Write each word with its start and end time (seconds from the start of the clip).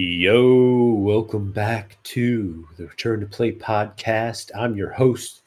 Yo, 0.00 0.92
welcome 0.92 1.50
back 1.50 2.00
to 2.04 2.64
the 2.76 2.86
Return 2.86 3.18
to 3.18 3.26
Play 3.26 3.50
podcast. 3.50 4.52
I'm 4.54 4.76
your 4.76 4.92
host, 4.92 5.42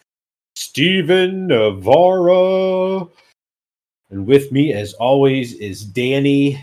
Steven 0.58 1.48
Navarra. 1.48 3.08
And 4.10 4.28
with 4.28 4.52
me, 4.52 4.74
as 4.74 4.92
always, 4.96 5.54
is 5.54 5.86
Danny. 5.86 6.62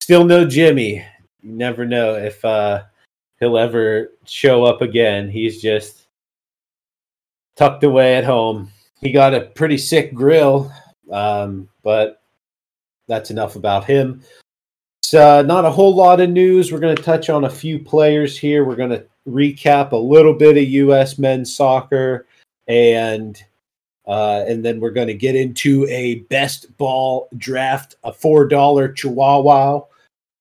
Still 0.00 0.24
no 0.24 0.44
Jimmy. 0.44 1.06
You 1.40 1.52
never 1.52 1.86
know 1.86 2.14
if 2.14 2.44
uh, 2.44 2.82
he'll 3.38 3.58
ever 3.58 4.10
show 4.26 4.64
up 4.64 4.82
again. 4.82 5.28
He's 5.30 5.62
just 5.62 6.08
tucked 7.54 7.84
away 7.84 8.16
at 8.16 8.24
home. 8.24 8.72
He 9.00 9.12
got 9.12 9.34
a 9.34 9.42
pretty 9.42 9.78
sick 9.78 10.14
grill, 10.14 10.72
um, 11.12 11.68
but 11.84 12.22
that's 13.06 13.30
enough 13.30 13.54
about 13.54 13.84
him. 13.84 14.24
Uh, 15.12 15.42
not 15.42 15.64
a 15.64 15.70
whole 15.70 15.94
lot 15.94 16.20
of 16.20 16.30
news. 16.30 16.72
We're 16.72 16.78
going 16.78 16.96
to 16.96 17.02
touch 17.02 17.28
on 17.28 17.44
a 17.44 17.50
few 17.50 17.78
players 17.78 18.38
here. 18.38 18.64
We're 18.64 18.76
going 18.76 18.90
to 18.90 19.04
recap 19.28 19.92
a 19.92 19.96
little 19.96 20.32
bit 20.32 20.56
of 20.56 20.62
U.S. 20.62 21.18
men's 21.18 21.54
soccer, 21.54 22.26
and 22.68 23.42
uh, 24.06 24.44
and 24.46 24.64
then 24.64 24.80
we're 24.80 24.90
going 24.90 25.08
to 25.08 25.14
get 25.14 25.34
into 25.34 25.86
a 25.88 26.20
best 26.30 26.76
ball 26.78 27.28
draft, 27.36 27.96
a 28.04 28.12
four 28.12 28.46
dollar 28.46 28.92
Chihuahua, 28.92 29.80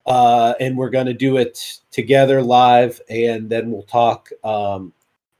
uh, 0.05 0.53
and 0.59 0.77
we're 0.77 0.89
going 0.89 1.07
to 1.07 1.13
do 1.13 1.37
it 1.37 1.79
together 1.91 2.41
live, 2.41 3.01
and 3.09 3.49
then 3.49 3.71
we'll 3.71 3.83
talk 3.83 4.29
um, 4.43 4.93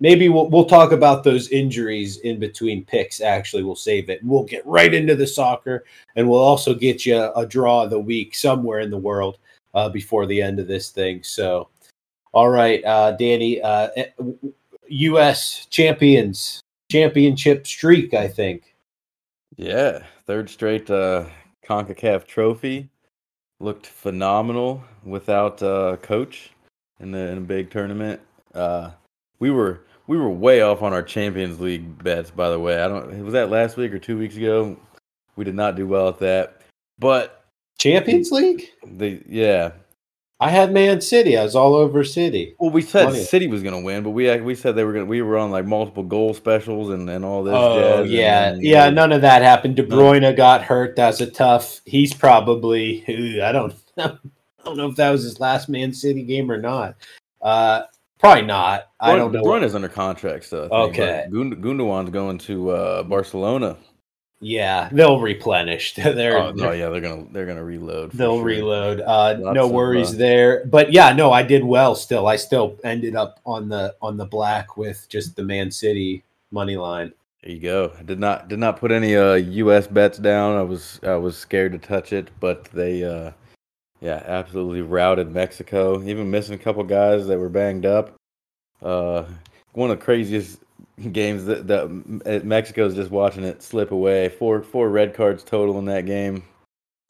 maybe 0.03 0.27
we'll 0.27 0.49
we'll 0.49 0.65
talk 0.65 0.91
about 0.91 1.23
those 1.23 1.47
injuries 1.47 2.17
in 2.17 2.37
between 2.37 2.85
picks. 2.85 3.21
Actually, 3.21 3.63
we'll 3.63 3.75
save 3.75 4.09
it. 4.09 4.19
We'll 4.21 4.43
get 4.43 4.67
right 4.67 4.93
into 4.93 5.15
the 5.15 5.25
soccer, 5.25 5.85
and 6.15 6.29
we'll 6.29 6.39
also 6.43 6.75
get 6.75 7.05
you 7.05 7.31
a 7.35 7.45
draw 7.45 7.85
of 7.85 7.89
the 7.89 7.99
week 7.99 8.35
somewhere 8.35 8.81
in 8.81 8.91
the 8.91 8.97
world 8.97 9.39
uh, 9.73 9.89
before 9.89 10.27
the 10.27 10.41
end 10.41 10.59
of 10.59 10.67
this 10.67 10.89
thing. 10.89 11.23
So, 11.23 11.69
all 12.33 12.49
right, 12.49 12.83
uh, 12.83 13.13
Danny, 13.13 13.61
uh, 13.61 13.87
U.S. 14.89 15.65
champions 15.71 16.61
championship 16.91 17.65
streak, 17.65 18.13
I 18.13 18.27
think. 18.27 18.75
Yeah, 19.55 20.03
third 20.27 20.49
straight 20.49 20.91
uh, 20.91 21.25
Concacaf 21.65 22.27
trophy. 22.27 22.89
Looked 23.59 23.87
phenomenal 23.87 24.83
without 25.05 25.63
uh, 25.63 25.95
coach 26.01 26.51
in 26.99 27.11
the 27.11 27.29
in 27.31 27.37
a 27.37 27.41
big 27.41 27.71
tournament. 27.71 28.19
Uh, 28.53 28.91
we 29.39 29.49
were 29.49 29.81
we 30.07 30.17
were 30.17 30.29
way 30.29 30.61
off 30.61 30.81
on 30.81 30.93
our 30.93 31.03
Champions 31.03 31.59
League 31.59 32.03
bets, 32.03 32.31
by 32.31 32.49
the 32.49 32.59
way. 32.59 32.81
I 32.81 32.87
don't 32.87 33.23
was 33.23 33.33
that 33.33 33.49
last 33.49 33.77
week 33.77 33.93
or 33.93 33.99
two 33.99 34.17
weeks 34.17 34.35
ago. 34.35 34.77
We 35.35 35.43
did 35.43 35.55
not 35.55 35.75
do 35.75 35.87
well 35.87 36.09
at 36.09 36.19
that, 36.19 36.61
but 36.99 37.45
Champions 37.79 38.31
League. 38.31 38.69
The 38.85 39.21
yeah, 39.27 39.71
I 40.39 40.49
had 40.49 40.73
Man 40.73 40.99
City. 40.99 41.37
I 41.37 41.43
was 41.43 41.55
all 41.55 41.73
over 41.73 42.03
City. 42.03 42.55
Well, 42.59 42.69
we 42.69 42.81
said 42.81 43.05
Funny. 43.05 43.23
City 43.23 43.47
was 43.47 43.63
going 43.63 43.75
to 43.75 43.81
win, 43.83 44.03
but 44.03 44.09
we 44.09 44.39
we 44.41 44.55
said 44.55 44.75
they 44.75 44.83
were 44.83 44.93
going. 44.93 45.07
We 45.07 45.21
were 45.21 45.37
on 45.37 45.51
like 45.51 45.65
multiple 45.65 46.03
goal 46.03 46.33
specials 46.33 46.89
and, 46.89 47.09
and 47.09 47.23
all 47.23 47.43
this. 47.43 47.53
Oh 47.55 48.03
yeah, 48.03 48.49
and, 48.49 48.61
yeah. 48.61 48.89
None 48.89 49.13
of 49.13 49.21
that 49.21 49.41
happened. 49.41 49.77
De 49.77 49.83
Bruyne 49.83 50.35
got 50.35 50.61
hurt. 50.61 50.97
That's 50.97 51.21
a 51.21 51.31
tough. 51.31 51.79
He's 51.85 52.13
probably. 52.13 53.05
I 53.41 53.53
don't. 53.53 53.73
I 53.97 54.17
don't 54.65 54.77
know 54.77 54.89
if 54.89 54.95
that 54.97 55.11
was 55.11 55.23
his 55.23 55.39
last 55.39 55.69
Man 55.69 55.93
City 55.93 56.23
game 56.23 56.51
or 56.51 56.57
not. 56.57 56.95
Uh, 57.41 57.83
Probably 58.19 58.43
not. 58.43 58.89
I 58.99 59.15
don't 59.15 59.31
know. 59.31 59.43
Bruyne 59.43 59.63
is 59.63 59.75
under 59.75 59.89
contract, 59.89 60.45
so 60.45 60.69
okay. 60.71 61.27
Gund- 61.29 61.61
Gundogan's 61.61 62.09
going 62.09 62.37
to 62.39 62.69
uh, 62.69 63.03
Barcelona. 63.03 63.77
Yeah, 64.43 64.89
they'll 64.91 65.21
replenish. 65.21 65.93
they're, 65.95 66.37
oh, 66.37 66.51
no, 66.51 66.71
yeah, 66.71 66.89
they're 66.89 67.01
gonna 67.01 67.25
they're 67.31 67.45
gonna 67.45 67.63
reload. 67.63 68.11
They'll 68.11 68.37
sure. 68.37 68.43
reload. 68.43 68.99
Uh, 68.99 69.37
no 69.53 69.67
worries 69.67 70.09
of, 70.09 70.15
uh, 70.15 70.19
there. 70.19 70.65
But 70.65 70.91
yeah, 70.91 71.13
no, 71.13 71.31
I 71.31 71.43
did 71.43 71.63
well. 71.63 71.95
Still, 71.95 72.27
I 72.27 72.35
still 72.35 72.77
ended 72.83 73.15
up 73.15 73.39
on 73.45 73.69
the 73.69 73.95
on 74.01 74.17
the 74.17 74.25
black 74.25 74.75
with 74.75 75.07
just 75.09 75.35
the 75.35 75.43
Man 75.43 75.71
City 75.71 76.23
money 76.51 76.75
line. 76.75 77.13
There 77.41 77.51
you 77.51 77.59
go. 77.59 77.93
I 77.97 78.03
did 78.03 78.19
not 78.19 78.49
did 78.49 78.59
not 78.59 78.77
put 78.77 78.91
any 78.91 79.15
uh, 79.15 79.33
U.S. 79.33 79.87
bets 79.87 80.17
down. 80.17 80.57
I 80.57 80.63
was 80.63 80.99
I 81.03 81.15
was 81.15 81.37
scared 81.37 81.71
to 81.71 81.77
touch 81.77 82.11
it, 82.11 82.29
but 82.39 82.65
they 82.65 83.03
uh, 83.03 83.31
yeah, 84.03 84.21
absolutely 84.25 84.81
routed 84.81 85.31
Mexico. 85.31 86.03
Even 86.03 86.29
missing 86.29 86.55
a 86.55 86.57
couple 86.57 86.83
guys 86.83 87.25
that 87.27 87.39
were 87.39 87.47
banged 87.47 87.85
up. 87.85 88.13
Uh, 88.81 89.23
one 89.71 89.89
of 89.89 89.97
the 89.97 90.03
craziest 90.03 90.59
games 91.13 91.45
that, 91.45 91.67
that 91.67 92.43
Mexico's 92.43 92.95
just 92.95 93.11
watching 93.11 93.45
it 93.45 93.63
slip 93.63 93.91
away. 93.91 94.27
Four 94.27 94.61
four 94.61 94.89
red 94.89 95.13
cards 95.13 95.41
total 95.41 95.79
in 95.79 95.85
that 95.85 96.05
game, 96.05 96.43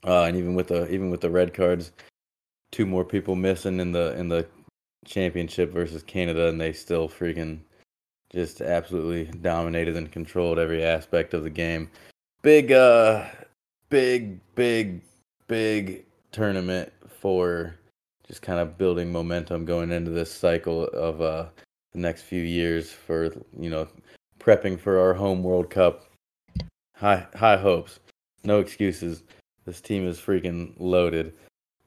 uh, 0.06 0.26
and 0.26 0.38
even 0.38 0.54
with 0.54 0.68
the 0.68 0.88
even 0.94 1.10
with 1.10 1.22
the 1.22 1.32
red 1.32 1.52
cards, 1.56 1.92
two 2.72 2.86
more 2.86 3.04
people 3.04 3.36
missing 3.36 3.80
in 3.80 3.92
the 3.92 4.16
in 4.16 4.30
the 4.30 4.46
championship 5.04 5.74
versus 5.74 6.04
Canada, 6.04 6.48
and 6.48 6.62
they 6.62 6.74
still 6.74 7.10
freaking 7.10 7.62
just 8.32 8.62
absolutely 8.62 9.26
dominated 9.40 9.98
and 9.98 10.12
controlled 10.12 10.60
every 10.60 10.84
aspect 10.84 11.34
of 11.34 11.42
the 11.42 11.50
game. 11.50 11.90
Big, 12.44 12.72
uh, 12.72 13.26
big, 13.90 14.40
big, 14.54 15.02
big 15.48 16.06
tournament 16.34 16.92
for 17.08 17.76
just 18.28 18.42
kind 18.42 18.60
of 18.60 18.78
building 18.78 19.12
momentum 19.12 19.64
going 19.64 19.92
into 19.92 20.12
this 20.12 20.32
cycle 20.32 20.86
of 20.88 21.22
uh, 21.22 21.46
the 21.94 22.00
next 22.00 22.24
few 22.24 22.42
years 22.42 22.92
for 22.92 23.32
you 23.58 23.70
know 23.70 23.88
prepping 24.40 24.78
for 24.78 25.00
our 25.00 25.14
home 25.14 25.44
World 25.44 25.70
Cup. 25.70 26.10
High 26.96 27.26
high 27.36 27.58
hopes, 27.58 28.00
no 28.44 28.60
excuses. 28.60 29.24
This 29.66 29.80
team 29.80 30.06
is 30.08 30.20
freaking 30.20 30.74
loaded. 30.78 31.34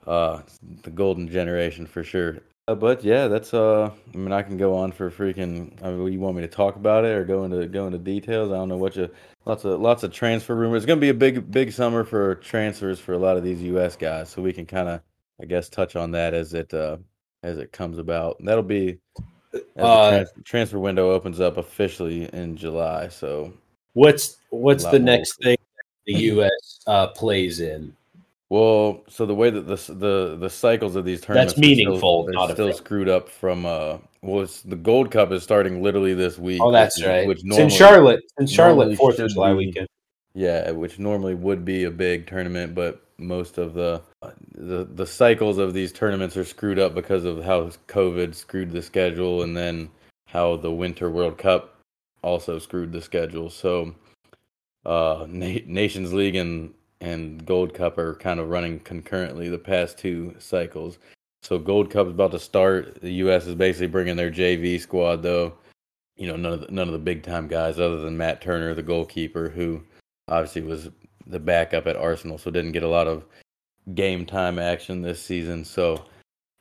Uh, 0.06 0.42
the 0.82 0.90
golden 0.90 1.28
generation 1.28 1.84
for 1.84 2.02
sure. 2.02 2.38
Uh, 2.68 2.74
but 2.74 3.04
yeah, 3.04 3.28
that's 3.28 3.54
uh. 3.54 3.90
I 4.12 4.16
mean, 4.16 4.32
I 4.32 4.42
can 4.42 4.56
go 4.56 4.74
on 4.74 4.90
for 4.90 5.08
freaking. 5.10 5.72
I 5.84 5.90
mean, 5.90 6.12
you 6.12 6.18
want 6.18 6.36
me 6.36 6.42
to 6.42 6.48
talk 6.48 6.74
about 6.74 7.04
it 7.04 7.16
or 7.16 7.24
go 7.24 7.44
into 7.44 7.64
go 7.66 7.86
into 7.86 7.98
details? 7.98 8.50
I 8.50 8.56
don't 8.56 8.68
know 8.68 8.76
what 8.76 8.96
you. 8.96 9.08
Lots 9.44 9.64
of 9.64 9.80
lots 9.80 10.02
of 10.02 10.12
transfer 10.12 10.56
rumors. 10.56 10.82
It's 10.82 10.86
gonna 10.86 11.00
be 11.00 11.10
a 11.10 11.14
big 11.14 11.48
big 11.50 11.70
summer 11.70 12.02
for 12.02 12.34
transfers 12.36 12.98
for 12.98 13.12
a 13.12 13.18
lot 13.18 13.36
of 13.36 13.44
these 13.44 13.62
U.S. 13.62 13.94
guys, 13.94 14.30
so 14.30 14.42
we 14.42 14.52
can 14.52 14.66
kind 14.66 14.88
of, 14.88 15.00
I 15.40 15.44
guess, 15.44 15.68
touch 15.68 15.94
on 15.94 16.10
that 16.12 16.34
as 16.34 16.54
it 16.54 16.74
uh 16.74 16.96
as 17.44 17.58
it 17.58 17.70
comes 17.70 17.98
about. 17.98 18.36
that'll 18.40 18.64
be 18.64 18.98
uh, 19.78 20.10
trans- 20.10 20.30
transfer 20.44 20.80
window 20.80 21.12
opens 21.12 21.38
up 21.38 21.58
officially 21.58 22.28
in 22.32 22.56
July. 22.56 23.06
So 23.06 23.52
what's 23.92 24.38
what's 24.50 24.84
the 24.84 24.98
next 24.98 25.36
thing 25.40 25.56
the 26.06 26.14
U.S. 26.14 26.80
Uh, 26.88 27.06
plays 27.08 27.60
in? 27.60 27.94
Well, 28.48 29.02
so 29.08 29.26
the 29.26 29.34
way 29.34 29.50
that 29.50 29.62
the 29.62 29.76
the 29.92 30.36
the 30.38 30.50
cycles 30.50 30.94
of 30.94 31.04
these 31.04 31.20
tournaments 31.20 31.54
that's 31.54 31.60
meaningful. 31.60 32.28
Still, 32.30 32.48
still 32.50 32.72
screwed 32.72 33.08
up 33.08 33.28
from 33.28 33.66
uh. 33.66 33.98
Well, 34.22 34.42
it's, 34.42 34.62
the 34.62 34.76
Gold 34.76 35.10
Cup 35.10 35.30
is 35.32 35.42
starting 35.42 35.82
literally 35.82 36.14
this 36.14 36.38
week. 36.38 36.60
Oh, 36.60 36.72
that's 36.72 36.98
which, 36.98 37.06
right. 37.06 37.26
Which 37.28 37.44
normally, 37.44 37.64
it's 37.64 37.72
in 37.72 37.78
Charlotte. 37.78 38.20
In 38.38 38.46
Charlotte, 38.46 38.96
Fourth 38.96 39.18
of 39.18 39.30
July 39.30 39.52
be, 39.52 39.56
weekend. 39.58 39.88
Yeah, 40.34 40.70
which 40.72 40.98
normally 40.98 41.34
would 41.34 41.64
be 41.64 41.84
a 41.84 41.90
big 41.90 42.26
tournament, 42.26 42.74
but 42.74 43.02
most 43.18 43.58
of 43.58 43.74
the 43.74 44.02
the 44.54 44.84
the 44.84 45.06
cycles 45.06 45.58
of 45.58 45.74
these 45.74 45.92
tournaments 45.92 46.36
are 46.36 46.44
screwed 46.44 46.78
up 46.78 46.94
because 46.94 47.24
of 47.24 47.42
how 47.44 47.70
COVID 47.88 48.34
screwed 48.34 48.70
the 48.70 48.82
schedule, 48.82 49.42
and 49.42 49.56
then 49.56 49.90
how 50.28 50.56
the 50.56 50.70
Winter 50.70 51.10
World 51.10 51.38
Cup 51.38 51.80
also 52.22 52.58
screwed 52.58 52.92
the 52.92 53.00
schedule. 53.00 53.50
So, 53.50 53.94
uh, 54.84 55.26
Na- 55.28 55.64
Nations 55.66 56.12
League 56.12 56.36
and 56.36 56.74
and 57.00 57.44
Gold 57.44 57.74
Cup 57.74 57.98
are 57.98 58.14
kind 58.14 58.40
of 58.40 58.48
running 58.48 58.80
concurrently 58.80 59.48
the 59.48 59.58
past 59.58 59.98
two 59.98 60.34
cycles. 60.38 60.98
So 61.42 61.58
Gold 61.58 61.90
Cup 61.90 62.06
is 62.06 62.12
about 62.12 62.32
to 62.32 62.38
start. 62.38 63.00
The 63.00 63.12
U.S. 63.14 63.46
is 63.46 63.54
basically 63.54 63.88
bringing 63.88 64.16
their 64.16 64.30
JV 64.30 64.80
squad, 64.80 65.22
though. 65.22 65.54
You 66.16 66.26
know, 66.26 66.36
none 66.36 66.52
of 66.54 66.60
the, 66.62 66.72
none 66.72 66.88
of 66.88 66.92
the 66.92 66.98
big 66.98 67.22
time 67.22 67.46
guys, 67.46 67.78
other 67.78 67.98
than 67.98 68.16
Matt 68.16 68.40
Turner, 68.40 68.74
the 68.74 68.82
goalkeeper, 68.82 69.50
who 69.50 69.82
obviously 70.28 70.62
was 70.62 70.88
the 71.26 71.38
backup 71.38 71.86
at 71.86 71.96
Arsenal, 71.96 72.38
so 72.38 72.50
didn't 72.50 72.72
get 72.72 72.82
a 72.82 72.88
lot 72.88 73.06
of 73.06 73.24
game 73.94 74.26
time 74.26 74.58
action 74.58 75.02
this 75.02 75.22
season. 75.22 75.64
So 75.64 76.04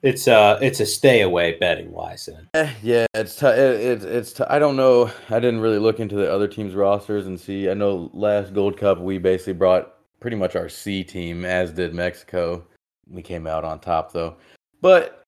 it's 0.01 0.27
uh 0.27 0.59
it's 0.61 0.79
a 0.79 0.85
stay 0.85 1.21
away 1.21 1.57
betting 1.57 1.91
wise. 1.91 2.27
Then. 2.27 2.47
Eh, 2.53 2.71
yeah, 2.83 3.05
it's 3.13 3.35
t- 3.37 3.47
it, 3.47 3.57
it, 3.57 4.03
it's 4.03 4.33
t- 4.33 4.43
I 4.47 4.59
don't 4.59 4.75
know. 4.75 5.09
I 5.29 5.39
didn't 5.39 5.61
really 5.61 5.79
look 5.79 5.99
into 5.99 6.15
the 6.15 6.31
other 6.31 6.47
teams' 6.47 6.75
rosters 6.75 7.25
and 7.25 7.39
see. 7.39 7.69
I 7.69 7.73
know 7.73 8.11
last 8.13 8.53
Gold 8.53 8.77
Cup 8.77 8.99
we 8.99 9.17
basically 9.17 9.53
brought 9.53 9.94
pretty 10.19 10.37
much 10.37 10.55
our 10.55 10.69
C 10.69 11.03
team, 11.03 11.45
as 11.45 11.71
did 11.71 11.93
Mexico. 11.93 12.65
We 13.09 13.21
came 13.21 13.45
out 13.45 13.63
on 13.63 13.79
top 13.79 14.11
though, 14.11 14.37
but 14.81 15.25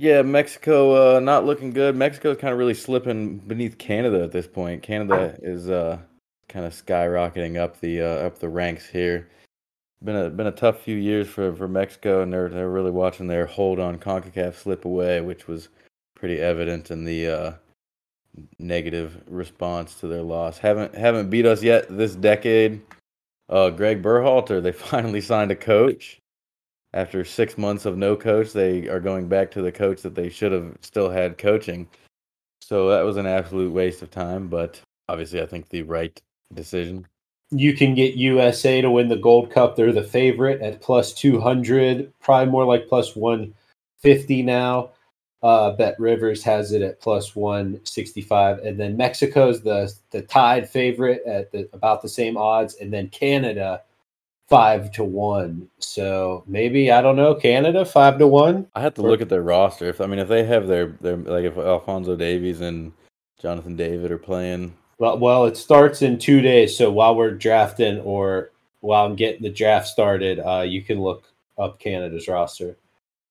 yeah, 0.00 0.22
Mexico 0.22 1.16
uh, 1.16 1.20
not 1.20 1.44
looking 1.44 1.70
good. 1.70 1.94
Mexico 1.94 2.30
is 2.30 2.38
kind 2.38 2.52
of 2.52 2.58
really 2.58 2.72
slipping 2.72 3.36
beneath 3.36 3.76
Canada 3.76 4.24
at 4.24 4.32
this 4.32 4.46
point. 4.46 4.82
Canada 4.82 5.36
is 5.42 5.68
uh, 5.68 5.98
kind 6.48 6.64
of 6.64 6.72
skyrocketing 6.72 7.58
up 7.58 7.78
the 7.80 8.00
uh, 8.00 8.26
up 8.26 8.38
the 8.38 8.48
ranks 8.48 8.88
here. 8.88 9.28
Been 10.02 10.16
a 10.16 10.30
been 10.30 10.46
a 10.46 10.52
tough 10.52 10.80
few 10.80 10.96
years 10.96 11.28
for, 11.28 11.54
for 11.54 11.68
Mexico, 11.68 12.22
and 12.22 12.32
they're 12.32 12.48
they're 12.48 12.70
really 12.70 12.90
watching 12.90 13.26
their 13.26 13.44
hold 13.44 13.78
on 13.78 13.98
Concacaf 13.98 14.54
slip 14.54 14.86
away, 14.86 15.20
which 15.20 15.46
was 15.46 15.68
pretty 16.14 16.40
evident 16.40 16.90
in 16.90 17.04
the 17.04 17.28
uh, 17.28 17.52
negative 18.58 19.22
response 19.26 19.94
to 19.96 20.06
their 20.06 20.22
loss. 20.22 20.56
Haven't 20.56 20.94
haven't 20.94 21.28
beat 21.28 21.44
us 21.44 21.62
yet 21.62 21.94
this 21.94 22.14
decade 22.14 22.80
uh, 23.50 23.70
Greg 23.70 24.02
Berhalter, 24.02 24.62
they 24.62 24.72
finally 24.90 25.20
signed 25.20 25.50
a 25.50 25.56
coach. 25.56 26.18
after 26.92 27.24
six 27.24 27.56
months 27.56 27.84
of 27.84 27.96
no 27.96 28.16
coach, 28.16 28.52
they 28.52 28.88
are 28.88 29.00
going 29.00 29.28
back 29.28 29.50
to 29.52 29.62
the 29.62 29.70
coach 29.70 30.02
that 30.02 30.14
they 30.14 30.28
should 30.28 30.50
have 30.52 30.76
still 30.80 31.10
had 31.10 31.38
coaching. 31.38 31.88
So 32.60 32.88
that 32.88 33.02
was 33.02 33.16
an 33.16 33.26
absolute 33.26 33.72
waste 33.72 34.02
of 34.02 34.10
time, 34.10 34.48
but 34.48 34.80
obviously, 35.08 35.40
I 35.40 35.46
think 35.46 35.68
the 35.68 35.82
right 35.82 36.20
decision. 36.54 37.06
You 37.50 37.74
can 37.74 37.94
get 37.94 38.14
USA 38.14 38.80
to 38.80 38.90
win 38.90 39.08
the 39.08 39.16
Gold 39.16 39.50
Cup. 39.50 39.74
They're 39.74 39.92
the 39.92 40.04
favorite 40.04 40.60
at 40.62 40.80
plus 40.80 41.12
200, 41.12 42.12
probably 42.20 42.50
more 42.50 42.64
like 42.64 42.88
plus 42.88 43.16
150 43.16 44.42
now. 44.42 44.90
Uh, 45.42 45.70
Bet 45.72 45.98
Rivers 45.98 46.42
has 46.42 46.72
it 46.72 46.82
at 46.82 47.00
plus 47.00 47.34
165. 47.34 48.58
And 48.58 48.78
then 48.78 48.96
Mexico's 48.96 49.62
the, 49.62 49.92
the 50.10 50.22
tied 50.22 50.68
favorite 50.68 51.22
at 51.26 51.50
the, 51.50 51.68
about 51.72 52.02
the 52.02 52.08
same 52.08 52.36
odds. 52.36 52.74
And 52.74 52.92
then 52.92 53.08
Canada 53.08 53.82
five 54.50 54.90
to 54.90 55.04
one. 55.04 55.70
So 55.78 56.42
maybe 56.46 56.90
I 56.90 57.00
don't 57.00 57.16
know 57.16 57.34
Canada 57.34 57.84
five 57.84 58.18
to 58.18 58.26
one. 58.26 58.66
I 58.74 58.80
have 58.80 58.94
to 58.94 59.02
look 59.02 59.22
at 59.22 59.28
their 59.28 59.42
roster. 59.42 59.88
If 59.88 60.00
I 60.00 60.06
mean, 60.06 60.18
if 60.18 60.28
they 60.28 60.44
have 60.44 60.66
their 60.66 60.88
their 61.00 61.16
like 61.16 61.44
if 61.44 61.56
Alfonso 61.56 62.16
Davies 62.16 62.60
and 62.60 62.92
Jonathan 63.40 63.76
David 63.76 64.10
are 64.10 64.18
playing. 64.18 64.74
Well, 64.98 65.18
well, 65.18 65.46
it 65.46 65.56
starts 65.56 66.02
in 66.02 66.18
two 66.18 66.42
days. 66.42 66.76
So 66.76 66.90
while 66.90 67.14
we're 67.14 67.30
drafting 67.30 68.00
or 68.00 68.50
while 68.80 69.06
I'm 69.06 69.16
getting 69.16 69.42
the 69.42 69.50
draft 69.50 69.86
started, 69.86 70.40
uh, 70.40 70.62
you 70.62 70.82
can 70.82 71.00
look 71.00 71.24
up 71.56 71.78
Canada's 71.78 72.28
roster. 72.28 72.76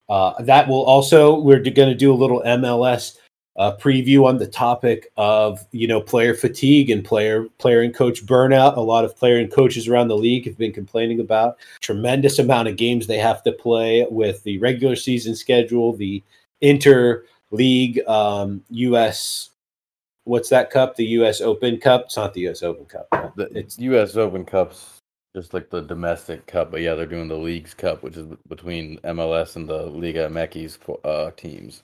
Uh, 0.09 0.33
that 0.41 0.67
will 0.67 0.83
also 0.83 1.39
we're 1.39 1.59
going 1.59 1.89
to 1.89 1.95
do 1.95 2.11
a 2.11 2.15
little 2.15 2.41
MLS 2.41 3.17
uh, 3.57 3.75
preview 3.75 4.25
on 4.25 4.37
the 4.37 4.47
topic 4.47 5.11
of 5.17 5.65
you 5.71 5.87
know 5.87 6.01
player 6.01 6.33
fatigue 6.33 6.89
and 6.89 7.03
player 7.03 7.45
player 7.57 7.81
and 7.81 7.93
coach 7.93 8.25
burnout. 8.25 8.77
A 8.77 8.81
lot 8.81 9.05
of 9.05 9.15
player 9.15 9.37
and 9.37 9.51
coaches 9.51 9.87
around 9.87 10.07
the 10.07 10.17
league 10.17 10.45
have 10.45 10.57
been 10.57 10.71
complaining 10.71 11.19
about 11.19 11.57
tremendous 11.81 12.39
amount 12.39 12.69
of 12.69 12.77
games 12.77 13.05
they 13.05 13.17
have 13.17 13.43
to 13.43 13.51
play 13.51 14.07
with 14.09 14.41
the 14.43 14.57
regular 14.59 14.95
season 14.95 15.35
schedule, 15.35 15.93
the 15.93 16.23
inter 16.61 17.25
league 17.51 17.99
um, 18.07 18.63
U.S. 18.69 19.49
What's 20.23 20.49
that 20.49 20.69
cup? 20.69 20.95
The 20.95 21.05
U.S. 21.05 21.41
Open 21.41 21.77
Cup. 21.79 22.03
It's 22.05 22.17
not 22.17 22.33
the 22.33 22.41
U.S. 22.41 22.63
Open 22.63 22.85
Cup. 22.85 23.07
The, 23.35 23.49
it's 23.57 23.77
U.S. 23.79 24.15
Open 24.15 24.45
Cups 24.45 24.98
just 25.35 25.53
like 25.53 25.69
the 25.69 25.81
domestic 25.81 26.45
cup, 26.47 26.71
but 26.71 26.81
yeah, 26.81 26.95
they're 26.95 27.05
doing 27.05 27.27
the 27.27 27.37
leagues 27.37 27.73
cup, 27.73 28.01
which 28.01 28.17
is 28.17 28.25
between 28.47 28.97
MLS 28.99 29.55
and 29.55 29.67
the 29.67 29.83
Liga 29.83 30.29
MX 30.29 30.77
uh, 31.05 31.31
teams. 31.31 31.83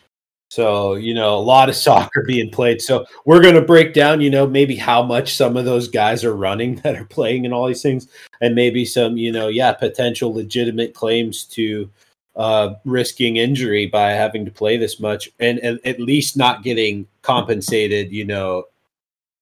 So, 0.50 0.96
you 0.96 1.14
know, 1.14 1.36
a 1.36 1.38
lot 1.38 1.70
of 1.70 1.76
soccer 1.88 2.24
being 2.26 2.50
played. 2.50 2.82
So, 2.82 3.06
we're 3.26 3.42
going 3.42 3.56
to 3.56 3.62
break 3.62 3.94
down, 3.94 4.22
you 4.22 4.30
know, 4.30 4.48
maybe 4.48 4.76
how 4.76 5.04
much 5.04 5.36
some 5.36 5.58
of 5.58 5.66
those 5.66 5.88
guys 5.88 6.24
are 6.24 6.36
running 6.36 6.76
that 6.84 6.96
are 6.96 7.06
playing 7.06 7.46
and 7.46 7.54
all 7.54 7.68
these 7.68 7.82
things, 7.82 8.08
and 8.42 8.56
maybe 8.56 8.86
some, 8.86 9.18
you 9.18 9.32
know, 9.32 9.48
yeah, 9.48 9.74
potential 9.74 10.34
legitimate 10.34 10.94
claims 10.94 11.44
to 11.46 11.90
uh, 12.36 12.74
risking 12.84 13.38
injury 13.38 13.86
by 13.86 14.12
having 14.12 14.44
to 14.44 14.52
play 14.52 14.76
this 14.76 15.00
much 15.00 15.30
and, 15.40 15.58
and 15.60 15.80
at 15.86 16.00
least 16.00 16.36
not 16.36 16.64
getting 16.64 17.08
compensated, 17.22 18.12
you 18.12 18.26
know. 18.26 18.66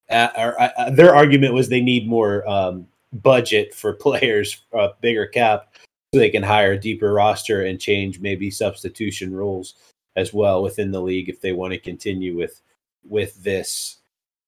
At, 0.09 0.37
or, 0.37 0.61
uh, 0.61 0.89
their 0.91 1.15
argument 1.15 1.53
was 1.53 1.69
they 1.69 1.81
need 1.81 2.07
more 2.07 2.47
um, 2.47 2.87
budget 3.21 3.73
for 3.73 3.93
players, 4.07 4.63
uh, 4.77 4.89
bigger 5.01 5.27
cap, 5.27 5.75
so 6.13 6.19
they 6.19 6.29
can 6.29 6.43
hire 6.43 6.73
a 6.73 6.79
deeper 6.79 7.13
roster 7.13 7.63
and 7.65 7.79
change 7.79 8.19
maybe 8.19 8.51
substitution 8.51 9.33
rules 9.33 9.75
as 10.15 10.33
well 10.33 10.61
within 10.61 10.91
the 10.91 11.01
league 11.01 11.29
if 11.29 11.41
they 11.41 11.51
want 11.51 11.73
to 11.73 11.79
continue 11.79 12.35
with 12.35 12.61
with 13.07 13.41
this 13.43 13.97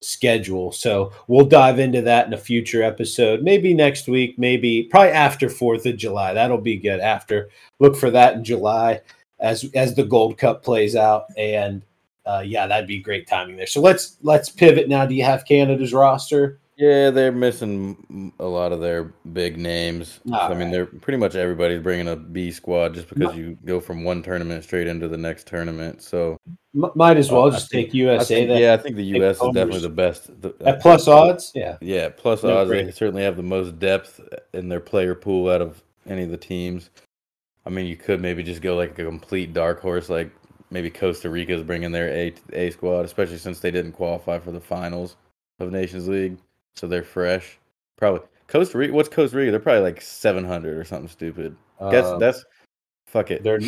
schedule. 0.01 0.71
So 0.71 1.11
we'll 1.27 1.45
dive 1.45 1.79
into 1.79 2.01
that 2.03 2.27
in 2.27 2.33
a 2.33 2.37
future 2.37 2.83
episode, 2.83 3.41
maybe 3.41 3.73
next 3.73 4.07
week, 4.07 4.37
maybe 4.37 4.83
probably 4.83 5.11
after 5.11 5.47
4th 5.47 5.87
of 5.87 5.97
July. 5.97 6.33
That'll 6.33 6.59
be 6.59 6.77
good 6.77 6.99
after. 6.99 7.49
Look 7.79 7.95
for 7.95 8.11
that 8.11 8.35
in 8.35 8.43
July 8.43 9.01
as 9.39 9.69
as 9.73 9.95
the 9.95 10.03
Gold 10.03 10.37
Cup 10.37 10.63
plays 10.63 10.95
out 10.95 11.25
and 11.37 11.83
uh, 12.25 12.43
yeah, 12.45 12.65
that'd 12.65 12.87
be 12.87 12.99
great 12.99 13.27
timing 13.27 13.55
there. 13.55 13.67
So 13.67 13.81
let's 13.81 14.17
let's 14.21 14.49
pivot 14.49 14.89
now. 14.89 15.05
Do 15.05 15.13
you 15.15 15.23
have 15.23 15.45
Canada's 15.45 15.93
roster? 15.93 16.59
Yeah, 16.77 17.09
they're 17.09 17.31
missing 17.31 18.33
a 18.37 18.45
lot 18.45 18.73
of 18.73 18.81
their 18.81 19.05
big 19.31 19.57
names. 19.57 20.19
All 20.29 20.51
I 20.51 20.53
mean, 20.53 20.71
they're 20.71 20.85
pretty 20.85 21.17
much 21.17 21.33
everybody's 21.33 21.81
bringing 21.81 22.09
a 22.09 22.17
B 22.17 22.51
squad 22.51 22.95
just 22.95 23.07
because 23.07 23.35
you 23.35 23.57
go 23.63 23.79
from 23.79 24.03
one 24.03 24.21
tournament 24.21 24.61
straight 24.65 24.87
into 24.87 25.07
the 25.07 25.17
next 25.17 25.47
tournament. 25.47 26.01
So 26.01 26.37
M- 26.75 26.91
might 26.93 27.15
as 27.15 27.31
well 27.31 27.45
uh, 27.45 27.51
just 27.51 27.71
think 27.71 27.93
USA. 27.93 28.35
Think, 28.35 28.49
then. 28.49 28.61
Yeah, 28.61 28.73
I 28.73 28.77
think 28.77 28.97
the 28.97 29.05
US 29.05 29.37
is 29.37 29.53
definitely 29.53 29.79
the 29.79 29.89
best. 29.89 30.41
The, 30.41 30.53
At 30.65 30.81
plus 30.81 31.07
odds, 31.07 31.53
yeah, 31.55 31.77
yeah, 31.79 32.09
plus 32.09 32.43
no 32.43 32.57
odds. 32.57 32.69
They 32.69 32.91
certainly 32.91 33.23
have 33.23 33.37
the 33.37 33.43
most 33.43 33.79
depth 33.79 34.19
in 34.53 34.67
their 34.67 34.81
player 34.81 35.15
pool 35.15 35.49
out 35.49 35.61
of 35.61 35.81
any 36.05 36.23
of 36.23 36.29
the 36.29 36.37
teams. 36.37 36.89
I 37.65 37.69
mean, 37.69 37.85
you 37.85 37.95
could 37.95 38.21
maybe 38.21 38.43
just 38.43 38.61
go 38.61 38.75
like 38.75 38.99
a 38.99 39.05
complete 39.05 39.53
dark 39.53 39.79
horse, 39.79 40.09
like 40.09 40.29
maybe 40.71 40.89
Costa 40.89 41.29
Rica 41.29 41.53
is 41.53 41.63
bringing 41.63 41.93
their 41.93 42.09
A 42.09 42.33
A 42.51 42.71
squad, 42.71 43.05
especially 43.05 43.37
since 43.37 43.61
they 43.61 43.71
didn't 43.71 43.93
qualify 43.93 44.39
for 44.39 44.51
the 44.51 44.59
finals 44.59 45.15
of 45.61 45.71
Nations 45.71 46.09
League 46.09 46.37
so 46.75 46.87
they're 46.87 47.03
fresh. 47.03 47.57
Probably 47.97 48.21
Costa 48.47 48.77
Rica. 48.77 48.93
What's 48.93 49.09
Costa 49.09 49.37
Rica? 49.37 49.51
They're 49.51 49.59
probably 49.59 49.81
like 49.81 50.01
seven 50.01 50.43
hundred 50.43 50.77
or 50.77 50.83
something 50.83 51.09
stupid. 51.09 51.55
Uh, 51.79 51.89
Guess 51.89 52.19
that's 52.19 52.45
fuck 53.05 53.31
it. 53.31 53.43
They're 53.43 53.59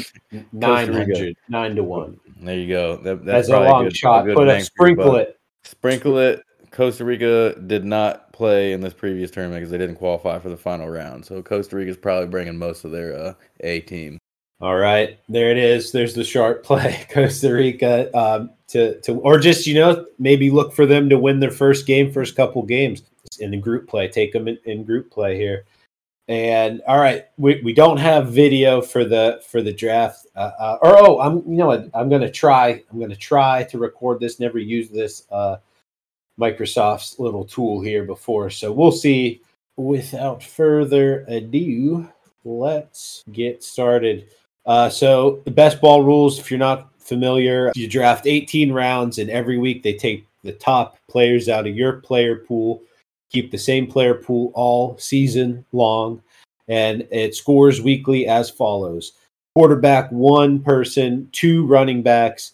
900, 0.51 1.35
nine 1.49 1.75
to 1.75 1.83
one. 1.83 2.19
There 2.41 2.57
you 2.57 2.67
go. 2.67 2.97
That, 2.97 3.25
that's, 3.25 3.47
that's 3.47 3.49
a 3.49 3.59
long 3.59 3.85
good, 3.85 3.95
shot. 3.95 4.29
A 4.29 4.33
Put 4.33 4.47
a 4.47 4.61
sprinkle 4.61 5.15
it. 5.15 5.39
Sprinkle 5.63 6.17
it. 6.17 6.43
Costa 6.71 7.05
Rica 7.05 7.59
did 7.61 7.85
not 7.85 8.33
play 8.33 8.73
in 8.73 8.81
this 8.81 8.93
previous 8.93 9.31
tournament 9.31 9.61
because 9.61 9.71
they 9.71 9.77
didn't 9.77 9.95
qualify 9.95 10.37
for 10.37 10.49
the 10.49 10.57
final 10.57 10.89
round. 10.89 11.25
So 11.25 11.41
Costa 11.41 11.77
Rica 11.77 11.91
is 11.91 11.97
probably 11.97 12.27
bringing 12.27 12.57
most 12.57 12.83
of 12.83 12.91
their 12.91 13.17
uh, 13.17 13.33
A 13.61 13.79
team. 13.81 14.17
All 14.59 14.75
right, 14.75 15.19
there 15.29 15.51
it 15.51 15.57
is. 15.57 15.91
There's 15.91 16.15
the 16.15 16.23
sharp 16.23 16.63
play, 16.63 17.05
Costa 17.11 17.53
Rica. 17.53 18.15
Um, 18.17 18.51
to 18.69 18.99
to 19.01 19.13
or 19.19 19.39
just 19.39 19.65
you 19.65 19.75
know 19.75 20.05
maybe 20.19 20.49
look 20.49 20.73
for 20.73 20.85
them 20.85 21.09
to 21.09 21.19
win 21.19 21.39
their 21.39 21.51
first 21.51 21.85
game, 21.85 22.11
first 22.11 22.35
couple 22.35 22.63
games 22.63 23.03
in 23.39 23.51
the 23.51 23.57
group 23.57 23.87
play. 23.87 24.07
Take 24.07 24.33
them 24.33 24.47
in, 24.47 24.57
in 24.65 24.83
group 24.83 25.11
play 25.11 25.37
here. 25.37 25.65
And 26.29 26.81
all 26.87 26.99
right, 26.99 27.25
we, 27.37 27.61
we 27.61 27.71
don't 27.71 27.97
have 27.97 28.33
video 28.33 28.81
for 28.81 29.05
the 29.05 29.41
for 29.47 29.61
the 29.61 29.71
draft. 29.71 30.27
Uh, 30.35 30.51
uh, 30.59 30.77
or 30.81 30.97
oh, 30.97 31.19
I'm 31.19 31.37
you 31.49 31.57
know 31.57 31.67
what, 31.67 31.89
I'm 31.93 32.09
gonna 32.09 32.31
try. 32.31 32.83
I'm 32.91 32.99
gonna 32.99 33.15
try 33.15 33.63
to 33.65 33.77
record 33.77 34.19
this. 34.19 34.39
Never 34.39 34.57
used 34.57 34.93
this 34.93 35.23
uh, 35.31 35.57
Microsoft's 36.39 37.17
little 37.19 37.45
tool 37.45 37.79
here 37.79 38.03
before, 38.03 38.49
so 38.49 38.71
we'll 38.71 38.91
see. 38.91 39.41
Without 39.77 40.41
further 40.41 41.23
ado, 41.27 42.09
let's 42.43 43.23
get 43.31 43.63
started. 43.63 44.27
Uh, 44.67 44.89
so 44.89 45.41
the 45.45 45.51
best 45.51 45.79
ball 45.79 46.03
rules, 46.03 46.37
if 46.37 46.51
you're 46.51 46.59
not 46.59 46.89
familiar, 46.99 47.71
you 47.73 47.87
draft 47.87 48.27
18 48.27 48.71
rounds, 48.71 49.17
and 49.17 49.29
every 49.29 49.57
week 49.57 49.81
they 49.81 49.93
take 49.93 50.27
the 50.43 50.51
top 50.51 50.97
players 51.09 51.47
out 51.47 51.65
of 51.65 51.75
your 51.75 51.93
player 51.93 52.35
pool, 52.35 52.83
keep 53.31 53.49
the 53.49 53.57
same 53.57 53.87
player 53.87 54.13
pool 54.13 54.51
all 54.53 54.97
season 54.97 55.65
long, 55.71 56.21
and 56.67 57.07
it 57.11 57.33
scores 57.33 57.81
weekly 57.81 58.27
as 58.27 58.49
follows: 58.49 59.13
quarterback, 59.55 60.11
one 60.11 60.59
person, 60.59 61.29
two 61.31 61.65
running 61.65 62.03
backs, 62.03 62.51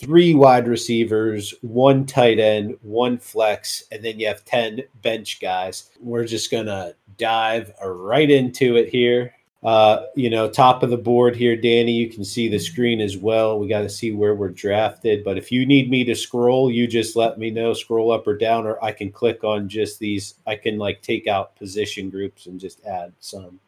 three 0.00 0.34
wide 0.34 0.68
receivers, 0.68 1.54
one 1.62 2.04
tight 2.04 2.38
end, 2.38 2.76
one 2.82 3.18
flex, 3.18 3.84
and 3.90 4.04
then 4.04 4.18
you 4.18 4.26
have 4.26 4.44
10 4.44 4.82
bench 5.02 5.40
guys. 5.40 5.90
We're 6.00 6.26
just 6.26 6.50
going 6.50 6.66
to 6.66 6.94
dive 7.18 7.72
right 7.82 8.30
into 8.30 8.76
it 8.76 8.88
here. 8.88 9.34
Uh, 9.62 10.06
you 10.16 10.30
know, 10.30 10.48
top 10.48 10.82
of 10.82 10.88
the 10.88 10.96
board 10.96 11.36
here, 11.36 11.54
Danny, 11.54 11.92
you 11.92 12.08
can 12.08 12.24
see 12.24 12.48
the 12.48 12.58
screen 12.58 13.00
as 13.00 13.18
well. 13.18 13.58
We 13.58 13.68
got 13.68 13.82
to 13.82 13.90
see 13.90 14.10
where 14.10 14.34
we're 14.34 14.48
drafted. 14.48 15.22
But 15.22 15.36
if 15.36 15.52
you 15.52 15.66
need 15.66 15.90
me 15.90 16.02
to 16.04 16.14
scroll, 16.14 16.70
you 16.70 16.86
just 16.86 17.14
let 17.14 17.38
me 17.38 17.50
know, 17.50 17.74
scroll 17.74 18.10
up 18.10 18.26
or 18.26 18.36
down, 18.36 18.66
or 18.66 18.82
I 18.82 18.92
can 18.92 19.12
click 19.12 19.44
on 19.44 19.68
just 19.68 19.98
these. 19.98 20.34
I 20.46 20.56
can 20.56 20.78
like 20.78 21.02
take 21.02 21.26
out 21.26 21.56
position 21.56 22.08
groups 22.08 22.46
and 22.46 22.58
just 22.58 22.84
add 22.86 23.12
some. 23.20 23.60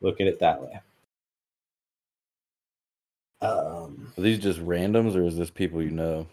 Look 0.00 0.20
at 0.20 0.26
it 0.26 0.40
that 0.40 0.60
way. 0.60 0.80
Um, 3.42 4.12
Are 4.18 4.20
these 4.22 4.38
just 4.38 4.58
randoms, 4.66 5.14
or 5.14 5.22
is 5.22 5.36
this 5.36 5.50
people 5.50 5.80
you 5.80 5.90
know? 5.90 6.26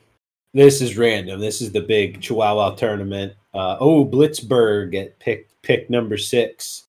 This 0.54 0.82
is 0.82 0.98
random. 0.98 1.40
This 1.40 1.62
is 1.62 1.72
the 1.72 1.82
big 1.82 2.22
Chihuahua 2.22 2.76
tournament. 2.76 3.34
Uh, 3.54 3.78
oh, 3.80 4.06
Blitzberg 4.06 4.96
at 4.96 5.20
pick 5.20 5.50
pick 5.62 5.90
number 5.90 6.18
six. 6.18 6.87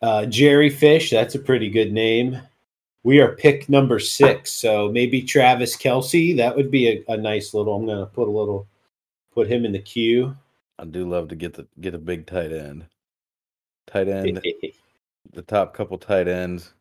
Uh, 0.00 0.26
Jerry 0.26 0.70
Fish, 0.70 1.10
that's 1.10 1.34
a 1.34 1.40
pretty 1.40 1.68
good 1.68 1.92
name. 1.92 2.40
We 3.02 3.20
are 3.20 3.34
pick 3.34 3.68
number 3.68 3.98
six, 3.98 4.52
so 4.52 4.90
maybe 4.90 5.22
Travis 5.22 5.76
Kelce. 5.76 6.36
That 6.36 6.54
would 6.54 6.70
be 6.70 6.88
a, 6.88 7.12
a 7.12 7.16
nice 7.16 7.54
little. 7.54 7.74
I'm 7.74 7.86
gonna 7.86 8.06
put 8.06 8.28
a 8.28 8.30
little, 8.30 8.68
put 9.32 9.50
him 9.50 9.64
in 9.64 9.72
the 9.72 9.78
queue. 9.78 10.36
I 10.78 10.84
do 10.84 11.08
love 11.08 11.28
to 11.28 11.36
get 11.36 11.54
the 11.54 11.66
get 11.80 11.94
a 11.94 11.98
big 11.98 12.26
tight 12.26 12.52
end. 12.52 12.86
Tight 13.86 14.08
end, 14.08 14.40
the 15.32 15.42
top 15.42 15.74
couple 15.74 15.98
tight 15.98 16.28
ends. 16.28 16.74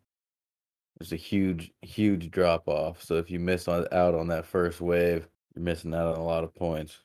There's 1.00 1.14
a 1.14 1.18
huge, 1.18 1.72
huge 1.82 2.32
drop 2.32 2.68
off. 2.68 3.04
So 3.04 3.16
if 3.16 3.30
you 3.30 3.40
miss 3.40 3.68
on, 3.68 3.86
out 3.92 4.16
on 4.16 4.28
that 4.28 4.46
first 4.46 4.82
wave, 4.82 5.28
you're 5.56 5.64
missing 5.64 5.94
out 5.94 6.08
on 6.08 6.18
a 6.18 6.26
lot 6.26 6.44
of 6.44 6.56
points. 6.56 7.00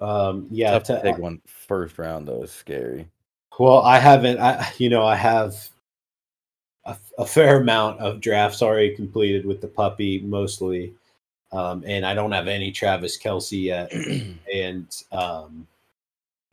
Um, 0.00 0.46
yeah, 0.50 0.70
Tough 0.72 0.84
to, 0.84 0.96
to 0.96 1.02
take 1.02 1.18
one 1.18 1.40
first 1.46 1.98
round 1.98 2.26
though 2.26 2.42
is 2.42 2.52
scary. 2.52 3.08
Well, 3.58 3.82
I 3.82 3.98
haven't. 3.98 4.38
I 4.40 4.72
you 4.78 4.88
know 4.88 5.04
I 5.04 5.16
have 5.16 5.56
a, 6.84 6.96
a 7.18 7.26
fair 7.26 7.60
amount 7.60 8.00
of 8.00 8.20
drafts 8.20 8.62
already 8.62 8.94
completed 8.94 9.46
with 9.46 9.60
the 9.60 9.68
puppy 9.68 10.20
mostly. 10.20 10.94
Um, 11.52 11.84
and 11.86 12.06
I 12.06 12.14
don't 12.14 12.32
have 12.32 12.48
any 12.48 12.72
Travis 12.72 13.18
Kelce 13.18 13.62
yet. 13.62 13.92
and 14.52 14.86
um, 15.12 15.66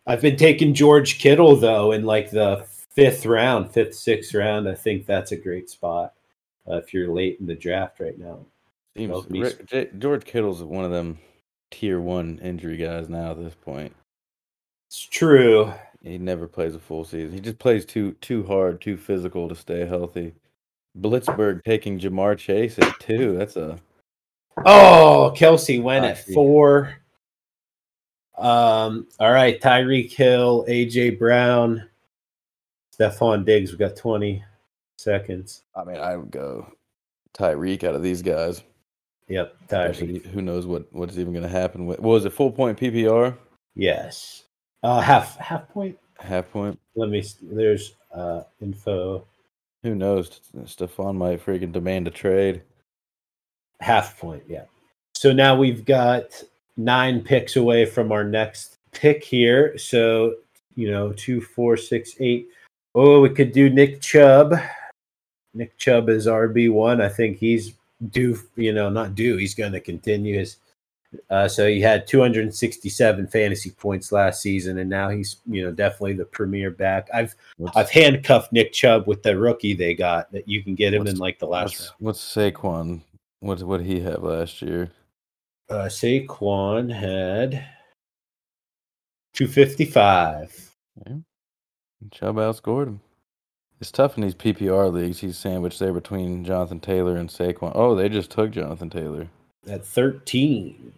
I've 0.06 0.22
been 0.22 0.36
taking 0.36 0.74
George 0.74 1.20
Kittle 1.20 1.56
though 1.56 1.94
in 1.94 2.04
like 2.04 2.32
the 2.32 2.66
fifth 2.68 3.26
round, 3.26 3.72
fifth, 3.72 3.96
sixth 3.96 4.34
round. 4.34 4.68
I 4.68 4.76
think 4.76 5.06
that's 5.06 5.32
a 5.32 5.38
great 5.38 5.70
spot 5.70 6.14
uh, 6.70 6.76
if 6.78 6.94
you're 6.94 7.14
late 7.14 7.38
in 7.40 7.46
the 7.46 7.56
draft 7.56 8.00
right 8.00 8.18
now. 8.18 8.40
Seems, 8.98 9.56
George 9.98 10.26
Kittle's 10.26 10.62
one 10.62 10.84
of 10.84 10.92
them 10.92 11.18
tier 11.72 12.02
one 12.02 12.40
injury 12.40 12.76
guys 12.76 13.08
now 13.08 13.32
at 13.32 13.42
this 13.42 13.56
point. 13.56 13.96
It's 14.88 15.00
true. 15.00 15.72
He 16.04 16.18
never 16.18 16.48
plays 16.48 16.76
a 16.76 16.80
full 16.80 17.04
season. 17.04 17.34
He 17.34 17.42
just 17.42 17.60
plays 17.60 17.86
too 17.86 18.14
too 18.14 18.44
hard, 18.44 18.82
too 18.82 18.98
physical 18.98 19.50
to 19.50 19.56
stay 19.56 19.86
healthy. 19.86 20.34
Blitzberg 20.98 21.64
taking 21.64 22.00
Ja'Marr 22.00 22.38
Chase 22.38 22.80
at 22.80 23.00
two. 23.00 23.38
That's 23.38 23.58
a 23.58 23.80
oh 24.66 25.34
Kelce 25.36 25.82
went 25.82 26.06
at 26.06 26.26
four. 26.34 26.96
Um, 28.38 29.08
all 29.20 29.32
right, 29.32 29.60
Tyreek 29.60 30.14
Hill, 30.14 30.66
AJ 30.70 31.20
Brown, 31.20 31.90
Stefon 32.98 33.44
Diggs. 33.44 33.72
We 33.72 33.78
got 33.78 33.98
20 33.98 34.42
seconds. 34.98 35.64
I 35.76 35.84
mean, 35.84 35.98
I 35.98 36.16
would 36.16 36.32
go 36.32 36.72
Tyreek 37.34 37.84
out 37.84 37.96
of 37.96 38.04
these 38.04 38.22
guys. 38.22 38.64
Yep, 39.28 39.56
Tyreek. 39.68 40.26
Who 40.28 40.42
knows 40.42 40.66
what 40.66 40.92
what's 40.94 41.18
even 41.18 41.34
going 41.34 41.44
to 41.44 41.50
happen? 41.50 41.86
With, 41.86 42.00
what 42.00 42.14
was 42.14 42.26
it? 42.26 42.32
Full 42.32 42.52
point 42.52 42.80
PPR? 42.80 43.36
Yes. 43.76 44.46
Uh, 44.84 45.02
half 45.02 45.38
half 45.38 45.68
point. 45.70 45.98
Half 46.20 46.52
point. 46.52 46.80
Let 46.96 47.10
me. 47.10 47.24
There's 47.42 47.96
uh 48.14 48.44
info. 48.62 49.26
Who 49.84 49.96
knows? 49.96 50.42
Stefon 50.64 51.16
might 51.16 51.46
freaking 51.46 51.72
demand 51.72 52.08
a 52.08 52.12
trade. 52.12 52.62
Half 53.80 54.20
point. 54.20 54.44
Yeah. 54.48 54.66
So 55.14 55.32
now 55.32 55.56
we've 55.56 55.86
got 55.86 56.44
nine 56.78 57.22
picks 57.22 57.56
away 57.56 57.86
from 57.86 58.12
our 58.12 58.24
next 58.24 58.78
pick 58.92 59.24
here. 59.24 59.78
So, 59.78 60.36
you 60.76 60.90
know, 60.90 61.14
two, 61.14 61.42
four, 61.42 61.78
six, 61.78 62.16
eight. 62.20 62.48
Oh, 62.96 63.22
we 63.22 63.30
could 63.30 63.52
do 63.52 63.70
Nick 63.70 64.02
Chubb. 64.02 64.56
Nick 65.54 65.78
Chubb 65.78 66.10
is 66.10 66.28
RB1. 66.28 67.02
I 67.02 67.10
think 67.10 67.38
he's 67.38 67.74
due, 68.12 68.40
you 68.56 68.74
know, 68.74 68.90
not 68.90 69.16
due. 69.16 69.38
He's 69.38 69.56
going 69.56 69.74
to 69.74 69.80
continue 69.80 70.38
his. 70.38 70.58
Uh, 71.30 71.48
so 71.48 71.68
he 71.68 71.82
had 71.82 72.06
267 72.06 73.28
fantasy 73.28 73.72
points 73.72 74.12
last 74.12 74.42
season, 74.42 74.78
and 74.78 74.90
now 74.90 75.10
he's, 75.10 75.38
you 75.48 75.64
know, 75.64 75.72
definitely 75.72 76.14
the 76.14 76.26
premier 76.26 76.70
back. 76.70 77.08
I've 77.14 77.36
what's, 77.58 77.76
I've 77.76 77.90
handcuffed 77.90 78.54
Nick 78.54 78.74
Chubb 78.74 79.08
with 79.08 79.24
the 79.24 79.38
rookie 79.38 79.74
they 79.74 79.94
got 79.94 80.32
that 80.32 80.48
you 80.48 80.64
can 80.64 80.76
get 80.76 80.94
him 80.94 81.08
in 81.08 81.18
like 81.18 81.40
the 81.40 81.48
last 81.48 81.72
what's, 81.72 81.80
round. 81.80 81.96
What's 82.00 82.36
Saquon? 82.36 83.02
What 83.40 83.64
what 83.64 83.82
he 83.82 84.02
have 84.02 84.22
last 84.24 84.62
year? 84.62 84.92
uh, 85.70 85.86
Saquon 85.86 86.92
had 86.94 87.66
255. 89.34 90.72
Yeah. 91.06 91.16
Chubb 92.12 92.38
outscored 92.38 92.88
him. 92.88 93.02
It's 93.80 93.92
tough 93.92 94.18
in 94.18 94.24
these 94.24 94.36
PPR 94.36 94.92
leagues. 94.92 95.20
He's 95.20 95.38
sandwiched 95.38 95.80
there 95.80 95.94
between 95.94 96.44
Jonathan 96.44 96.80
Taylor 96.80 97.16
and 97.16 97.30
Saquon. 97.30 97.72
Oh, 97.76 97.96
they 97.96 98.10
just 98.10 98.32
took 98.32 98.52
Jonathan 98.52 98.90
Taylor. 98.90 99.30
At 99.70 99.86
13, 99.86 100.94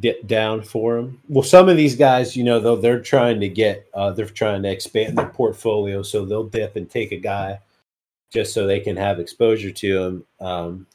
dip 0.00 0.26
down 0.26 0.62
for 0.62 0.96
him. 0.96 1.20
Well, 1.28 1.42
some 1.42 1.68
of 1.68 1.76
these 1.76 1.96
guys, 1.96 2.36
you 2.36 2.44
know, 2.44 2.60
though, 2.60 2.76
they're 2.76 3.00
trying 3.00 3.40
to 3.40 3.48
get, 3.48 3.86
uh, 3.94 4.10
they're 4.12 4.26
trying 4.26 4.62
to 4.62 4.70
expand 4.70 5.18
their 5.18 5.26
portfolio. 5.26 6.02
So 6.02 6.24
they'll 6.24 6.44
dip 6.44 6.76
and 6.76 6.88
take 6.88 7.12
a 7.12 7.16
guy 7.16 7.60
just 8.32 8.54
so 8.54 8.66
they 8.66 8.80
can 8.80 8.96
have 8.96 9.20
exposure 9.20 9.70
to 9.70 10.02
him. 10.02 10.24
Um, 10.40 10.86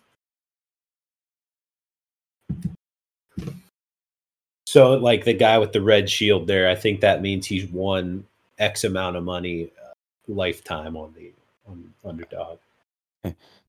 So, 4.73 4.93
like 4.93 5.23
the 5.23 5.35
guy 5.35 5.59
with 5.59 5.71
the 5.71 5.83
red 5.83 6.09
shield 6.09 6.47
there, 6.47 6.67
I 6.67 6.73
think 6.73 7.01
that 7.01 7.21
means 7.21 7.45
he's 7.45 7.67
won 7.67 8.25
X 8.57 8.83
amount 8.83 9.15
of 9.15 9.23
money 9.23 9.69
uh, 9.79 9.93
lifetime 10.27 10.97
on 10.97 11.13
the 11.13 11.31
on 11.67 11.93
underdog. 12.03 12.57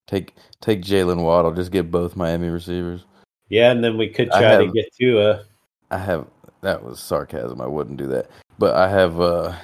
Take 0.06 0.34
take 0.60 0.82
Jaylen 0.82 1.22
Waddle. 1.22 1.52
Just 1.52 1.72
get 1.72 1.90
both 1.90 2.16
Miami 2.16 2.48
receivers. 2.48 3.04
Yeah, 3.48 3.70
and 3.70 3.82
then 3.82 3.96
we 3.96 4.08
could 4.08 4.30
try 4.30 4.42
have, 4.42 4.60
to 4.60 4.72
get 4.72 4.86
to 5.00 5.30
a. 5.30 5.44
I 5.90 5.98
have 5.98 6.26
that 6.62 6.82
was 6.82 7.00
sarcasm. 7.00 7.60
I 7.60 7.66
wouldn't 7.66 7.96
do 7.96 8.06
that, 8.08 8.30
but 8.58 8.74
I 8.74 8.88
have 8.88 9.20
uh 9.20 9.54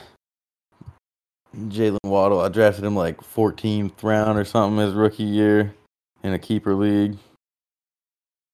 Jaylen 1.56 1.98
Waddle. 2.04 2.40
I 2.40 2.48
drafted 2.48 2.84
him 2.84 2.96
like 2.96 3.20
14th 3.20 4.02
round 4.02 4.38
or 4.38 4.44
something 4.44 4.78
his 4.84 4.94
rookie 4.94 5.24
year 5.24 5.74
in 6.22 6.32
a 6.32 6.38
keeper 6.38 6.74
league. 6.74 7.18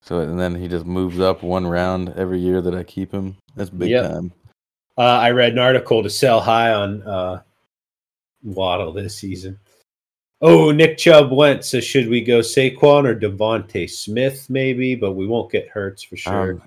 So 0.03 0.21
and 0.21 0.39
then 0.39 0.55
he 0.55 0.69
just 0.69 0.87
moves 0.87 1.19
up 1.19 1.43
one 1.43 1.67
round 1.67 2.11
every 2.17 2.39
year 2.39 2.61
that 2.63 2.75
I 2.75 2.85
keep 2.85 3.13
him. 3.13 3.37
That's 3.57 3.71
big 3.71 3.91
yep. 3.91 4.11
time. 4.11 4.33
Uh, 4.99 5.03
I 5.03 5.31
read 5.33 5.53
an 5.53 5.59
article 5.59 6.03
to 6.03 6.09
sell 6.09 6.41
high 6.41 6.73
on 6.73 7.03
uh, 7.03 7.43
Waddle 8.43 8.93
this 8.93 9.17
season. 9.17 9.59
Oh, 10.43 10.71
Nick 10.71 10.99
Chubb 10.99 11.33
went. 11.33 11.65
So 11.65 11.81
should 11.81 12.09
we 12.09 12.21
go 12.21 12.41
Saquon 12.41 13.07
or 13.07 13.19
DeVonta 13.19 13.89
Smith 13.89 14.49
maybe? 14.51 14.95
But 14.95 15.13
we 15.13 15.27
won't 15.27 15.51
get 15.51 15.69
Hurts 15.69 16.03
for 16.03 16.17
sure. 16.17 16.53
Um, 16.53 16.63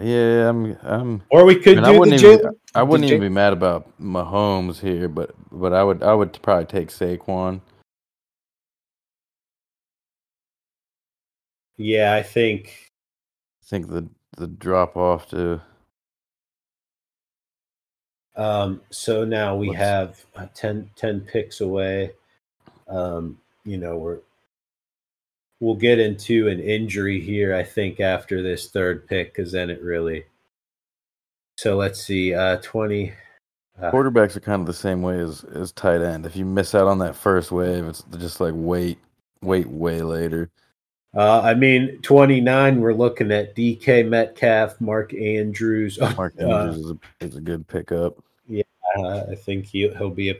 yeah, 0.00 0.48
I'm. 0.48 0.76
I'm. 0.82 1.22
Or 1.30 1.44
we 1.44 1.56
could 1.56 1.78
I, 1.78 1.82
mean, 1.82 1.94
I 1.94 1.98
wouldn't, 1.98 2.22
even, 2.22 2.50
I 2.74 2.82
wouldn't 2.82 3.08
even 3.08 3.20
be 3.20 3.28
mad 3.28 3.52
about 3.52 3.88
Mahomes 4.00 4.78
here, 4.78 5.08
but 5.08 5.34
but 5.50 5.72
I 5.72 5.82
would 5.84 6.02
I 6.02 6.14
would 6.14 6.40
probably 6.42 6.66
take 6.66 6.88
Saquon. 6.88 7.60
Yeah, 11.76 12.14
I 12.14 12.22
think. 12.22 12.90
I 13.62 13.66
think 13.66 13.88
the 13.88 14.08
the 14.36 14.46
drop 14.48 14.96
off 14.96 15.28
to. 15.30 15.60
Um. 18.36 18.80
So 18.90 19.24
now 19.24 19.56
we 19.56 19.72
have 19.72 20.24
uh, 20.36 20.46
10, 20.54 20.90
10 20.96 21.20
picks 21.20 21.60
away. 21.60 22.12
Um. 22.92 23.38
You 23.64 23.78
know 23.78 23.96
we're. 23.96 24.18
We'll 25.60 25.76
get 25.76 26.00
into 26.00 26.48
an 26.48 26.58
injury 26.58 27.20
here, 27.20 27.54
I 27.54 27.62
think, 27.62 28.00
after 28.00 28.42
this 28.42 28.70
third 28.70 29.06
pick, 29.06 29.32
because 29.32 29.52
then 29.52 29.70
it 29.70 29.80
really. 29.80 30.24
So 31.56 31.76
let's 31.76 32.02
see. 32.04 32.34
Uh, 32.34 32.58
twenty. 32.62 33.12
Uh, 33.80 33.90
Quarterbacks 33.90 34.36
are 34.36 34.40
kind 34.40 34.60
of 34.60 34.66
the 34.66 34.74
same 34.74 35.02
way 35.02 35.18
as 35.18 35.44
as 35.44 35.72
tight 35.72 36.02
end. 36.02 36.26
If 36.26 36.36
you 36.36 36.44
miss 36.44 36.74
out 36.74 36.88
on 36.88 36.98
that 36.98 37.16
first 37.16 37.52
wave, 37.52 37.84
it's 37.84 38.04
just 38.18 38.40
like 38.40 38.54
wait, 38.54 38.98
wait, 39.40 39.68
way 39.68 40.02
later. 40.02 40.50
Uh, 41.14 41.42
I 41.42 41.54
mean, 41.54 41.98
29, 42.00 42.80
we're 42.80 42.94
looking 42.94 43.30
at 43.32 43.54
DK 43.54 44.08
Metcalf, 44.08 44.80
Mark 44.80 45.12
Andrews. 45.12 45.98
Mark 46.16 46.34
uh, 46.40 46.46
Andrews 46.46 46.76
uh, 46.76 46.78
is, 46.78 46.90
a, 46.90 47.26
is, 47.26 47.36
a, 47.36 47.40
good 47.40 47.68
pickup. 47.68 48.16
Yeah, 48.48 48.62
uh, 48.96 49.24
I 49.30 49.34
think 49.34 49.66
he, 49.66 49.88
he'll 49.88 50.10
be 50.10 50.30
a. 50.30 50.34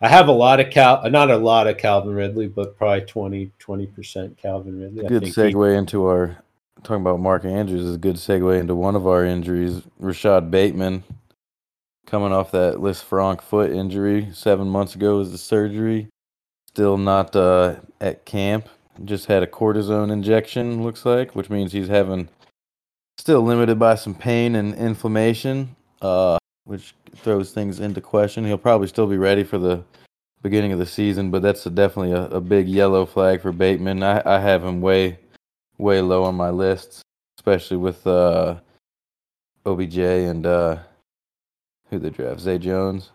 I 0.00 0.08
have 0.08 0.28
a 0.28 0.32
lot 0.32 0.60
of 0.60 0.70
Cal, 0.70 1.08
not 1.10 1.30
a 1.30 1.36
lot 1.36 1.66
of 1.66 1.76
Calvin 1.76 2.14
Ridley, 2.14 2.48
but 2.48 2.76
probably 2.76 3.02
20 3.02 3.86
percent 3.86 4.36
Calvin 4.36 4.80
Ridley. 4.80 5.06
Good 5.06 5.24
segue 5.24 5.70
he, 5.70 5.76
into 5.76 6.06
our 6.06 6.38
talking 6.82 7.02
about 7.02 7.20
Mark 7.20 7.44
Andrews 7.44 7.82
is 7.82 7.94
a 7.96 7.98
good 7.98 8.16
segue 8.16 8.58
into 8.58 8.74
one 8.74 8.96
of 8.96 9.06
our 9.06 9.24
injuries. 9.24 9.82
Rashod 9.98 10.50
Bateman 10.50 11.04
coming 12.06 12.32
off 12.32 12.50
that 12.52 12.76
Lisfranc 12.76 13.42
foot 13.42 13.70
injury 13.70 14.30
seven 14.32 14.68
months 14.68 14.94
ago 14.94 15.18
was 15.18 15.32
the 15.32 15.38
surgery. 15.38 16.08
Still 16.68 16.96
not 16.96 17.36
uh, 17.36 17.76
at 18.00 18.24
camp 18.24 18.68
just 19.04 19.26
had 19.26 19.42
a 19.42 19.46
cortisone 19.46 20.10
injection, 20.10 20.82
looks 20.82 21.04
like, 21.04 21.34
which 21.34 21.50
means 21.50 21.72
he's 21.72 21.88
having 21.88 22.28
still 23.18 23.42
limited 23.42 23.78
by 23.78 23.94
some 23.94 24.14
pain 24.14 24.54
and 24.54 24.74
inflammation, 24.74 25.76
uh, 26.02 26.38
which 26.70 26.94
throws 27.16 27.50
things 27.50 27.80
into 27.80 28.00
question. 28.00 28.44
He'll 28.44 28.56
probably 28.56 28.86
still 28.86 29.08
be 29.08 29.18
ready 29.18 29.42
for 29.42 29.58
the 29.58 29.82
beginning 30.40 30.70
of 30.70 30.78
the 30.78 30.86
season, 30.86 31.32
but 31.32 31.42
that's 31.42 31.66
a, 31.66 31.70
definitely 31.70 32.12
a, 32.12 32.26
a, 32.26 32.40
big 32.40 32.68
yellow 32.68 33.04
flag 33.04 33.42
for 33.42 33.50
Bateman. 33.50 34.04
I, 34.04 34.22
I 34.24 34.38
have 34.38 34.64
him 34.64 34.80
way, 34.80 35.18
way 35.78 36.00
low 36.00 36.22
on 36.22 36.36
my 36.36 36.50
list, 36.50 37.02
especially 37.38 37.76
with 37.76 38.06
uh, 38.06 38.54
OBJ 39.66 39.98
and 39.98 40.46
uh, 40.46 40.76
who 41.88 41.98
they 41.98 42.10
draft, 42.10 42.38
Zay 42.38 42.56
Jones. 42.56 43.10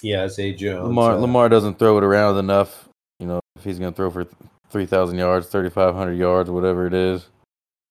Yeah, 0.00 0.26
Zay 0.26 0.54
Jones. 0.54 0.84
Lamar, 0.84 1.12
uh, 1.12 1.16
Lamar 1.16 1.50
doesn't 1.50 1.78
throw 1.78 1.98
it 1.98 2.04
around 2.04 2.38
enough. 2.38 2.88
You 3.20 3.26
know, 3.26 3.40
if 3.56 3.64
he's 3.64 3.78
going 3.78 3.92
to 3.92 3.96
throw 3.96 4.10
for 4.10 4.26
3,000 4.70 5.18
yards, 5.18 5.48
3,500 5.48 6.14
yards, 6.14 6.50
whatever 6.50 6.86
it 6.86 6.94
is. 6.94 7.28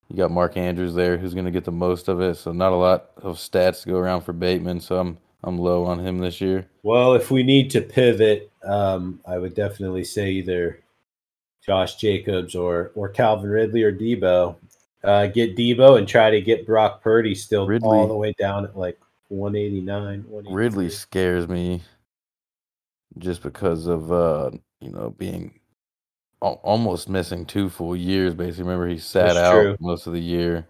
You 0.09 0.17
got 0.17 0.31
Mark 0.31 0.55
Andrews 0.55 0.93
there, 0.93 1.17
who's 1.17 1.33
going 1.33 1.45
to 1.45 1.51
get 1.51 1.65
the 1.65 1.71
most 1.71 2.07
of 2.07 2.21
it. 2.21 2.35
So 2.35 2.51
not 2.51 2.71
a 2.71 2.75
lot 2.75 3.09
of 3.17 3.37
stats 3.37 3.83
to 3.83 3.89
go 3.89 3.97
around 3.97 4.21
for 4.21 4.33
Bateman. 4.33 4.79
So 4.79 4.99
I'm 4.99 5.17
I'm 5.43 5.57
low 5.57 5.85
on 5.85 5.99
him 5.99 6.19
this 6.19 6.41
year. 6.41 6.67
Well, 6.83 7.13
if 7.13 7.29
we 7.31 7.43
need 7.43 7.69
to 7.71 7.81
pivot, 7.81 8.51
um, 8.63 9.19
I 9.27 9.37
would 9.37 9.53
definitely 9.55 10.03
say 10.03 10.31
either 10.31 10.79
Josh 11.65 11.95
Jacobs 11.95 12.55
or 12.55 12.91
or 12.95 13.09
Calvin 13.09 13.49
Ridley 13.49 13.83
or 13.83 13.91
Deebo. 13.91 14.55
Uh, 15.03 15.27
get 15.27 15.55
Deebo 15.55 15.97
and 15.99 16.07
try 16.07 16.31
to 16.31 16.41
get 16.41 16.65
Brock 16.65 17.03
Purdy 17.03 17.35
still 17.35 17.67
Ridley, 17.67 17.87
all 17.87 18.07
the 18.07 18.15
way 18.15 18.33
down 18.39 18.65
at 18.65 18.75
like 18.75 18.99
189. 19.27 20.25
Ridley 20.49 20.89
scares 20.89 21.47
me. 21.47 21.83
just 23.17 23.43
because 23.43 23.87
of 23.87 24.11
uh, 24.11 24.51
you 24.81 24.91
know 24.91 25.11
being 25.11 25.59
almost 26.41 27.09
missing 27.09 27.45
two 27.45 27.69
full 27.69 27.95
years. 27.95 28.33
Basically, 28.33 28.63
remember 28.63 28.87
he 28.87 28.97
sat 28.99 29.33
That's 29.33 29.37
out 29.37 29.51
true. 29.53 29.77
most 29.79 30.07
of 30.07 30.13
the 30.13 30.19
year. 30.21 30.67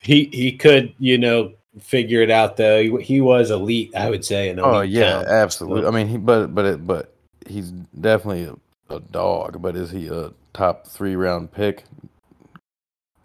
He 0.00 0.24
he 0.32 0.52
could, 0.52 0.94
you 0.98 1.18
know, 1.18 1.52
figure 1.80 2.22
it 2.22 2.30
out 2.30 2.56
though. 2.56 2.80
He, 2.82 3.02
he 3.02 3.20
was 3.20 3.50
elite, 3.50 3.94
I 3.96 4.08
would 4.10 4.24
say. 4.24 4.48
In 4.50 4.60
Oh 4.60 4.80
yeah, 4.82 5.12
count, 5.22 5.28
absolutely. 5.28 5.82
so- 5.82 5.88
I 5.88 5.90
mean, 5.90 6.08
he 6.08 6.16
but 6.18 6.54
but 6.54 6.64
it, 6.64 6.86
but 6.86 7.14
he's 7.46 7.70
definitely 7.70 8.44
a, 8.44 8.94
a 8.94 9.00
dog. 9.00 9.60
But 9.62 9.74
is 9.76 9.90
he 9.90 10.08
a 10.08 10.32
top 10.52 10.86
three 10.86 11.16
round 11.16 11.50
pick? 11.52 11.84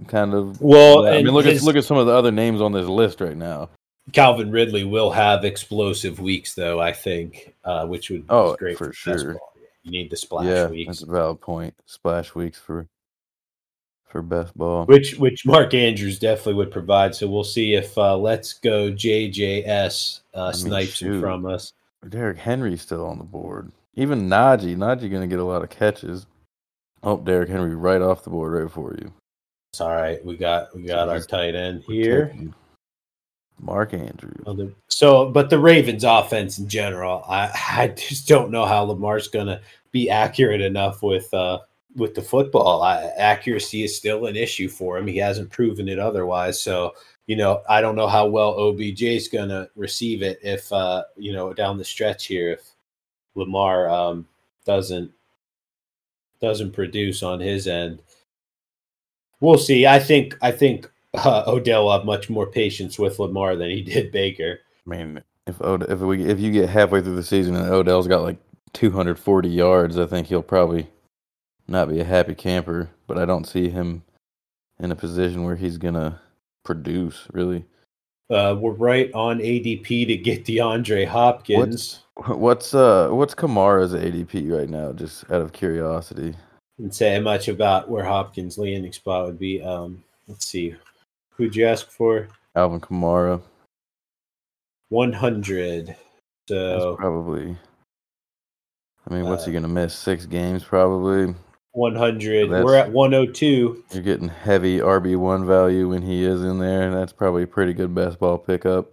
Kind 0.07 0.33
of. 0.33 0.60
Well, 0.62 1.05
I 1.07 1.17
mean, 1.21 1.27
look 1.33 1.45
his- 1.45 1.62
at 1.62 1.65
look 1.65 1.75
at 1.75 1.83
some 1.86 1.98
of 1.98 2.07
the 2.07 2.13
other 2.13 2.31
names 2.31 2.62
on 2.62 2.71
this 2.71 2.88
list 2.88 3.21
right 3.21 3.38
now. 3.38 3.69
Calvin 4.13 4.50
Ridley 4.51 4.83
will 4.83 5.12
have 5.12 5.45
explosive 5.45 6.19
weeks, 6.19 6.55
though. 6.55 6.79
I 6.81 6.91
think, 6.91 7.53
uh, 7.63 7.86
which 7.86 8.10
would 8.10 8.25
Oh, 8.29 8.55
great 8.55 8.77
for 8.77 8.88
best 8.88 8.98
sure. 8.98 9.33
ball. 9.36 9.50
You 9.83 9.91
need 9.91 10.11
the 10.11 10.17
splash 10.17 10.45
yeah, 10.45 10.67
weeks, 10.67 10.88
that's 10.88 11.01
a 11.01 11.11
valid 11.11 11.41
point. 11.41 11.73
Splash 11.85 12.35
weeks 12.35 12.59
for 12.59 12.88
for 14.05 14.21
best 14.21 14.55
ball. 14.57 14.85
which 14.85 15.17
which 15.17 15.45
Mark 15.45 15.73
Andrews 15.73 16.19
definitely 16.19 16.55
would 16.55 16.71
provide. 16.71 17.15
So 17.15 17.27
we'll 17.27 17.43
see 17.43 17.73
if 17.73 17.97
uh, 17.97 18.17
Let's 18.17 18.53
Go 18.53 18.91
JJS 18.91 20.21
uh, 20.33 20.45
mean, 20.45 20.53
snipes 20.53 21.01
him 21.01 21.13
shoot. 21.13 21.21
from 21.21 21.45
us. 21.45 21.73
Derrick 22.07 22.38
Henry's 22.38 22.81
still 22.81 23.05
on 23.05 23.17
the 23.17 23.23
board. 23.23 23.71
Even 23.95 24.27
Najee, 24.29 24.75
Najee 24.75 25.11
gonna 25.11 25.27
get 25.27 25.39
a 25.39 25.43
lot 25.43 25.63
of 25.63 25.69
catches. 25.69 26.25
Oh, 27.03 27.17
Derrick 27.17 27.50
Henry 27.50 27.75
right 27.75 28.01
off 28.01 28.23
the 28.23 28.29
board 28.29 28.53
right 28.53 28.71
for 28.71 28.93
you. 28.93 29.11
It's 29.71 29.81
all 29.81 29.95
right. 29.95 30.23
We 30.23 30.38
got 30.38 30.75
we 30.75 30.83
got 30.83 31.09
our 31.09 31.21
tight 31.21 31.55
end 31.55 31.83
here. 31.83 32.27
taking 32.27 32.53
Mark 33.62 33.94
Andrews. 33.94 34.44
So, 34.88 35.30
but 35.30 35.50
the 35.50 35.60
Ravens' 35.60 36.03
offense 36.03 36.58
in 36.58 36.68
general, 36.68 37.24
I 37.27 37.51
I 37.70 37.88
just 37.89 38.27
don't 38.27 38.51
know 38.51 38.65
how 38.65 38.84
Lamar's 38.84 39.27
gonna 39.27 39.62
be 39.91 40.10
accurate 40.10 40.62
enough 40.62 41.03
with 41.03 41.34
uh 41.34 41.60
with 41.96 42.15
the 42.15 42.22
football. 42.22 42.82
I, 42.82 43.03
accuracy 43.18 43.84
is 43.84 43.96
still 43.96 44.25
an 44.25 44.36
issue 44.36 44.70
for 44.70 44.98
him. 44.98 45.08
He 45.08 45.18
hasn't 45.18 45.51
proven 45.51 45.89
it 45.89 46.00
otherwise. 46.00 46.62
So, 46.62 46.94
you 47.27 47.36
know, 47.36 47.62
I 47.70 47.82
don't 47.82 47.96
know 47.96 48.08
how 48.08 48.27
well 48.27 48.60
OBJ 48.60 49.03
is 49.03 49.27
gonna 49.27 49.70
receive 49.75 50.22
it 50.22 50.39
if 50.44 50.72
uh 50.74 51.03
you 51.15 51.34
know 51.34 51.53
down 51.53 51.77
the 51.77 51.86
stretch 51.86 52.25
here 52.25 52.51
if 52.51 52.62
Lamar 53.36 53.89
um 53.89 54.27
doesn't 54.65 55.12
doesn't 56.41 56.72
produce 56.72 57.24
on 57.24 57.39
his 57.39 57.68
end. 57.68 58.01
We'll 59.39 59.58
see. 59.58 59.88
I 59.88 60.00
think 60.00 60.38
I 60.41 60.51
think 60.51 60.90
uh, 61.13 61.44
Odell 61.48 61.86
will 61.86 61.91
have 61.91 62.06
much 62.06 62.30
more 62.30 62.48
patience 62.48 62.98
with 62.98 63.20
Lamar 63.20 63.56
than 63.56 63.70
he 63.70 63.82
did 63.82 64.12
Baker. 64.12 64.60
I 64.86 64.89
mean, 64.89 65.22
if 65.48 65.62
Od- 65.62 65.89
if 65.89 66.00
we 66.00 66.24
if 66.24 66.39
you 66.39 66.51
get 66.51 66.70
halfway 66.70 67.01
through 67.01 67.15
the 67.15 67.24
season 67.24 67.56
and 67.56 67.70
Odell's 67.70 68.08
got 68.08 68.24
like 68.24 68.38
240 68.74 69.50
yards, 69.50 69.98
I 69.98 70.06
think 70.06 70.27
he'll 70.27 70.41
probably 70.41 70.88
not 71.68 71.89
be 71.89 72.00
a 72.00 72.06
happy 72.06 72.36
camper. 72.36 72.89
But 73.08 73.18
I 73.18 73.25
don't 73.25 73.46
see 73.46 73.70
him 73.70 74.03
in 74.80 74.91
a 74.91 74.96
position 74.96 75.44
where 75.44 75.56
he's 75.56 75.77
gonna 75.77 76.20
produce 76.63 77.27
really. 77.34 77.65
Uh, 78.30 78.56
we're 78.58 78.72
right 78.72 79.12
on 79.13 79.39
ADP 79.39 80.08
to 80.08 80.15
get 80.15 80.46
DeAndre 80.46 81.06
Hopkins. 81.06 82.03
What's 82.27 82.74
uh 82.74 83.10
what's 83.10 83.36
Kamara's 83.36 83.94
ADP 83.94 84.50
right 84.50 84.70
now? 84.70 84.94
Just 84.94 85.30
out 85.30 85.41
of 85.41 85.51
curiosity. 85.51 86.36
Didn't 86.77 86.96
say 86.96 87.20
much 87.20 87.50
about 87.50 87.89
where 87.89 88.06
Hopkins' 88.06 88.58
landing 88.58 88.94
spot 88.94 89.25
would 89.25 89.39
be. 89.39 89.62
Um, 89.62 90.03
let's 90.27 90.46
see. 90.46 90.75
Who'd 91.41 91.55
you 91.55 91.65
ask 91.65 91.89
for? 91.89 92.27
Alvin 92.55 92.79
Kamara. 92.79 93.41
100. 94.89 95.88
That's 95.88 95.98
So 96.48 96.95
probably. 96.95 97.57
I 99.10 99.13
mean, 99.15 99.25
what's 99.25 99.45
he 99.45 99.50
Uh, 99.50 99.53
gonna 99.55 99.67
miss? 99.74 99.95
Six 99.95 100.27
games 100.27 100.63
probably. 100.63 101.33
100. 101.71 102.51
That's- 102.51 102.63
We're 102.63 102.75
at 102.75 102.91
102. 102.91 103.83
You're 103.91 104.03
getting 104.03 104.27
heavy 104.27 104.81
RB 104.81 105.15
one 105.15 105.48
value 105.48 105.89
when 105.89 106.03
he 106.03 106.24
is 106.24 106.43
in 106.43 106.60
there, 106.60 106.83
and 106.83 106.93
that's 106.93 107.12
probably 107.12 107.41
a 107.41 107.48
pretty 107.48 107.74
good 107.74 107.95
best 107.95 108.19
ball 108.19 108.38
pickup. 108.38 108.92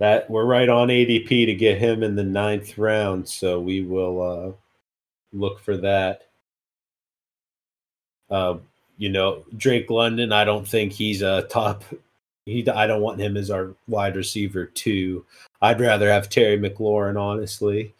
That 0.00 0.28
we're 0.28 0.44
right 0.44 0.68
on 0.68 0.88
ADP 0.90 1.46
to 1.46 1.54
get 1.54 1.78
him 1.78 2.02
in 2.02 2.14
the 2.14 2.24
ninth 2.24 2.76
round. 2.76 3.26
So 3.26 3.58
we 3.58 3.80
will 3.80 4.20
uh, 4.20 4.52
look 5.32 5.60
for 5.60 5.78
that. 5.78 6.26
Uh, 8.28 8.58
you 9.00 9.08
know, 9.08 9.42
Drake 9.56 9.88
London. 9.88 10.30
I 10.30 10.44
don't 10.44 10.68
think 10.68 10.92
he's 10.92 11.22
a 11.22 11.42
top. 11.50 11.82
He. 12.44 12.68
I 12.68 12.86
don't 12.86 13.00
want 13.00 13.18
him 13.18 13.36
as 13.38 13.50
our 13.50 13.74
wide 13.88 14.14
receiver 14.14 14.66
too. 14.66 15.24
I'd 15.62 15.80
rather 15.80 16.10
have 16.10 16.28
Terry 16.28 16.58
McLaurin, 16.58 17.18
honestly. 17.18 17.94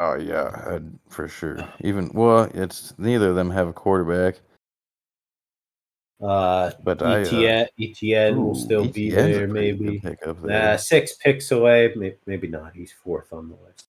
Oh 0.00 0.16
yeah, 0.16 0.64
I'd, 0.68 0.90
for 1.08 1.28
sure. 1.28 1.58
Even 1.80 2.10
well, 2.12 2.50
it's 2.54 2.92
neither 2.98 3.30
of 3.30 3.36
them 3.36 3.50
have 3.50 3.68
a 3.68 3.72
quarterback, 3.72 4.40
Uh, 6.20 6.72
but 6.82 7.02
I. 7.02 7.22
Uh, 7.22 7.24
ETN, 7.26 7.68
ETN 7.80 8.36
will 8.36 8.54
still 8.56 8.88
be 8.88 9.10
ETN's 9.10 9.36
a 9.36 9.38
there, 9.38 9.46
maybe. 9.48 10.00
Pickup 10.00 10.42
there. 10.42 10.70
Nah, 10.72 10.76
six 10.76 11.14
picks 11.16 11.50
away. 11.52 11.92
Maybe, 11.94 12.16
maybe 12.26 12.48
not. 12.48 12.74
He's 12.74 12.92
fourth 12.92 13.32
on 13.32 13.48
the 13.48 13.56
list. 13.64 13.84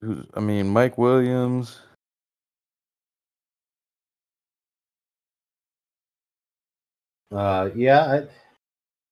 Who's- 0.00 0.26
I 0.34 0.40
mean, 0.40 0.68
Mike 0.68 0.96
Williams. 0.98 1.80
Uh, 7.32 7.70
yeah, 7.74 8.22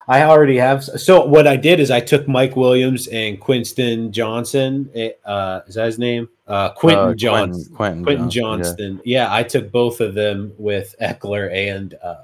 I, 0.09 0.19
I 0.21 0.23
already 0.25 0.57
have. 0.59 0.85
So 0.85 1.25
what 1.25 1.47
I 1.47 1.57
did 1.57 1.81
is 1.81 1.91
I 1.91 2.01
took 2.01 2.29
Mike 2.29 2.57
Williams 2.57 3.07
and 3.09 3.41
Quinston 3.41 4.13
Johnson. 4.13 4.91
eh, 4.95 5.11
Uh, 5.25 5.61
is 5.67 5.75
that 5.77 5.87
his 5.87 5.99
name? 5.99 6.29
Uh, 6.47 6.71
Quentin 6.73 7.09
uh, 7.09 7.15
Johnson. 7.15 7.75
Quentin, 7.75 8.05
Quentin 8.05 8.31
Johnson, 8.31 8.65
Johnston. 8.65 9.01
Yeah. 9.05 9.33
I 9.33 9.43
took 9.43 9.73
both 9.73 10.01
of 10.01 10.15
them 10.15 10.53
with 10.59 10.95
Ekeler 11.01 11.53
and 11.53 11.95
uh, 12.03 12.17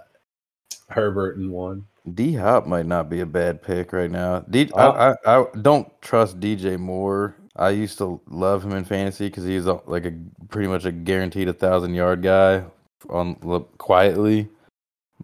Herbert 0.88 1.38
in 1.38 1.50
one. 1.50 1.86
D 2.14 2.34
Hop 2.34 2.66
might 2.66 2.86
not 2.86 3.08
be 3.10 3.20
a 3.20 3.26
bad 3.26 3.62
pick 3.62 3.92
right 3.92 4.10
now. 4.10 4.40
D, 4.40 4.70
Oh. 4.74 4.90
I, 4.90 5.10
I, 5.26 5.40
I 5.40 5.46
don't 5.62 5.88
trust 6.02 6.40
DJ 6.40 6.78
Moore. 6.78 7.34
I 7.56 7.70
used 7.70 7.98
to 7.98 8.20
love 8.28 8.64
him 8.64 8.72
in 8.72 8.84
fantasy 8.84 9.26
because 9.26 9.44
he's 9.44 9.66
a, 9.66 9.80
like 9.86 10.06
a 10.06 10.12
pretty 10.48 10.68
much 10.68 10.84
a 10.86 10.92
guaranteed 10.92 11.48
a 11.48 11.52
thousand 11.52 11.94
yard 11.94 12.22
guy 12.22 12.64
on 13.08 13.34
quietly. 13.78 14.48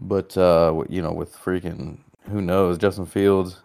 But 0.00 0.36
uh, 0.36 0.84
you 0.88 1.02
know, 1.02 1.12
with 1.12 1.36
freaking 1.36 1.98
who 2.30 2.40
knows, 2.40 2.78
Justin 2.78 3.06
Fields, 3.06 3.60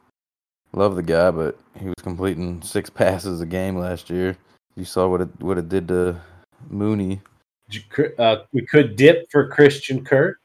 love 0.73 0.95
the 0.95 1.03
guy, 1.03 1.31
but 1.31 1.59
he 1.79 1.85
was 1.85 1.95
completing 2.01 2.61
six 2.61 2.89
passes 2.89 3.41
a 3.41 3.45
game 3.45 3.77
last 3.77 4.09
year. 4.09 4.37
You 4.75 4.85
saw 4.85 5.07
what 5.07 5.21
it 5.21 5.29
what 5.39 5.57
it 5.57 5.69
did 5.69 5.87
to 5.89 6.19
Mooney. 6.69 7.21
Uh, 8.17 8.37
we 8.51 8.65
could 8.65 8.95
dip 8.95 9.29
for 9.31 9.47
Christian 9.47 10.03
Kirk. 10.03 10.40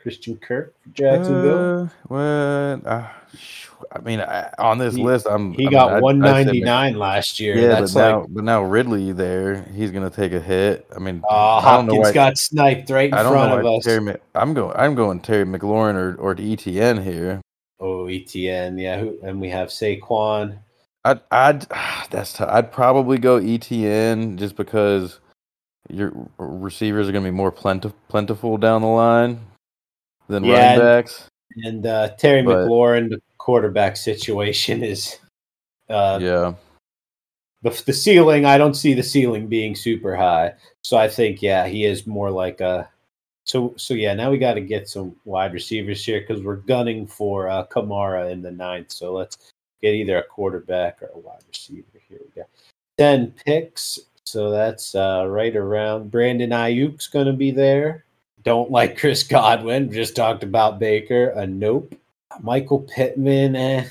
Christian 0.00 0.36
Kirk 0.36 0.74
for 0.82 0.88
Jacksonville. 0.90 1.82
Uh, 1.84 1.88
well, 2.08 2.80
uh, 2.86 3.08
I 3.92 3.98
mean, 4.00 4.20
I, 4.20 4.50
on 4.58 4.78
this 4.78 4.94
He- 4.94 5.02
list, 5.02 5.26
I'm 5.28 5.52
he 5.52 5.66
I 5.66 5.70
got 5.70 5.92
I'd 5.94 6.02
199 6.02 6.98
last 6.98 7.38
year. 7.40 7.56
Yeah, 7.56 7.68
That's 7.80 7.94
but 7.94 8.00
now, 8.00 8.20
like, 8.20 8.28
but 8.30 8.44
now 8.44 8.62
Ridley 8.62 9.12
there, 9.12 9.62
he's 9.74 9.90
gonna 9.90 10.10
take 10.10 10.32
a 10.32 10.40
hit. 10.40 10.86
I 10.94 10.98
mean, 10.98 11.22
I 11.28 11.76
don't 11.76 11.86
know 11.86 11.92
Hopkins 11.94 12.06
why. 12.08 12.12
got 12.12 12.38
sniped 12.38 12.90
right 12.90 13.08
in 13.08 13.14
I 13.14 13.22
front 13.22 13.60
of 13.60 13.66
us. 13.66 13.84
Terry. 13.84 14.16
I'm 14.34 14.54
going. 14.54 14.76
I'm 14.76 14.94
going 14.94 15.20
Terry 15.20 15.44
McLaurin 15.44 15.94
or 15.94 16.14
or 16.16 16.34
ETN 16.34 17.02
here. 17.02 17.40
Oh, 17.78 18.04
ETN, 18.04 18.80
yeah, 18.80 19.04
and 19.26 19.40
we 19.40 19.48
have 19.50 19.68
Saquon. 19.68 20.58
I'd. 21.04 21.20
I'd. 21.30 21.66
That's. 22.10 22.34
T- 22.34 22.44
I'd 22.44 22.72
probably 22.72 23.18
go 23.18 23.40
ETN 23.40 24.36
just 24.36 24.56
because 24.56 25.20
your 25.88 26.12
receivers 26.38 27.08
are 27.08 27.12
gonna 27.12 27.24
be 27.24 27.30
more 27.30 27.52
plentif- 27.52 27.94
plentiful 28.08 28.56
down 28.58 28.82
the 28.82 28.88
line 28.88 29.40
than 30.30 30.44
Yeah, 30.44 30.76
running 30.78 30.86
and- 30.86 31.64
And 31.64 31.86
uh, 31.86 32.08
Terry 32.16 32.42
But- 32.42 32.68
McLaurin, 32.68 33.10
the 33.10 33.20
quarterback 33.38 33.96
situation 33.96 34.82
is 34.84 35.18
uh, 35.88 36.18
yeah. 36.22 36.54
the, 37.62 37.82
the 37.86 37.92
ceiling. 37.92 38.44
I 38.44 38.56
don't 38.56 38.74
see 38.74 38.94
the 38.94 39.02
ceiling 39.02 39.48
being 39.48 39.74
super 39.74 40.14
high. 40.16 40.54
So 40.82 40.96
I 40.96 41.08
think, 41.08 41.42
yeah, 41.42 41.66
he 41.66 41.84
is 41.84 42.06
more 42.06 42.30
like 42.30 42.60
a. 42.60 42.88
So, 43.46 43.74
so 43.76 43.94
yeah, 43.94 44.14
now 44.14 44.30
we 44.30 44.38
got 44.38 44.54
to 44.54 44.60
get 44.60 44.88
some 44.88 45.16
wide 45.24 45.52
receivers 45.52 46.04
here 46.04 46.20
because 46.20 46.42
we're 46.42 46.56
gunning 46.56 47.06
for 47.06 47.48
uh, 47.48 47.66
Kamara 47.66 48.30
in 48.30 48.42
the 48.42 48.50
ninth. 48.52 48.92
So 48.92 49.12
let's 49.12 49.36
get 49.82 49.94
either 49.94 50.18
a 50.18 50.22
quarterback 50.22 51.02
or 51.02 51.10
a 51.14 51.18
wide 51.18 51.42
receiver. 51.48 51.98
Here 52.08 52.20
we 52.22 52.42
go. 52.42 52.46
10 52.98 53.34
picks. 53.44 53.98
So 54.24 54.50
that's 54.50 54.94
uh, 54.94 55.24
right 55.26 55.56
around. 55.56 56.12
Brandon 56.12 56.50
Aiyuk's 56.50 57.08
going 57.08 57.26
to 57.26 57.32
be 57.32 57.50
there. 57.50 58.04
Don't 58.42 58.70
like 58.70 58.98
Chris 58.98 59.22
Godwin. 59.22 59.92
Just 59.92 60.16
talked 60.16 60.42
about 60.42 60.78
Baker. 60.78 61.30
A 61.30 61.46
nope. 61.46 61.94
Michael 62.40 62.80
Pittman. 62.80 63.56
Eh. 63.56 63.84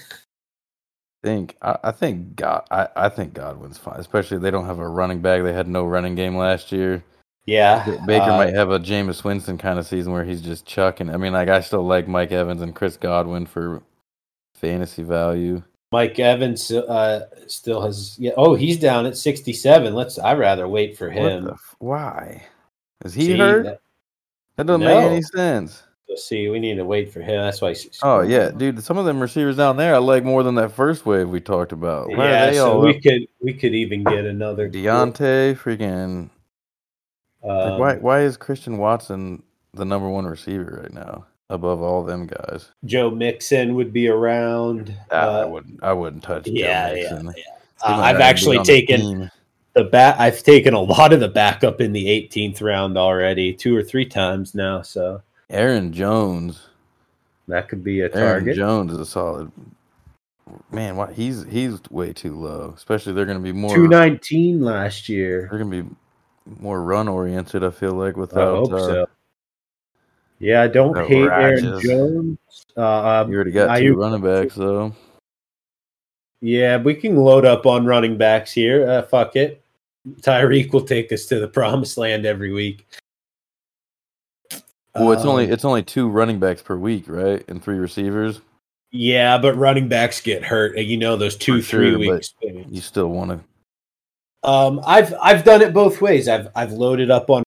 think 1.24 1.58
I, 1.62 1.78
I 1.84 1.92
think 1.92 2.36
God 2.36 2.64
I, 2.72 2.88
I 2.96 3.10
think 3.10 3.34
Godwin's 3.34 3.78
fine, 3.78 4.00
especially 4.00 4.38
if 4.38 4.44
they 4.44 4.52
don't 4.52 4.66
have 4.66 4.80
a 4.80 4.88
running 4.88 5.22
back. 5.22 5.44
They 5.44 5.54
had 5.54 5.68
no 5.68 5.86
running 5.86 6.16
game 6.16 6.36
last 6.38 6.72
year. 6.72 7.04
Yeah. 7.46 7.98
Baker 8.06 8.32
uh, 8.32 8.38
might 8.38 8.54
have 8.54 8.70
a 8.70 8.80
Jameis 8.80 9.24
Winston 9.24 9.58
kind 9.58 9.80
of 9.80 9.88
season 9.88 10.14
where 10.14 10.24
he's 10.24 10.42
just 10.42 10.66
chucking. 10.66 11.10
I 11.10 11.18
mean, 11.18 11.34
like 11.34 11.50
I 11.50 11.62
still 11.62 11.84
like 11.84 12.08
Mike 12.08 12.32
Evans 12.32 12.62
and 12.62 12.76
Chris 12.76 12.96
Godwin 12.96 13.46
for 13.46 13.82
fantasy 14.54 15.04
value. 15.04 15.64
Mike 15.92 16.20
Evans 16.20 16.70
uh, 16.72 17.26
still 17.48 17.82
has. 17.82 18.16
Yeah. 18.20 18.32
Oh, 18.38 18.54
he's 18.54 18.78
down 18.78 19.08
at 19.08 19.18
67. 19.18 19.96
Let's. 19.96 20.20
I'd 20.20 20.38
rather 20.38 20.68
wait 20.68 20.98
for 20.98 21.10
him. 21.10 21.46
the 21.46 21.56
why? 21.80 22.46
Is 23.04 23.16
he 23.16 23.26
See, 23.26 23.38
hurt? 23.38 23.64
that- 23.64 23.82
That 24.60 24.68
doesn't 24.68 24.82
No. 24.82 24.88
make 25.02 25.12
any 25.12 25.22
sense. 25.22 25.84
let's 26.10 26.26
see, 26.26 26.50
we 26.50 26.60
need 26.60 26.76
to 26.76 26.84
wait 26.84 27.14
for 27.14 27.22
him. 27.22 27.42
That's 27.42 27.62
why. 27.62 27.70
he's- 27.70 27.98
Oh 28.04 28.20
yeah, 28.22 28.50
dude. 28.50 28.84
Some 28.84 28.98
of 28.98 29.06
them 29.06 29.22
receivers 29.22 29.56
down 29.56 29.78
there, 29.78 29.96
I 29.96 30.00
like 30.00 30.26
more 30.26 30.44
than 30.44 30.56
that 30.56 30.74
first 30.74 31.06
wave 31.06 31.30
we 31.30 31.40
talked 31.40 31.72
about. 31.72 32.10
Why 32.10 32.26
are 32.26 32.30
Yeah. 32.30 32.52
So 32.54 32.80
we 32.82 32.98
up? 32.98 33.02
could 33.02 33.28
we 33.42 33.54
could 33.54 33.74
even 33.74 34.04
get 34.04 34.26
another 34.26 34.70
Diontae, 34.70 35.56
freaking. 35.58 36.30
like, 37.42 37.52
Um, 37.72 37.80
why? 37.80 37.96
Why 37.96 38.20
is 38.22 38.36
Christian 38.36 38.80
Watson 38.80 39.44
the 39.74 39.86
number 39.86 40.10
one 40.10 40.26
receiver 40.26 40.82
right 40.84 40.94
now 40.94 41.26
above 41.50 41.82
all 41.82 42.04
them 42.04 42.28
guys? 42.28 42.70
Joe 42.84 43.10
Mixon 43.12 43.76
would 43.76 43.94
be 43.94 44.10
around. 44.10 44.94
Ah, 45.12 45.16
I 45.16 45.42
Uh, 45.44 45.48
wouldn't. 45.48 45.80
I 45.84 45.94
wouldn't 45.94 46.24
touch. 46.24 46.48
Yeah, 46.48 46.88
yeah, 46.90 46.94
Mixon. 46.96 47.26
yeah. 47.38 47.44
Uh, 47.82 47.92
I've 47.92 47.98
not 47.98 48.06
even 48.10 48.18
be 48.18 48.24
actually 48.24 48.60
taken. 48.64 49.32
The 49.80 49.86
back. 49.86 50.20
I've 50.20 50.44
taken 50.44 50.74
a 50.74 50.82
lot 50.82 51.14
of 51.14 51.22
the 51.22 51.30
backup 51.30 51.80
in 51.80 51.94
the 51.94 52.06
18th 52.06 52.62
round 52.62 52.98
already, 52.98 53.54
two 53.54 53.74
or 53.74 53.82
three 53.82 54.06
times 54.06 54.54
now. 54.54 54.82
So 54.82 55.22
Aaron 55.50 55.94
Jones. 55.94 56.68
that 57.48 57.70
could 57.70 57.82
be 57.82 58.02
a 58.02 58.14
Aaron 58.14 58.44
target. 58.44 58.58
Jones 58.58 58.92
is 58.92 59.00
a 59.00 59.06
solid. 59.06 59.50
Man, 60.70 60.98
why 60.98 61.14
he's 61.14 61.46
he's 61.46 61.80
way 61.90 62.12
too 62.12 62.38
low. 62.38 62.74
Especially 62.76 63.14
they're 63.14 63.26
going 63.26 63.38
to 63.38 63.44
be 63.44 63.54
more. 63.54 63.74
219 63.74 64.60
last 64.62 65.08
year. 65.08 65.48
They're 65.50 65.60
going 65.60 65.72
to 65.72 65.84
be 65.84 65.96
more 66.60 66.84
run 66.84 67.08
oriented. 67.08 67.64
I 67.64 67.70
feel 67.70 67.94
like 67.94 68.18
I 68.18 68.20
without. 68.20 68.56
hope 68.58 68.74
uh, 68.74 68.80
so. 68.80 69.06
Yeah, 70.40 70.62
I 70.62 70.68
don't 70.68 71.08
hate 71.08 71.30
Aaron. 71.30 71.80
Jones. 71.82 72.38
Uh, 72.76 73.22
um, 73.22 73.32
You 73.32 73.36
already 73.36 73.52
got 73.52 73.70
Aiyuk- 73.78 73.94
two 73.94 73.96
running 73.96 74.22
backs 74.22 74.56
though. 74.56 74.94
Yeah, 76.42 76.76
we 76.78 76.96
can 76.96 77.16
load 77.16 77.46
up 77.46 77.66
on 77.66 77.86
running 77.86 78.18
backs 78.18 78.52
here. 78.52 78.90
Uh, 78.90 79.04
fuck 79.04 79.38
it. 79.38 79.64
Tyreek 80.22 80.74
will 80.74 80.86
take 80.86 81.12
us 81.12 81.26
to 81.28 81.40
the 81.40 81.48
promised 81.48 81.98
land 81.98 82.26
every 82.26 82.52
week. 82.52 82.86
Well, 84.96 85.12
it's 85.12 85.24
only 85.26 85.46
Um, 85.46 85.52
it's 85.54 85.66
only 85.66 85.84
two 85.84 86.10
running 86.10 86.40
backs 86.40 86.62
per 86.62 86.76
week, 86.76 87.06
right? 87.08 87.44
And 87.48 87.64
three 87.64 87.78
receivers. 87.78 88.42
yeah, 88.92 89.38
but 89.38 89.56
running 89.56 89.88
backs 89.88 90.20
get 90.20 90.44
hurt. 90.44 90.76
and 90.78 90.86
You 90.86 90.98
know 90.98 91.16
those 91.16 91.36
two, 91.38 91.62
For 91.62 91.70
three 91.78 91.90
sure, 91.92 92.00
weeks. 92.00 92.34
You 92.42 92.82
still 92.82 93.10
want 93.10 93.32
to. 93.32 94.50
Um, 94.50 94.82
I've 94.86 95.14
I've 95.22 95.44
done 95.44 95.62
it 95.62 95.74
both 95.74 96.02
ways. 96.02 96.28
I've 96.28 96.48
I've 96.56 96.72
loaded 96.72 97.12
up 97.12 97.30
on 97.30 97.44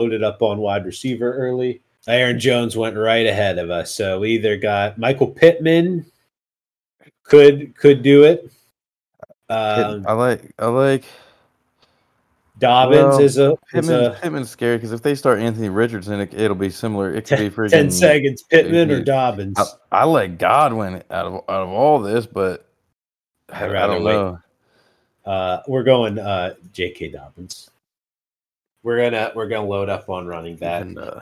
loaded 0.00 0.22
up 0.22 0.40
on 0.42 0.58
wide 0.58 0.86
receiver 0.86 1.32
early. 1.34 1.82
Aaron 2.08 2.38
Jones 2.40 2.76
went 2.76 2.96
right 2.96 3.26
ahead 3.26 3.58
of 3.58 3.70
us, 3.70 3.94
so 3.94 4.20
we 4.20 4.30
either 4.30 4.56
got 4.56 4.96
Michael 4.98 5.26
Pittman 5.28 6.06
could 7.24 7.76
could 7.76 8.02
do 8.02 8.24
it. 8.24 8.50
Um, 9.50 10.04
I 10.08 10.12
like 10.12 10.52
I 10.58 10.66
like 10.68 11.04
Dobbins 12.60 13.02
well, 13.02 13.20
is 13.20 13.38
a 13.38 13.50
is 13.52 13.58
Pittman's, 13.72 14.16
a 14.16 14.20
Pittman's 14.20 14.50
scary 14.50 14.76
because 14.76 14.92
if 14.92 15.02
they 15.02 15.14
start 15.14 15.40
Anthony 15.40 15.70
Richardson, 15.70 16.20
it, 16.20 16.32
it'll 16.34 16.54
be 16.54 16.70
similar. 16.70 17.12
It 17.12 17.26
could 17.26 17.38
be 17.38 17.50
freaking 17.50 17.70
ten 17.70 17.90
seconds. 17.90 18.42
Pittman 18.42 18.90
or 18.90 19.02
Dobbins. 19.02 19.58
I, 19.58 20.02
I 20.02 20.04
like 20.04 20.38
Godwin 20.38 21.02
out 21.10 21.26
of 21.26 21.34
out 21.48 21.62
of 21.62 21.68
all 21.70 21.98
this, 22.00 22.26
but 22.26 22.68
I, 23.48 23.66
rather 23.66 23.94
don't 23.94 24.04
wait. 24.04 24.12
know. 24.12 24.38
Uh, 25.24 25.62
we're 25.66 25.82
going 25.82 26.18
uh, 26.18 26.54
J.K. 26.72 27.10
Dobbins. 27.10 27.70
We're 28.82 28.98
gonna 28.98 29.32
we're 29.34 29.48
gonna 29.48 29.68
load 29.68 29.88
up 29.88 30.08
on 30.08 30.26
running 30.26 30.56
back. 30.56 30.82
And, 30.82 30.98
uh, 30.98 31.20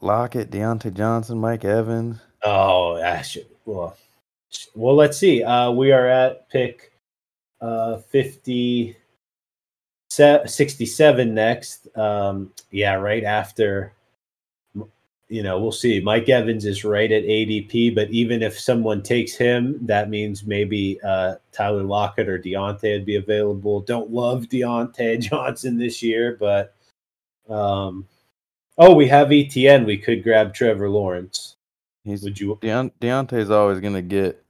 Lockett, 0.00 0.50
Diontae 0.50 0.94
Johnson, 0.94 1.38
Mike 1.38 1.64
Evans. 1.64 2.18
Oh, 2.42 2.96
I 2.96 3.22
should, 3.22 3.46
well, 3.64 3.96
well, 4.74 4.94
let's 4.94 5.18
see. 5.18 5.42
Uh, 5.42 5.70
we 5.70 5.92
are 5.92 6.06
at 6.06 6.48
pick 6.50 6.92
uh, 7.60 7.98
50, 7.98 8.92
se- 8.92 8.96
67 10.16 11.34
next. 11.34 11.88
Um, 11.96 12.52
yeah, 12.70 12.94
right 12.94 13.24
after. 13.24 13.92
You 15.28 15.42
know, 15.42 15.58
we'll 15.58 15.72
see. 15.72 15.98
Mike 16.00 16.28
Evans 16.28 16.64
is 16.64 16.84
right 16.84 17.10
at 17.10 17.24
ADP, 17.24 17.96
but 17.96 18.08
even 18.10 18.44
if 18.44 18.60
someone 18.60 19.02
takes 19.02 19.34
him, 19.34 19.76
that 19.84 20.08
means 20.08 20.46
maybe 20.46 21.00
uh, 21.02 21.34
Tyler 21.50 21.82
Lockett 21.82 22.28
or 22.28 22.38
Diontae 22.38 22.92
would 22.92 23.04
be 23.04 23.16
available. 23.16 23.80
Don't 23.80 24.12
love 24.12 24.44
Diontae 24.44 25.18
Johnson 25.30 25.78
this 25.78 26.00
year, 26.00 26.36
but 26.38 26.74
um, 27.48 28.06
oh, 28.78 28.94
we 28.94 29.08
have 29.08 29.28
ETN. 29.28 29.84
We 29.84 29.98
could 29.98 30.22
grab 30.22 30.54
Trevor 30.54 30.88
Lawrence. 30.88 31.56
He's 32.04 32.22
Would 32.22 32.38
you 32.38 32.56
Deont- 32.62 32.92
Diontae's 33.00 33.50
always 33.50 33.80
gonna 33.80 34.02
get. 34.02 34.42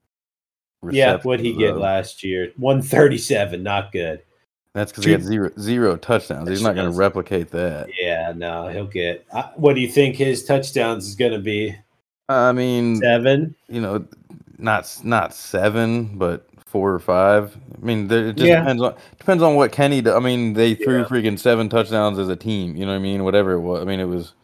Yeah, 0.91 1.19
what 1.23 1.41
he 1.41 1.55
get 1.55 1.79
last 1.79 2.23
year? 2.23 2.53
One 2.59 2.83
thirty 2.83 3.17
seven, 3.17 3.63
not 3.63 3.93
good. 3.93 4.23
That's 4.77 4.93
because 4.93 5.07
he 5.07 5.13
had 5.13 5.23
zero 5.23 5.51
zero 5.59 5.97
touchdowns. 5.97 6.51
He's 6.51 6.61
not 6.61 6.75
going 6.75 6.91
to 6.93 6.95
replicate 6.99 7.51
that. 7.53 7.89
Yeah, 7.99 8.35
no, 8.37 8.69
he'll 8.69 8.85
get. 8.87 9.25
Uh, 9.33 9.45
what 9.55 9.75
do 9.75 9.81
you 9.81 9.89
think 9.89 10.17
his 10.17 10.45
touchdowns 10.45 11.09
is 11.09 11.15
going 11.15 11.33
to 11.33 11.39
be? 11.39 11.75
I 12.29 12.53
mean, 12.53 12.97
Seven. 12.97 13.55
you 13.71 13.81
know, 13.81 14.07
not 14.59 14.95
not 15.03 15.33
seven, 15.33 16.19
but 16.19 16.47
four 16.67 16.93
or 16.93 16.99
five. 16.99 17.57
I 17.75 17.87
mean, 17.87 18.07
there, 18.09 18.27
it 18.27 18.37
just 18.37 18.47
Yeah. 18.49 18.61
depends 18.61 18.83
on 18.83 18.95
depends 19.19 19.43
on 19.43 19.55
what 19.55 19.73
Kenny. 19.73 20.03
Do. 20.03 20.13
I 20.13 20.19
mean, 20.19 20.53
they 20.53 20.75
threw 20.75 20.99
Yeah. 20.99 21.05
freaking 21.05 21.39
seven 21.39 21.71
touchdowns 21.71 22.19
as 22.19 22.29
a 22.29 22.37
team. 22.37 22.77
You 22.77 22.85
know 22.85 22.93
what 22.93 22.99
I 22.99 23.03
mean? 23.03 23.25
Whatever 23.25 23.53
it 23.53 23.61
was. 23.61 23.81
I 23.81 23.87
mean, 23.87 23.99
it 23.99 24.05
was 24.05 24.35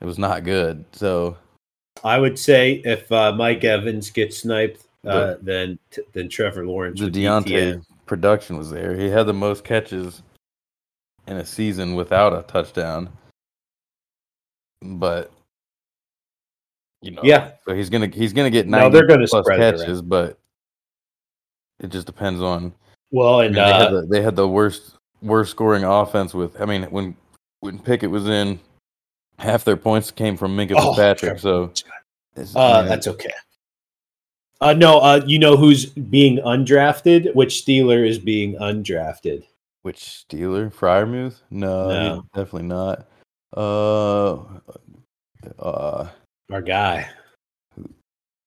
it 0.00 0.06
was 0.06 0.18
not 0.18 0.44
good. 0.44 0.86
So 0.92 1.36
I 2.02 2.18
would 2.18 2.38
say 2.38 2.80
if 2.86 3.12
uh, 3.12 3.32
Mike 3.32 3.62
Evans 3.62 4.08
gets 4.08 4.38
sniped, 4.38 4.84
uh, 5.06 5.34
then 5.42 5.78
then 6.14 6.30
Trevor 6.30 6.64
Lawrence. 6.66 6.98
the 6.98 7.10
Diontae 7.10 7.44
TN. 7.44 7.84
Production 8.06 8.56
was 8.58 8.70
there. 8.70 8.94
He 8.94 9.08
had 9.08 9.26
the 9.26 9.32
most 9.32 9.64
catches 9.64 10.22
in 11.26 11.36
a 11.38 11.44
season 11.44 11.94
without 11.94 12.32
a 12.32 12.42
touchdown. 12.42 13.08
But 14.82 15.32
you 17.00 17.12
know, 17.12 17.22
Yeah. 17.24 17.52
So 17.66 17.74
he's 17.74 17.90
gonna 17.90 18.08
he's 18.08 18.32
gonna 18.32 18.50
get 18.50 18.66
No, 18.66 18.88
they're 18.88 19.06
gonna 19.06 19.26
plus 19.26 19.44
spread 19.44 19.60
it 19.60 19.78
catches, 19.78 20.02
but 20.02 20.38
it 21.80 21.88
just 21.90 22.06
depends 22.06 22.40
on. 22.40 22.72
Well, 23.10 23.40
I 23.40 23.46
and 23.46 23.54
mean, 23.54 23.64
they, 23.64 23.72
had 23.72 23.82
uh, 23.82 24.00
the, 24.00 24.06
they 24.06 24.22
had 24.22 24.36
the 24.36 24.48
worst 24.48 24.96
worst 25.22 25.50
scoring 25.50 25.84
offense 25.84 26.34
with. 26.34 26.60
I 26.60 26.64
mean, 26.66 26.84
when 26.84 27.16
when 27.60 27.78
Pickett 27.78 28.10
was 28.10 28.28
in, 28.28 28.60
half 29.38 29.64
their 29.64 29.76
points 29.76 30.10
came 30.10 30.36
from 30.36 30.56
Minkah 30.56 30.74
Oh, 30.76 30.94
Fitzpatrick. 30.94 31.38
So 31.38 31.72
uh, 32.56 32.58
I 32.58 32.80
mean, 32.80 32.88
that's 32.88 33.06
okay. 33.06 33.30
Uh, 34.64 34.72
no, 34.72 34.98
uh, 35.00 35.20
you 35.26 35.38
know 35.38 35.58
who's 35.58 35.84
being 35.84 36.38
undrafted? 36.38 37.34
Which 37.34 37.62
Steeler 37.66 38.08
is 38.08 38.18
being 38.18 38.54
undrafted? 38.56 39.44
Which 39.82 39.98
Steeler? 39.98 40.72
Freiermuth? 40.72 41.40
No, 41.50 41.88
No. 41.88 42.24
definitely 42.34 42.68
not. 42.68 43.06
Uh, 43.54 44.36
uh, 45.58 46.08
Our 46.50 46.62
guy, 46.62 47.10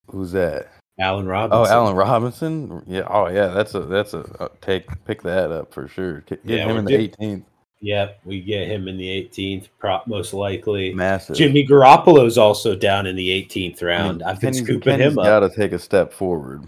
who's 0.10 0.32
that? 0.32 0.69
Allen 0.99 1.27
Robinson. 1.27 1.60
Oh, 1.60 1.71
Allen 1.71 1.95
Robinson. 1.95 2.82
Yeah. 2.88 3.03
Oh, 3.08 3.27
yeah. 3.27 3.49
That's 3.49 3.75
a 3.75 3.82
that's 3.82 4.15
a 4.15 4.21
uh, 4.39 4.47
take. 4.62 4.88
Pick 5.06 5.21
that 5.21 5.51
up 5.51 5.71
for 5.71 5.88
sure. 5.88 6.21
Get 6.21 6.43
get 6.47 6.58
Yeah, 6.58 6.65
him 6.65 6.77
in 6.77 6.86
the 6.86 6.93
18th. 7.10 7.43
Yep, 7.82 8.22
we 8.26 8.42
get 8.42 8.68
him 8.68 8.88
in 8.88 8.98
the 8.98 9.08
18th, 9.08 9.68
prop 9.78 10.08
most 10.08 10.34
likely. 10.34 10.94
Massive. 10.94 11.36
Jimmy 11.36 11.66
Garoppolo's 11.66 12.38
also 12.38 12.76
down 12.76 13.06
in 13.06 13.16
the 13.16 13.30
18th 13.30 13.84
round. 13.84 14.24
I've 14.24 14.42
been 14.42 14.54
scooping 14.54 15.00
him 15.00 15.20
up. 15.20 15.26
Got 15.26 15.40
to 15.42 15.50
take 15.56 15.74
a 15.74 15.80
step 15.80 16.12
forward, 16.12 16.63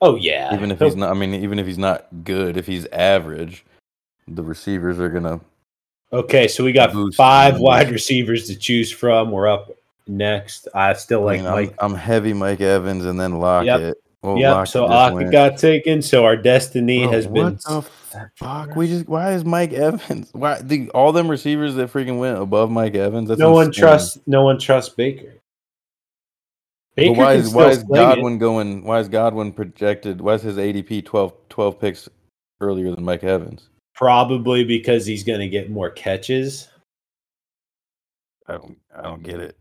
oh 0.00 0.14
yeah, 0.14 0.54
even 0.54 0.70
if 0.70 0.78
he's 0.78 0.94
not. 0.94 1.10
I 1.10 1.14
mean, 1.14 1.34
even 1.34 1.58
if 1.58 1.66
he's 1.66 1.78
not 1.78 2.06
good, 2.22 2.56
if 2.56 2.66
he's 2.66 2.86
average, 2.92 3.64
the 4.28 4.44
receivers 4.44 5.00
are 5.00 5.08
gonna. 5.08 5.40
Okay, 6.12 6.46
so 6.46 6.62
we 6.62 6.70
got 6.70 6.92
five 7.14 7.58
wide 7.58 7.90
receivers 7.90 8.46
to 8.46 8.54
choose 8.54 8.92
from. 8.92 9.32
We're 9.32 9.48
up 9.48 9.72
next. 10.06 10.68
I 10.72 10.92
still 10.92 11.22
I 11.22 11.24
like 11.24 11.38
mean, 11.40 11.46
I'm, 11.48 11.54
Mike. 11.54 11.74
I'm 11.80 11.94
heavy 11.94 12.32
Mike 12.32 12.60
Evans 12.60 13.04
and 13.06 13.18
then 13.18 13.40
Lockett. 13.40 13.96
Well, 14.22 14.38
yep. 14.38 14.54
Lockett 14.54 14.72
So 14.72 14.84
Aka 14.86 15.14
went. 15.14 15.32
got 15.32 15.58
taken. 15.58 16.00
So 16.00 16.24
our 16.24 16.36
destiny 16.36 17.02
Bro, 17.02 17.12
has 17.12 17.26
been. 17.26 17.42
what 17.44 17.84
the 18.14 18.30
fuck? 18.36 18.74
We 18.74 18.88
just 18.88 19.08
why 19.08 19.32
is 19.32 19.44
Mike 19.44 19.72
Evans? 19.72 20.30
Why 20.32 20.60
the 20.60 20.88
all 20.90 21.12
them 21.12 21.28
receivers 21.28 21.74
that 21.74 21.92
freaking 21.92 22.18
went 22.18 22.38
above 22.38 22.70
Mike 22.70 22.94
Evans? 22.94 23.28
That's 23.28 23.38
no 23.38 23.52
one 23.52 23.70
trusts. 23.70 24.18
No 24.26 24.42
one 24.42 24.58
trusts 24.58 24.94
Baker. 24.94 25.34
Baker 26.96 27.14
But 27.14 27.18
why 27.18 27.32
is 27.34 27.48
still 27.48 27.60
why 27.60 27.68
is 27.70 27.80
sling 27.80 27.90
it. 27.90 28.04
Godwin 28.04 28.38
going? 28.38 28.84
Why 28.84 29.00
is 29.00 29.08
Godwin 29.08 29.52
projected? 29.52 30.20
Why 30.20 30.34
is 30.34 30.42
his 30.42 30.56
ADP 30.56 31.04
12, 31.04 31.32
12 31.48 31.80
picks 31.80 32.08
earlier 32.60 32.94
than 32.94 33.04
Mike 33.04 33.24
Evans? 33.24 33.68
Probably 33.94 34.64
because 34.64 35.06
he's 35.06 35.24
going 35.24 35.40
to 35.40 35.48
get 35.48 35.70
more 35.70 35.90
catches. 35.90 36.68
I 38.46 38.54
don't 38.54 38.78
I 38.96 39.02
don't 39.02 39.22
get 39.22 39.40
it. 39.40 39.56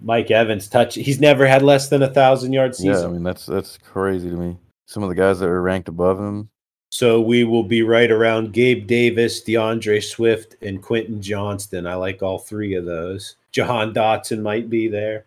Mike 0.00 0.30
Evans 0.30 0.68
touch. 0.68 0.94
He's 0.94 1.20
never 1.20 1.46
had 1.46 1.62
less 1.62 1.88
than 1.88 2.02
a 2.02 2.12
thousand 2.12 2.52
yard 2.52 2.74
season. 2.74 2.92
Yeah. 2.92 3.08
I 3.08 3.08
mean 3.08 3.22
that's 3.22 3.46
that's 3.46 3.78
crazy 3.78 4.30
to 4.30 4.36
me. 4.36 4.56
Some 4.86 5.02
of 5.02 5.08
the 5.08 5.14
guys 5.14 5.40
that 5.40 5.48
are 5.48 5.62
ranked 5.62 5.88
above 5.88 6.18
him. 6.18 6.48
So 6.90 7.20
we 7.20 7.44
will 7.44 7.64
be 7.64 7.82
right 7.82 8.10
around 8.10 8.52
Gabe 8.52 8.86
Davis, 8.86 9.42
D'Andre 9.42 10.00
Swift, 10.00 10.56
and 10.62 10.82
Quentin 10.82 11.20
Johnston. 11.20 11.86
I 11.86 11.94
like 11.94 12.22
all 12.22 12.38
three 12.38 12.74
of 12.74 12.84
those. 12.84 13.36
Jahan 13.52 13.92
Dotson 13.92 14.40
might 14.40 14.70
be 14.70 14.88
there. 14.88 15.26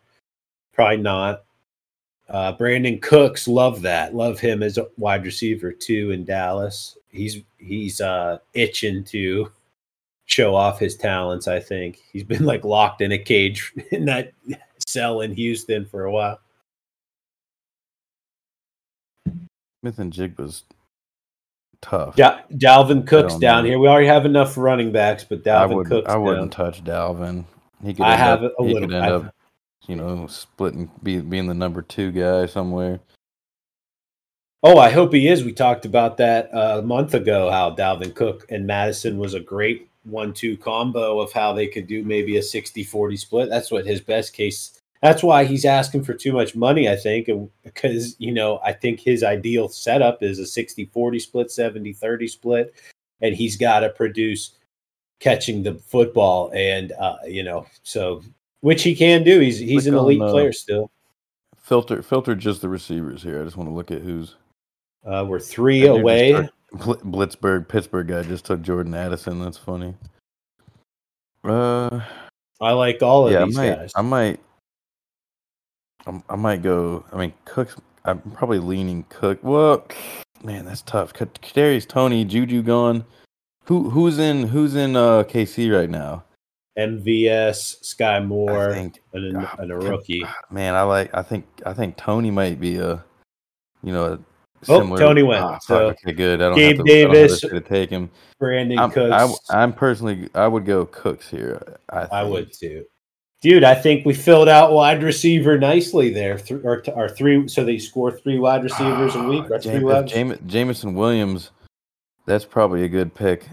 Probably 0.74 0.98
not. 0.98 1.44
Uh, 2.30 2.56
Brandin 2.56 3.02
Cooks, 3.02 3.48
love 3.48 3.82
that. 3.82 4.14
Love 4.14 4.40
him 4.40 4.62
as 4.62 4.78
a 4.78 4.88
wide 4.98 5.26
receiver 5.26 5.72
too 5.72 6.12
in 6.12 6.26
Dallas. 6.26 6.98
He's 7.10 7.42
he's 7.58 8.02
uh, 8.02 8.38
itching 8.54 9.04
to 9.06 9.52
show 10.26 10.54
off 10.56 10.80
his 10.80 10.96
talents. 10.96 11.48
I 11.48 11.60
think 11.60 12.00
he's 12.14 12.24
been 12.24 12.46
like 12.46 12.64
locked 12.64 13.02
in 13.02 13.12
a 13.12 13.18
cage 13.18 13.74
in 13.92 14.06
that 14.06 14.32
cell 14.88 15.22
in 15.22 15.34
Houston 15.34 15.86
for 15.86 16.06
a 16.06 16.12
while. 16.12 16.40
Smith-Njigba's 19.82 20.64
tough. 21.82 22.16
Da- 22.16 22.42
Dalvin 22.52 23.06
Cook's 23.06 23.36
down 23.38 23.64
know. 23.64 23.70
here. 23.70 23.80
We 23.80 23.88
already 23.88 24.08
have 24.08 24.26
enough 24.26 24.58
running 24.58 24.92
backs, 24.92 25.24
but 25.24 25.44
Dalvin 25.44 25.60
I 25.62 25.66
would, 25.66 25.88
Cook's 25.88 26.10
I 26.10 26.18
wouldn't 26.18 26.52
down. 26.52 26.72
touch 26.72 26.84
Dalvin. 26.84 27.46
He 27.84 27.94
could 27.94 28.06
I 28.06 28.16
have 28.16 28.44
up, 28.44 28.54
a 28.60 28.64
he 28.64 28.74
little. 28.74 28.88
Could 28.90 28.96
end 28.96 29.12
up, 29.12 29.36
you 29.88 29.96
know, 29.96 30.28
splitting, 30.28 30.92
be, 31.02 31.22
being 31.22 31.48
the 31.48 31.54
number 31.54 31.82
two 31.82 32.12
guy 32.12 32.46
somewhere. 32.46 33.00
Oh, 34.62 34.78
I 34.78 34.90
hope 34.90 35.14
he 35.14 35.28
is. 35.30 35.44
We 35.46 35.54
talked 35.54 35.86
about 35.86 36.18
that 36.18 36.54
uh, 36.54 36.80
a 36.80 36.82
month 36.82 37.14
ago. 37.14 37.50
How 37.50 37.74
Dalvin 37.74 38.14
Cook 38.14 38.46
and 38.50 38.68
Madison 38.68 39.18
was 39.18 39.34
a 39.34 39.40
great 39.40 39.90
one-two 40.04 40.58
combo 40.58 41.20
of 41.20 41.32
how 41.32 41.54
they 41.54 41.68
could 41.68 41.88
do 41.88 42.04
maybe 42.04 42.38
a 42.38 42.42
60-40 42.42 43.20
split. 43.20 43.50
That's 43.50 43.72
what 43.72 43.86
his 43.86 44.02
best 44.02 44.34
case 44.34 44.79
that's 45.02 45.24
why 45.24 45.46
he's 45.46 45.66
asking 45.66 46.04
for 46.04 46.14
too 46.14 46.34
much 46.34 46.56
money, 46.56 46.90
I 46.90 46.96
think, 46.96 47.30
because, 47.64 48.16
you 48.20 48.34
know, 48.34 48.60
I 48.64 48.74
think 48.74 49.00
his 49.00 49.24
ideal 49.24 49.70
setup 49.70 50.22
is 50.22 50.40
a 50.40 50.46
60 50.46 50.86
40 50.86 51.20
split, 51.20 51.52
70 51.52 51.94
30 51.94 52.28
split, 52.28 52.74
and 53.22 53.34
he's 53.34 53.56
got 53.56 53.80
to 53.80 53.90
produce 53.90 54.58
catching 55.20 55.64
the 55.64 55.76
football. 55.76 56.52
And, 56.54 56.92
uh, 56.94 57.18
you 57.26 57.44
know, 57.44 57.66
so 57.84 58.22
which 58.62 58.84
he 58.84 58.96
can 58.96 59.24
do. 59.24 59.40
He's 59.40 59.58
he's 59.58 59.88
an 59.88 59.96
elite 59.96 60.22
on, 60.22 60.30
uh, 60.30 60.32
player 60.32 60.52
still. 60.52 60.92
Filter 61.58 62.02
filter 62.02 62.36
just 62.36 62.62
the 62.62 62.70
receivers 62.70 63.24
here. 63.24 63.42
I 63.42 63.46
just 63.46 63.58
want 63.58 63.70
to 63.70 63.74
look 63.74 63.92
at 63.92 64.02
who's. 64.02 64.36
Uh, 65.06 65.26
we're 65.28 65.40
three 65.40 65.86
away. 65.86 66.50
Blitzburg, 66.74 67.68
Pittsburgh 67.68 68.08
guy 68.08 68.22
just 68.24 68.46
took 68.46 68.62
Jordan 68.62 68.94
Addison. 68.94 69.42
That's 69.42 69.58
funny. 69.58 69.96
Uh, 71.44 72.02
I 72.62 72.74
like 72.74 73.02
all 73.02 73.28
of 73.28 73.34
yeah, 73.34 73.46
these 73.46 73.58
I 73.58 73.62
might, 73.62 73.76
guys. 73.76 73.92
I 73.96 74.02
might 74.02 74.40
I, 76.10 76.34
I 76.34 76.36
might 76.36 76.62
go. 76.62 77.06
I 77.14 77.18
mean, 77.18 77.34
Cook's. 77.46 77.76
I'm 78.06 78.20
probably 78.32 78.60
leaning 78.60 79.06
Cook. 79.10 79.40
Well, 79.44 79.86
man, 80.44 80.66
that's 80.66 80.82
tough. 80.82 81.14
Kadarius 81.14 81.88
Toney, 81.88 82.26
Juju 82.26 82.62
gone. 82.64 83.06
Who 83.66 83.90
who's 83.90 84.18
in 84.18 84.48
who's 84.48 84.76
in 84.76 84.96
uh, 84.96 85.24
KC 85.24 85.72
right 85.76 85.90
now? 85.90 86.24
MVS, 86.78 87.84
Skyy 87.84 88.26
Moore, 88.26 88.74
think, 88.74 89.02
and, 89.14 89.36
a, 89.36 89.56
and, 89.60 89.72
a, 89.72 89.76
rookie. 89.76 90.24
Man, 90.50 90.76
I 90.76 90.84
like. 90.84 91.14
I 91.14 91.22
think 91.22 91.46
I 91.66 91.74
think 91.74 91.98
Toney 91.98 92.32
might 92.32 92.60
be 92.60 92.78
a, 92.78 93.04
you 93.84 93.92
know, 93.92 94.06
a 94.06 94.20
oh, 94.70 94.80
similar. 94.80 94.98
Oh, 94.98 95.08
Toney 95.08 95.24
went. 95.24 95.44
Oh, 95.44 95.58
so 95.62 95.88
okay, 95.90 96.14
good. 96.14 96.42
I 96.42 96.50
don't 96.50 96.56
Gabe 96.56 96.78
have 96.78 96.86
to, 96.86 96.92
Davis 96.92 97.42
to 97.42 97.60
take 97.60 97.90
him. 97.90 98.10
Brandin 98.42 98.80
I'm, 98.80 98.92
Cooks. 98.92 99.40
I, 99.50 99.62
am 99.62 99.74
personally. 99.74 100.30
I 100.34 100.48
would 100.48 100.66
go 100.66 100.86
Cooks 100.86 101.30
here. 101.30 101.78
I, 101.92 102.08
I 102.12 102.24
would 102.24 102.54
too. 102.54 102.86
Dude, 103.42 103.64
I 103.64 103.74
think 103.74 104.06
we 104.06 104.14
filled 104.14 104.50
out 104.50 104.74
wide 104.74 105.02
receiver 105.02 105.58
nicely 105.58 106.10
there. 106.10 106.38
Th- 106.38 106.60
or, 106.64 106.84
or 106.94 107.08
three, 107.08 107.48
so 107.48 107.64
they 107.64 107.78
score 107.78 108.12
three 108.12 108.38
wide 108.38 108.64
receivers 108.64 109.16
a 109.16 109.24
week. 109.24 109.50
Or 109.50 109.60
three 109.60 109.84
wide. 109.84 110.08
Jam- 110.08 110.40
Jameson 110.46 110.94
Williams, 110.94 111.52
that's 112.26 112.44
probably 112.44 112.84
a 112.84 112.90
good 112.90 113.16
pick. 113.16 113.48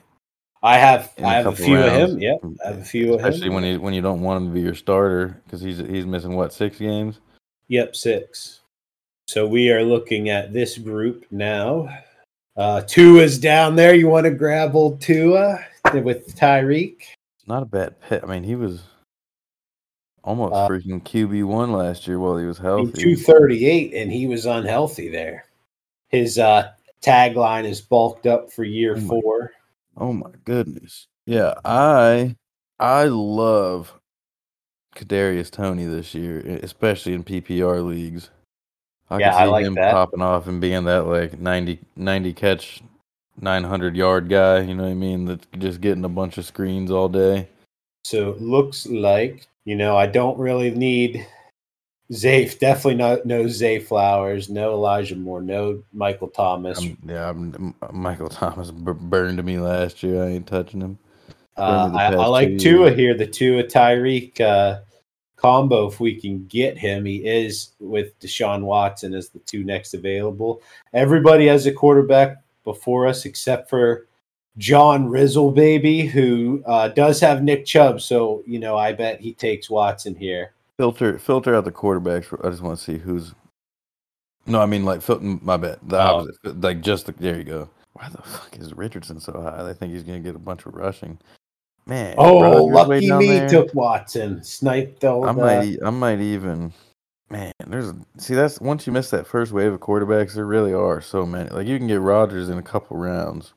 I 0.62 0.78
have 0.78 1.12
I 1.22 1.34
have 1.34 1.46
a 1.46 1.54
few 1.54 1.76
rounds. 1.76 2.02
of 2.02 2.10
him. 2.10 2.18
Yeah, 2.18 2.34
I 2.64 2.68
have 2.68 2.78
a 2.78 2.84
few 2.84 3.14
Especially 3.14 3.14
of 3.14 3.20
him. 3.20 3.28
Especially 3.28 3.50
when 3.50 3.64
you 3.64 3.80
when 3.80 3.94
you 3.94 4.02
don't 4.02 4.22
want 4.22 4.42
him 4.42 4.48
to 4.48 4.54
be 4.54 4.60
your 4.60 4.74
starter 4.74 5.40
because 5.44 5.60
he's 5.60 5.78
he's 5.78 6.06
missing 6.06 6.34
what 6.34 6.52
six 6.52 6.78
games. 6.78 7.20
Yep, 7.68 7.94
six. 7.94 8.60
So 9.28 9.46
we 9.46 9.70
are 9.70 9.84
looking 9.84 10.30
at 10.30 10.52
this 10.52 10.78
group 10.78 11.26
now. 11.30 11.88
Uh, 12.56 12.80
Tua's 12.82 13.38
down 13.38 13.76
there. 13.76 13.94
You 13.94 14.08
want 14.08 14.24
to 14.24 14.30
grab 14.30 14.74
old 14.74 15.00
Tua 15.00 15.58
with 15.94 16.34
Tyreek? 16.36 17.02
Not 17.46 17.62
a 17.62 17.66
bad 17.66 18.00
pick. 18.00 18.24
I 18.24 18.26
mean, 18.26 18.42
he 18.42 18.54
was 18.56 18.82
almost 20.26 20.54
uh, 20.54 20.68
freaking 20.68 21.02
QB 21.02 21.44
one 21.44 21.72
last 21.72 22.06
year 22.06 22.18
while 22.18 22.36
he 22.36 22.44
was 22.44 22.58
healthy. 22.58 22.92
Two 22.92 23.16
thirty 23.16 23.64
eight, 23.66 23.94
and 23.94 24.12
he 24.12 24.26
was 24.26 24.44
unhealthy 24.44 25.08
there. 25.08 25.46
His 26.08 26.38
uh, 26.38 26.72
tagline 27.00 27.64
is 27.64 27.80
bulked 27.80 28.26
up 28.26 28.52
for 28.52 28.64
year 28.64 28.96
oh 28.96 29.00
my, 29.00 29.06
four. 29.08 29.52
Oh 29.96 30.12
my 30.12 30.30
goodness! 30.44 31.06
Yeah, 31.24 31.54
I 31.64 32.36
I 32.78 33.04
love 33.04 33.94
Kadarius 34.94 35.50
Toney 35.50 35.86
this 35.86 36.14
year, 36.14 36.40
especially 36.62 37.14
in 37.14 37.24
PPR 37.24 37.86
leagues. 37.86 38.30
I 39.08 39.18
yeah, 39.18 39.30
can 39.30 39.38
see 39.38 39.42
I 39.42 39.46
like 39.46 39.66
him 39.66 39.74
that. 39.76 39.92
popping 39.92 40.22
off 40.22 40.48
and 40.48 40.60
being 40.60 40.84
that 40.86 41.06
like 41.06 41.38
90, 41.38 41.78
90 41.94 42.32
catch, 42.32 42.82
nine 43.40 43.62
hundred 43.62 43.94
yard 43.94 44.28
guy. 44.28 44.62
You 44.62 44.74
know 44.74 44.82
what 44.82 44.90
I 44.90 44.94
mean? 44.94 45.26
That's 45.26 45.46
just 45.58 45.80
getting 45.80 46.04
a 46.04 46.08
bunch 46.08 46.38
of 46.38 46.44
screens 46.44 46.90
all 46.90 47.08
day. 47.08 47.48
So 48.06 48.30
it 48.30 48.40
looks 48.40 48.86
like 48.86 49.48
you 49.64 49.74
know, 49.74 49.96
I 49.96 50.06
don't 50.06 50.38
really 50.38 50.70
need 50.70 51.26
Zay. 52.12 52.48
Definitely 52.48 52.94
no, 52.94 53.20
no 53.24 53.48
Zay 53.48 53.80
Flowers, 53.80 54.48
no 54.48 54.74
Elijah 54.74 55.16
Moore, 55.16 55.42
no 55.42 55.82
Michael 55.92 56.28
Thomas. 56.28 56.78
I'm, 56.78 56.96
yeah, 57.04 57.28
I'm, 57.28 57.74
Michael 57.92 58.28
Thomas 58.28 58.70
burned 58.70 59.38
to 59.38 59.42
me 59.42 59.58
last 59.58 60.04
year. 60.04 60.22
I 60.22 60.28
ain't 60.28 60.46
touching 60.46 60.80
him. 60.80 60.98
Uh, 61.56 61.90
I, 61.96 62.04
I, 62.12 62.26
like 62.26 62.58
Tua 62.58 62.92
here, 62.92 63.12
the 63.12 63.26
Tua 63.26 63.64
Tyreek 63.64 64.40
uh, 64.40 64.82
combo. 65.34 65.88
If 65.88 65.98
we 65.98 66.14
can 66.20 66.46
get 66.46 66.78
him, 66.78 67.06
he 67.06 67.26
is 67.26 67.72
with 67.80 68.16
Deshaun 68.20 68.62
Watson 68.62 69.14
as 69.14 69.30
the 69.30 69.40
two 69.40 69.64
next 69.64 69.94
available. 69.94 70.62
Everybody 70.92 71.48
has 71.48 71.66
a 71.66 71.72
quarterback 71.72 72.36
before 72.62 73.08
us 73.08 73.24
except 73.24 73.68
for 73.68 74.05
John 74.58 75.08
Rizzle, 75.08 75.52
baby, 75.52 76.06
who 76.06 76.62
uh, 76.66 76.88
does 76.88 77.20
have 77.20 77.42
Nick 77.42 77.66
Chubb. 77.66 78.00
So, 78.00 78.42
you 78.46 78.58
know, 78.58 78.76
I 78.76 78.92
bet 78.92 79.20
he 79.20 79.34
takes 79.34 79.68
Watson 79.68 80.14
here. 80.14 80.52
Filter 80.78 81.18
filter 81.18 81.54
out 81.54 81.64
the 81.64 81.72
quarterbacks. 81.72 82.26
I 82.44 82.50
just 82.50 82.62
want 82.62 82.78
to 82.78 82.84
see 82.84 82.98
who's. 82.98 83.34
No, 84.46 84.60
I 84.60 84.66
mean, 84.66 84.84
like, 84.84 85.02
my 85.20 85.56
bet. 85.56 85.78
The 85.88 85.96
oh. 85.96 86.00
opposite. 86.00 86.60
Like, 86.60 86.80
just 86.80 87.06
the, 87.06 87.12
there 87.12 87.36
you 87.36 87.44
go. 87.44 87.68
Why 87.94 88.08
the 88.08 88.22
fuck 88.22 88.56
is 88.58 88.74
Richardson 88.74 89.20
so 89.20 89.40
high? 89.40 89.68
I 89.68 89.72
think 89.72 89.92
he's 89.92 90.02
going 90.02 90.22
to 90.22 90.26
get 90.26 90.36
a 90.36 90.38
bunch 90.40 90.66
of 90.66 90.74
rushing. 90.74 91.18
Man. 91.86 92.14
Oh, 92.18 92.64
lucky 92.64 93.10
me 93.10 93.26
there. 93.26 93.48
took 93.48 93.72
Watson. 93.74 94.42
Sniped 94.42 95.04
all 95.04 95.26
I 95.26 95.32
might, 95.32 95.78
I 95.84 95.90
might 95.90 96.20
even. 96.20 96.72
Man, 97.30 97.52
there's 97.66 97.92
see 98.18 98.34
that's 98.34 98.60
once 98.60 98.86
you 98.86 98.92
miss 98.92 99.10
that 99.10 99.26
first 99.26 99.50
wave 99.50 99.72
of 99.72 99.80
quarterbacks, 99.80 100.34
there 100.34 100.46
really 100.46 100.72
are 100.72 101.00
so 101.00 101.26
many. 101.26 101.50
Like 101.50 101.66
you 101.66 101.76
can 101.76 101.88
get 101.88 102.00
Rodgers 102.00 102.48
in 102.48 102.58
a 102.58 102.62
couple 102.62 102.96
rounds. 102.96 103.52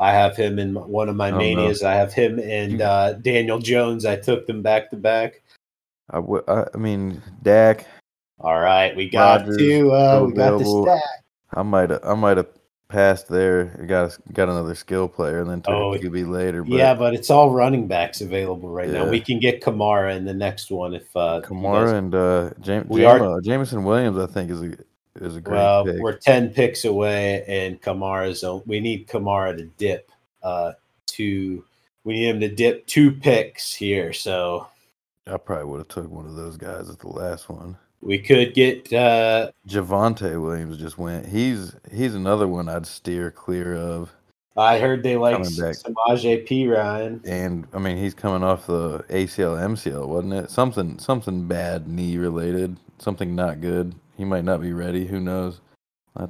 I 0.00 0.12
have 0.12 0.34
him 0.34 0.58
in 0.58 0.74
one 0.74 1.10
of 1.10 1.16
my 1.16 1.30
manias. 1.30 1.82
I 1.82 1.92
have 1.92 2.12
him 2.12 2.38
and 2.38 2.80
uh, 2.80 3.12
Daniel 3.12 3.58
Jones. 3.58 4.06
I 4.06 4.16
took 4.16 4.46
them 4.46 4.62
back 4.62 4.88
to 4.90 4.96
back. 4.96 5.42
I, 6.08 6.16
w- 6.16 6.42
I 6.48 6.76
mean, 6.78 7.22
Dak. 7.42 7.86
All 8.40 8.58
right, 8.58 8.96
we 8.96 9.10
got 9.10 9.42
Rodgers, 9.42 9.58
to 9.58 9.92
uh, 9.92 10.24
we 10.26 10.32
got 10.32 10.58
the 10.58 10.82
stack. 10.82 11.24
I 11.52 11.62
might 11.62 11.90
I 12.02 12.14
might 12.14 12.38
have 12.38 12.48
passed 12.88 13.28
there. 13.28 13.66
Got 13.86 14.16
got 14.32 14.48
another 14.48 14.74
skill 14.74 15.06
player 15.06 15.40
and 15.40 15.50
then 15.50 15.60
took 15.60 15.74
oh, 15.74 15.92
QB 15.92 16.30
later. 16.30 16.64
But, 16.64 16.72
yeah, 16.72 16.94
but 16.94 17.12
it's 17.12 17.28
all 17.28 17.50
running 17.50 17.86
backs 17.86 18.22
available 18.22 18.70
right 18.70 18.88
yeah. 18.88 19.04
now. 19.04 19.10
We 19.10 19.20
can 19.20 19.38
get 19.38 19.62
Kamara 19.62 20.16
in 20.16 20.24
the 20.24 20.32
next 20.32 20.70
one 20.70 20.94
if 20.94 21.14
uh, 21.14 21.42
Kamara 21.44 21.92
and 21.92 22.14
uh, 22.14 22.50
James. 22.60 22.88
We 22.88 23.04
are 23.04 23.38
Jameson 23.42 23.84
Williams. 23.84 24.16
I 24.16 24.26
think 24.26 24.50
is 24.50 24.62
a 24.62 24.74
is 25.16 25.36
a 25.36 25.40
great 25.40 25.56
well, 25.56 25.84
pick. 25.84 26.00
we're 26.00 26.16
ten 26.16 26.50
picks 26.50 26.84
away, 26.84 27.44
and 27.46 27.80
Kamara's. 27.80 28.44
We 28.66 28.80
need 28.80 29.08
Kamara 29.08 29.56
to 29.56 29.64
dip. 29.64 30.10
Uh, 30.42 30.72
to 31.08 31.64
we 32.04 32.14
need 32.14 32.28
him 32.28 32.40
to 32.40 32.48
dip 32.48 32.86
two 32.86 33.12
picks 33.12 33.74
here. 33.74 34.12
So 34.12 34.66
I 35.26 35.36
probably 35.36 35.66
would 35.66 35.78
have 35.78 35.88
took 35.88 36.10
one 36.10 36.26
of 36.26 36.34
those 36.34 36.56
guys 36.56 36.88
at 36.88 36.98
the 36.98 37.08
last 37.08 37.48
one. 37.48 37.76
We 38.00 38.18
could 38.18 38.54
get 38.54 38.92
uh 38.92 39.50
Javonte 39.68 40.40
Williams 40.40 40.78
just 40.78 40.98
went. 40.98 41.26
He's 41.26 41.74
he's 41.92 42.14
another 42.14 42.48
one 42.48 42.68
I'd 42.68 42.86
steer 42.86 43.30
clear 43.30 43.76
of. 43.76 44.12
I 44.56 44.78
heard 44.78 45.02
they 45.02 45.16
like 45.16 45.36
Samaje 45.38 46.46
Perine. 46.46 47.20
And 47.26 47.66
I 47.72 47.78
mean 47.78 47.98
he's 47.98 48.14
coming 48.14 48.42
off 48.42 48.66
the 48.66 49.00
ACL 49.10 49.58
MCL, 49.58 50.08
wasn't 50.08 50.32
it? 50.34 50.50
Something 50.50 50.98
something 50.98 51.46
bad 51.46 51.86
knee 51.86 52.16
related. 52.16 52.76
Something 52.98 53.34
not 53.34 53.60
good 53.60 53.94
he 54.20 54.26
might 54.26 54.44
not 54.44 54.60
be 54.60 54.74
ready. 54.74 55.06
Who 55.06 55.18
knows? 55.18 55.62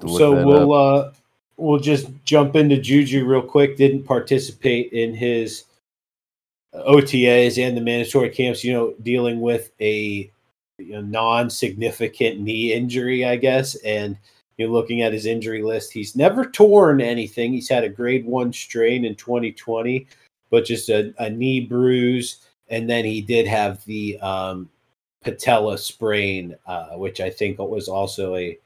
so 0.07 0.47
we'll 0.47 0.73
uh, 0.73 1.13
we'll 1.57 1.81
just 1.81 2.09
jump 2.25 2.55
into 2.55 2.77
Juju 2.77 3.25
real 3.27 3.43
quick. 3.43 3.77
Didn't 3.77 4.05
participate 4.05 4.93
in 4.93 5.13
his 5.13 5.65
OTAs 6.73 7.61
and 7.61 7.77
the 7.77 7.81
mandatory 7.81 8.31
camps. 8.31 8.63
You 8.63 8.75
know, 8.75 8.95
dealing 9.03 9.41
with 9.41 9.73
a 9.81 10.31
you 10.79 10.93
know, 10.93 11.01
non-significant 11.01 12.39
knee 12.39 12.73
injury, 12.73 13.25
I 13.25 13.35
guess, 13.35 13.75
and 13.77 14.17
you 14.57 14.69
know, 14.69 14.73
looking 14.73 15.03
at 15.03 15.13
his 15.13 15.27
injury 15.27 15.65
list, 15.65 15.93
he's 15.93 16.15
never 16.15 16.45
torn 16.45 17.01
anything. 17.01 17.53
He's 17.53 17.69
had 17.69 17.83
a 17.83 17.89
grade 17.89 18.25
one 18.25 18.53
strain 18.53 19.05
in 19.05 19.17
2020, 19.17 20.07
but 20.49 20.65
just 20.65 20.91
a, 20.91 21.13
a 21.19 21.29
knee 21.29 21.67
bruise, 21.67 22.39
and 22.69 22.89
then 22.89 23.05
he 23.05 23.21
did 23.21 23.49
have 23.49 23.85
the 23.85 24.17
um, 24.21 24.69
patella 25.23 25.79
sprain, 25.79 26.57
uh, 26.67 26.91
which 26.91 27.21
I 27.21 27.31
think 27.31 27.59
was 27.59 27.89
also 27.89 28.37
a 28.37 28.59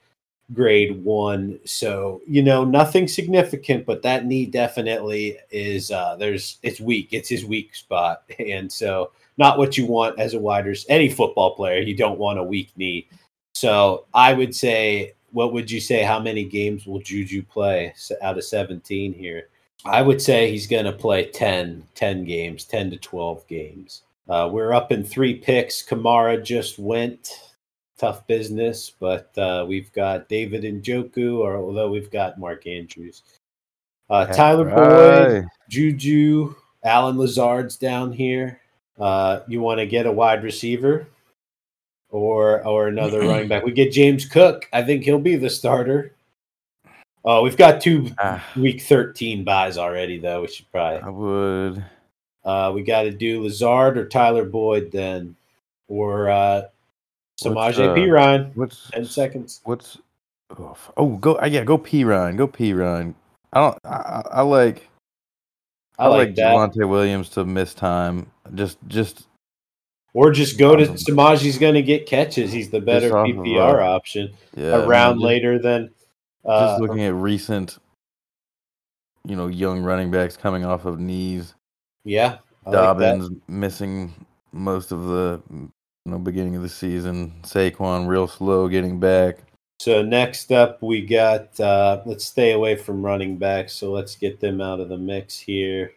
grade 0.52 1.04
one. 1.04 1.58
So, 1.64 2.20
you 2.26 2.42
know, 2.42 2.64
nothing 2.64 3.08
significant, 3.08 3.86
but 3.86 4.02
that 4.02 4.26
knee 4.26 4.46
definitely 4.46 5.38
is 5.50 5.90
uh 5.90 6.16
there's 6.16 6.58
it's 6.62 6.80
weak. 6.80 7.08
It's 7.12 7.28
his 7.28 7.44
weak 7.44 7.74
spot. 7.74 8.22
And 8.38 8.70
so 8.70 9.12
not 9.38 9.58
what 9.58 9.76
you 9.76 9.86
want 9.86 10.18
as 10.18 10.34
a 10.34 10.38
wide. 10.38 10.66
Any 10.88 11.08
football 11.08 11.54
player, 11.56 11.80
you 11.80 11.96
don't 11.96 12.18
want 12.18 12.38
a 12.38 12.44
weak 12.44 12.70
knee. 12.76 13.08
So 13.54 14.06
I 14.14 14.32
would 14.32 14.54
say, 14.54 15.14
what 15.32 15.52
would 15.52 15.70
you 15.70 15.80
say? 15.80 16.02
How 16.02 16.20
many 16.20 16.44
games 16.44 16.86
will 16.86 17.00
Juju 17.00 17.42
play 17.42 17.94
out 18.22 18.38
of 18.38 18.44
17 18.44 19.12
here? 19.12 19.48
I 19.84 20.02
would 20.02 20.22
say 20.22 20.50
he's 20.50 20.66
going 20.66 20.86
to 20.86 20.92
play 20.92 21.26
10, 21.26 21.84
10 21.94 22.24
games, 22.24 22.64
10 22.64 22.90
to 22.92 22.96
12 22.96 23.46
games. 23.48 24.02
Uh, 24.28 24.48
we're 24.50 24.72
up 24.72 24.90
in 24.90 25.04
three 25.04 25.34
picks. 25.34 25.82
Kamara 25.82 26.42
just 26.42 26.78
went. 26.78 27.28
Tough 27.96 28.26
business, 28.26 28.90
but 28.98 29.36
uh, 29.38 29.64
we've 29.68 29.92
got 29.92 30.28
David 30.28 30.64
Njoku, 30.64 31.38
or 31.38 31.56
although 31.56 31.90
we've 31.90 32.10
got 32.10 32.40
Mark 32.40 32.66
Andrews. 32.66 33.22
Uh, 34.10 34.26
Tyler 34.26 34.64
Boyd, 34.64 35.46
Juju, 35.68 36.54
Allen 36.82 37.16
Lazard's 37.16 37.76
down 37.76 38.12
here. 38.12 38.60
Uh, 38.98 39.40
you 39.48 39.60
want 39.60 39.78
to 39.78 39.86
get 39.86 40.06
a 40.06 40.12
wide 40.12 40.42
receiver 40.42 41.06
or 42.10 42.66
or 42.66 42.88
another 42.88 43.20
running 43.28 43.48
back. 43.48 43.64
We 43.64 43.72
get 43.72 43.92
James 43.92 44.26
Cook. 44.26 44.68
I 44.72 44.82
think 44.82 45.04
he'll 45.04 45.18
be 45.18 45.36
the 45.36 45.50
starter. 45.50 46.14
Oh, 47.24 47.42
we've 47.42 47.56
got 47.56 47.80
two 47.80 48.10
ah. 48.18 48.44
week 48.56 48.82
thirteen 48.82 49.44
buys 49.44 49.78
already, 49.78 50.18
though. 50.18 50.42
We 50.42 50.48
should 50.48 50.70
probably. 50.70 51.00
I 51.00 51.08
would. 51.08 51.84
Uh, 52.44 52.72
we 52.74 52.82
got 52.82 53.02
to 53.02 53.10
do 53.10 53.42
Lazard 53.42 53.96
or 53.96 54.06
Tyler 54.06 54.44
Boyd 54.44 54.92
then, 54.92 55.34
or 55.88 56.28
uh, 56.28 56.62
Samaje 57.42 57.90
uh, 57.90 57.94
P 57.94 58.10
Ryan. 58.10 58.50
What's 58.54 58.90
ten 58.90 59.04
seconds? 59.04 59.60
What's 59.64 59.98
oh, 60.58 60.76
oh 60.96 61.16
go 61.16 61.42
yeah 61.44 61.64
go 61.64 61.78
Perine 61.78 62.36
go 62.36 62.46
Perine. 62.46 63.14
I 63.52 63.60
don't 63.60 63.78
I, 63.84 64.22
I 64.32 64.42
like 64.42 64.88
I, 65.98 66.04
I 66.04 66.08
like, 66.08 66.28
like 66.28 66.36
Javonte 66.36 66.88
Williams 66.88 67.28
to 67.30 67.44
miss 67.44 67.74
time. 67.74 68.30
Just 68.54 68.78
just 68.88 69.26
or 70.12 70.30
just 70.30 70.58
go 70.58 70.76
to 70.76 70.86
Samaje's 70.86 71.58
going 71.58 71.74
to 71.74 71.82
get 71.82 72.06
catches. 72.06 72.52
He's 72.52 72.70
the 72.70 72.80
better 72.80 73.10
PPR 73.10 73.82
option. 73.82 74.32
Yeah, 74.56 74.76
a 74.76 74.86
round 74.86 75.14
I 75.14 75.16
mean, 75.16 75.26
later 75.26 75.58
than 75.58 75.90
uh, 76.44 76.68
just 76.68 76.82
looking 76.82 77.02
at 77.02 77.14
recent, 77.14 77.78
you 79.26 79.34
know, 79.34 79.48
young 79.48 79.82
running 79.82 80.10
backs 80.10 80.36
coming 80.36 80.64
off 80.64 80.84
of 80.84 81.00
knees. 81.00 81.54
Yeah, 82.04 82.38
I 82.66 82.70
Dobbins 82.70 83.30
like 83.30 83.48
missing 83.48 84.12
most 84.52 84.92
of 84.92 85.04
the 85.04 85.40
you 85.50 85.70
know 86.04 86.18
beginning 86.18 86.56
of 86.56 86.62
the 86.62 86.68
season. 86.68 87.32
Saquon 87.42 88.06
real 88.06 88.28
slow 88.28 88.68
getting 88.68 89.00
back. 89.00 89.38
So 89.80 90.02
next 90.02 90.52
up, 90.52 90.82
we 90.82 91.02
got 91.02 91.58
uh, 91.60 92.02
let's 92.06 92.24
stay 92.24 92.52
away 92.52 92.76
from 92.76 93.04
running 93.04 93.36
backs. 93.36 93.74
So 93.74 93.92
let's 93.92 94.16
get 94.16 94.40
them 94.40 94.60
out 94.60 94.80
of 94.80 94.88
the 94.88 94.98
mix 94.98 95.38
here. 95.38 95.92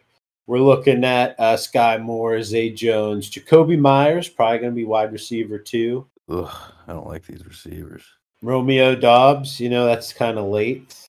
We're 0.46 0.60
looking 0.60 1.04
at 1.04 1.38
uh, 1.38 1.56
Skyy 1.56 2.00
Moore, 2.00 2.42
Zay 2.42 2.70
Jones, 2.70 3.30
Jakobi 3.30 3.78
Meyers, 3.78 4.28
probably 4.28 4.58
going 4.60 4.72
to 4.72 4.76
be 4.76 4.86
wide 4.86 5.12
receiver 5.12 5.58
too. 5.58 6.06
Ugh, 6.30 6.50
I 6.86 6.92
don't 6.92 7.06
like 7.06 7.26
these 7.26 7.46
receivers. 7.46 8.02
Romeo 8.42 8.94
Doubs, 8.94 9.60
you 9.60 9.68
know 9.68 9.86
that's 9.86 10.12
kind 10.12 10.38
of 10.38 10.46
late. 10.46 11.08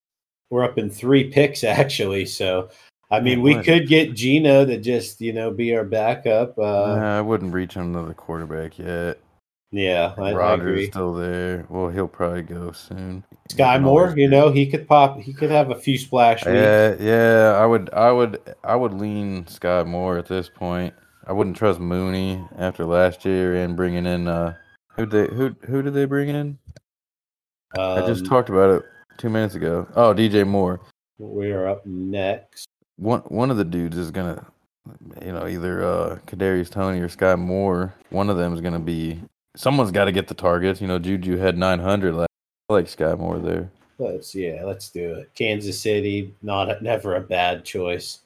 We're 0.49 0.63
up 0.63 0.77
in 0.77 0.89
three 0.89 1.29
picks 1.29 1.63
actually, 1.63 2.25
so 2.25 2.69
I 3.11 3.19
mean, 3.19 3.41
we 3.41 3.55
could 3.63 3.87
get 3.87 4.13
Gino 4.13 4.65
to 4.65 4.79
just 4.79 5.19
you 5.19 5.33
know 5.33 5.51
be 5.51 5.75
our 5.75 5.83
backup. 5.83 6.57
Uh, 6.59 6.95
nah, 6.95 7.17
I 7.17 7.21
wouldn't 7.21 7.53
reach 7.53 7.73
him 7.73 7.93
to 7.93 8.03
the 8.03 8.13
quarterback 8.13 8.77
yet. 8.77 9.19
Yeah, 9.71 10.13
I, 10.17 10.33
Rodgers 10.33 10.87
I 10.87 10.89
still 10.89 11.13
there. 11.13 11.65
Well, 11.69 11.89
he'll 11.89 12.07
probably 12.07 12.41
go 12.41 12.71
soon. 12.71 13.23
Skyy 13.49 13.81
Moore, 13.81 14.13
you 14.17 14.27
know, 14.27 14.51
he 14.51 14.65
could 14.65 14.87
pop. 14.87 15.19
He 15.19 15.31
could 15.31 15.51
have 15.51 15.69
a 15.69 15.75
few 15.75 15.97
splash. 15.97 16.43
Yeah, 16.45 16.95
yeah. 16.99 17.55
I 17.55 17.65
would, 17.67 17.89
I 17.93 18.11
would, 18.11 18.39
I 18.63 18.75
would 18.75 18.93
lean 18.93 19.45
Skyy 19.45 19.85
Moore 19.85 20.17
at 20.17 20.27
this 20.27 20.49
point. 20.49 20.93
I 21.27 21.33
wouldn't 21.33 21.55
trust 21.55 21.79
Mooney 21.79 22.43
after 22.57 22.83
last 22.85 23.25
year 23.25 23.55
and 23.55 23.75
bringing 23.75 24.07
in 24.07 24.27
uh 24.27 24.55
who 24.95 25.05
they 25.05 25.27
who 25.27 25.55
who 25.67 25.83
did 25.83 25.93
they 25.93 26.05
bring 26.05 26.29
in? 26.29 26.57
Um, 27.77 28.03
I 28.03 28.07
just 28.07 28.23
um, 28.23 28.29
talked 28.29 28.49
about 28.49 28.71
it 28.71 28.83
two 29.17 29.29
minutes 29.29 29.53
ago. 29.53 29.87
Oh, 29.95 30.13
DJ 30.13 30.47
Moore. 30.47 30.81
We 31.19 31.51
are 31.51 31.67
up 31.67 31.85
next. 31.85 32.67
One 32.99 33.21
one 33.21 33.49
of 33.49 33.57
the 33.57 33.65
dudes 33.65 33.97
is 33.97 34.11
gonna, 34.11 34.45
you 35.23 35.31
know, 35.31 35.47
either 35.47 35.83
uh 35.83 36.19
Kadarius 36.27 36.69
Toney 36.69 36.99
or 36.99 37.07
Skyy 37.07 37.39
Moore. 37.39 37.93
One 38.09 38.29
of 38.29 38.37
them 38.37 38.53
is 38.53 38.61
gonna 38.61 38.79
be 38.79 39.21
someone's 39.55 39.91
got 39.91 40.05
to 40.05 40.11
get 40.11 40.27
the 40.27 40.33
targets. 40.33 40.81
You 40.81 40.87
know, 40.87 40.99
Juju 40.99 41.37
had 41.37 41.57
900 41.57 42.15
last. 42.15 42.29
I 42.69 42.73
like 42.73 42.85
Skyy 42.85 43.17
Moore 43.17 43.39
there. 43.39 43.69
Let's 43.97 44.33
yeah, 44.33 44.63
let's 44.63 44.89
do 44.89 45.15
it. 45.15 45.31
Kansas 45.35 45.79
City, 45.79 46.33
not 46.41 46.69
a, 46.69 46.81
never 46.81 47.15
a 47.15 47.21
bad 47.21 47.65
choice. 47.65 48.19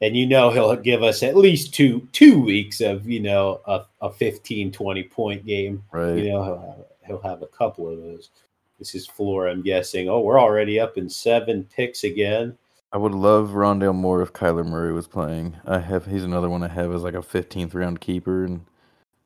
And 0.00 0.16
you 0.16 0.26
know 0.26 0.50
he'll 0.50 0.74
give 0.76 1.02
us 1.02 1.22
at 1.22 1.36
least 1.36 1.74
two 1.74 2.08
two 2.12 2.40
weeks 2.42 2.80
of 2.80 3.08
you 3.08 3.20
know 3.20 3.60
a, 3.66 3.82
a 4.00 4.10
15, 4.10 4.72
20 4.72 5.02
point 5.04 5.46
game. 5.46 5.84
Right. 5.92 6.16
You 6.16 6.30
know 6.30 6.44
he'll 6.44 6.58
have, 6.58 6.86
he'll 7.06 7.30
have 7.30 7.42
a 7.42 7.46
couple 7.46 7.88
of 7.88 7.98
those. 7.98 8.30
This 8.78 8.94
is 8.94 9.06
floor, 9.06 9.46
I'm 9.46 9.62
guessing. 9.62 10.08
Oh, 10.08 10.20
we're 10.20 10.40
already 10.40 10.80
up 10.80 10.96
in 10.96 11.08
seven 11.08 11.64
picks 11.64 12.02
again. 12.02 12.56
I 12.92 12.98
would 12.98 13.12
love 13.12 13.50
Rondale 13.50 13.94
Moore 13.94 14.20
if 14.22 14.32
Kyler 14.32 14.66
Murray 14.66 14.92
was 14.92 15.06
playing. 15.06 15.56
I 15.64 15.78
have 15.78 16.06
he's 16.06 16.24
another 16.24 16.50
one 16.50 16.62
I 16.62 16.68
have 16.68 16.92
as 16.92 17.02
like 17.02 17.14
a 17.14 17.18
15th 17.18 17.74
round 17.74 18.00
keeper, 18.00 18.44
and 18.44 18.64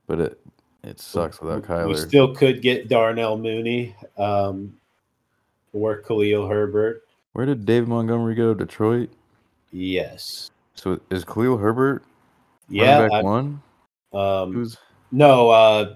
but 0.07 0.20
it 0.20 0.40
it 0.83 1.00
sucks 1.00 1.40
without 1.40 1.62
Kyler. 1.62 1.88
We 1.88 1.96
still 1.96 2.35
could 2.35 2.61
get 2.61 2.88
Darnell 2.88 3.38
Mooney 3.38 3.96
um, 4.18 4.74
or 5.72 5.96
Khalil 5.96 6.46
Herbert. 6.46 7.05
Where 7.33 7.46
did 7.46 7.64
Dave 7.64 7.88
Montgomery 7.88 8.35
go? 8.35 8.53
Detroit. 8.53 9.11
Yes. 9.72 10.50
So 10.74 11.00
is 11.11 11.24
Khalil 11.24 11.57
Herbert? 11.57 12.05
Yeah, 12.68 13.00
back 13.00 13.12
I, 13.12 13.22
one. 13.22 13.62
Um, 14.12 14.53
Who's 14.53 14.77
no 15.11 15.50
uh, 15.50 15.94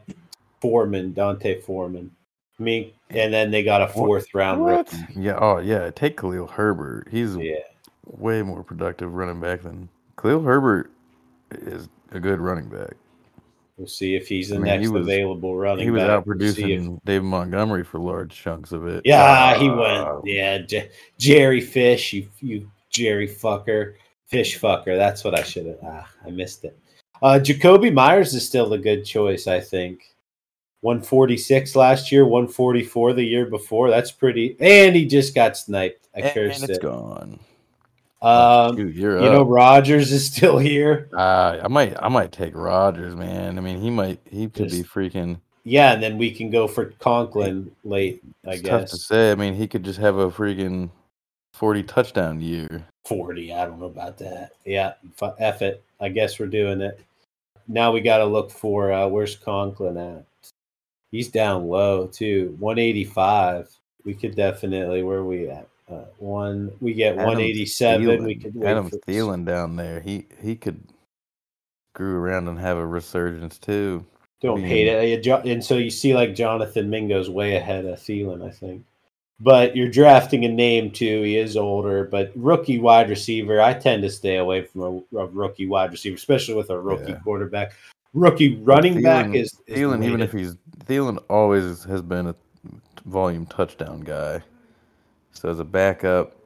Foreman, 0.60 1.12
D'Onta 1.12 1.62
Foreman. 1.62 2.10
Mean, 2.58 2.92
and 3.10 3.32
then 3.32 3.50
they 3.50 3.62
got 3.62 3.82
a 3.82 3.88
fourth 3.88 4.34
round 4.34 4.60
what? 4.60 4.92
rookie. 4.92 5.06
Yeah. 5.14 5.38
Oh, 5.40 5.58
yeah. 5.58 5.90
Take 5.90 6.16
Khalil 6.16 6.48
Herbert. 6.48 7.08
He's 7.10 7.36
yeah. 7.36 7.56
way 8.04 8.42
more 8.42 8.64
productive 8.64 9.14
running 9.14 9.40
back 9.40 9.62
than 9.62 9.88
Khalil 10.20 10.42
Herbert 10.42 10.90
is 11.52 11.88
a 12.10 12.18
good 12.20 12.40
running 12.40 12.68
back. 12.68 12.94
We'll 13.76 13.86
see 13.86 14.16
if 14.16 14.26
he's 14.26 14.48
the 14.48 14.56
I 14.56 14.58
mean, 14.58 14.66
next 14.66 14.86
he 14.86 14.88
was, 14.88 15.06
available 15.06 15.56
running. 15.56 15.84
He 15.84 15.90
was 15.92 16.02
back. 16.02 16.10
out 16.10 16.26
producing 16.26 16.90
we'll 16.90 17.02
David 17.04 17.26
Montgomery 17.26 17.84
for 17.84 18.00
large 18.00 18.34
chunks 18.34 18.72
of 18.72 18.88
it. 18.88 19.02
Yeah, 19.04 19.22
uh, 19.22 19.58
he 19.58 19.70
went. 19.70 20.26
Yeah, 20.26 20.58
J- 20.58 20.90
Jerry 21.16 21.60
Fish, 21.60 22.12
you 22.12 22.28
you 22.40 22.68
Jerry 22.90 23.28
fucker, 23.28 23.94
fish 24.26 24.58
fucker. 24.58 24.96
That's 24.96 25.22
what 25.22 25.38
I 25.38 25.44
should 25.44 25.66
have. 25.66 25.78
Ah, 25.84 26.10
I 26.26 26.30
missed 26.30 26.64
it. 26.64 26.76
Uh, 27.22 27.38
Jakobi 27.40 27.92
Meyers 27.92 28.34
is 28.34 28.44
still 28.44 28.72
a 28.72 28.78
good 28.78 29.04
choice, 29.04 29.46
I 29.46 29.60
think. 29.60 30.00
146 30.80 31.74
last 31.74 32.12
year, 32.12 32.24
144 32.24 33.12
the 33.12 33.24
year 33.24 33.46
before. 33.46 33.90
That's 33.90 34.12
pretty. 34.12 34.56
And 34.60 34.94
he 34.94 35.06
just 35.06 35.34
got 35.34 35.56
sniped. 35.56 36.08
I 36.14 36.30
cursed 36.30 36.62
and 36.62 36.70
it's 36.70 36.78
it. 36.78 36.82
gone. 36.82 37.40
Um, 38.20 38.76
Dude, 38.76 38.96
you 38.96 39.10
up. 39.10 39.32
know, 39.32 39.42
Rodgers 39.42 40.12
is 40.12 40.26
still 40.32 40.58
here. 40.58 41.08
Uh, 41.12 41.60
I 41.62 41.68
might, 41.68 41.96
I 42.00 42.08
might 42.08 42.32
take 42.32 42.54
Rodgers, 42.54 43.14
man. 43.14 43.58
I 43.58 43.60
mean, 43.60 43.80
he 43.80 43.90
might, 43.90 44.20
he 44.28 44.48
could 44.48 44.68
just, 44.68 44.76
be 44.76 44.88
freaking. 44.88 45.40
Yeah, 45.64 45.92
and 45.92 46.02
then 46.02 46.18
we 46.18 46.30
can 46.30 46.50
go 46.50 46.66
for 46.66 46.86
Conklin 46.98 47.70
late. 47.84 48.22
I 48.46 48.52
it's 48.52 48.62
guess. 48.62 48.70
Tough 48.70 48.90
to 48.90 48.96
say. 48.96 49.32
I 49.32 49.34
mean, 49.34 49.54
he 49.54 49.66
could 49.66 49.84
just 49.84 49.98
have 49.98 50.16
a 50.16 50.30
freaking 50.30 50.90
forty 51.52 51.82
touchdown 51.82 52.40
year. 52.40 52.86
Forty, 53.04 53.52
I 53.52 53.66
don't 53.66 53.78
know 53.78 53.86
about 53.86 54.16
that. 54.18 54.52
Yeah, 54.64 54.94
f 55.20 55.60
it. 55.60 55.84
I 56.00 56.08
guess 56.08 56.38
we're 56.38 56.46
doing 56.46 56.80
it. 56.80 56.98
Now 57.66 57.92
we 57.92 58.00
got 58.00 58.18
to 58.18 58.24
look 58.24 58.50
for 58.50 58.92
uh, 58.92 59.08
where's 59.08 59.36
Conklin 59.36 59.98
at. 59.98 60.24
He's 61.10 61.28
down 61.28 61.68
low 61.68 62.06
too, 62.06 62.56
one 62.58 62.78
eighty 62.78 63.04
five. 63.04 63.68
We 64.04 64.14
could 64.14 64.36
definitely. 64.36 65.02
Where 65.02 65.18
are 65.18 65.24
we 65.24 65.48
at? 65.48 65.68
Uh, 65.90 66.04
one 66.18 66.70
we 66.80 66.92
get 66.92 67.16
one 67.16 67.40
eighty 67.40 67.64
seven. 67.64 68.24
We 68.24 68.34
could 68.34 68.62
Adam 68.62 68.90
Thielen 68.90 69.44
down 69.44 69.76
there. 69.76 70.00
He 70.00 70.26
he 70.40 70.54
could 70.54 70.82
screw 71.94 72.16
around 72.16 72.48
and 72.48 72.58
have 72.58 72.76
a 72.76 72.86
resurgence 72.86 73.58
too. 73.58 74.04
Don't 74.40 74.62
hate 74.62 74.86
it. 74.86 75.26
And 75.46 75.64
so 75.64 75.78
you 75.78 75.90
see, 75.90 76.14
like 76.14 76.34
Jonathan 76.34 76.90
Mingo's 76.90 77.28
way 77.28 77.56
ahead 77.56 77.86
of 77.86 77.98
Thielen, 77.98 78.46
I 78.46 78.50
think. 78.50 78.84
But 79.40 79.76
you're 79.76 79.88
drafting 79.88 80.44
a 80.44 80.48
name 80.48 80.90
too. 80.90 81.22
He 81.22 81.38
is 81.38 81.56
older, 81.56 82.04
but 82.04 82.32
rookie 82.34 82.78
wide 82.78 83.08
receiver. 83.08 83.60
I 83.60 83.72
tend 83.72 84.02
to 84.02 84.10
stay 84.10 84.36
away 84.36 84.62
from 84.62 84.80
a, 85.12 85.18
a 85.18 85.26
rookie 85.26 85.66
wide 85.66 85.90
receiver, 85.90 86.16
especially 86.16 86.54
with 86.54 86.70
a 86.70 86.78
rookie 86.78 87.12
yeah. 87.12 87.18
quarterback. 87.20 87.72
Rookie 88.14 88.56
running 88.56 88.96
Thielen, 88.96 89.02
back 89.02 89.34
is, 89.34 89.60
is 89.66 89.78
Thielen. 89.78 90.04
Even 90.04 90.20
if 90.20 90.32
he's 90.32 90.56
Thielen, 90.84 91.18
always 91.28 91.84
has 91.84 92.02
been 92.02 92.28
a 92.28 92.34
volume 93.04 93.46
touchdown 93.46 94.00
guy. 94.00 94.42
So 95.32 95.50
as 95.50 95.60
a 95.60 95.64
backup, 95.64 96.36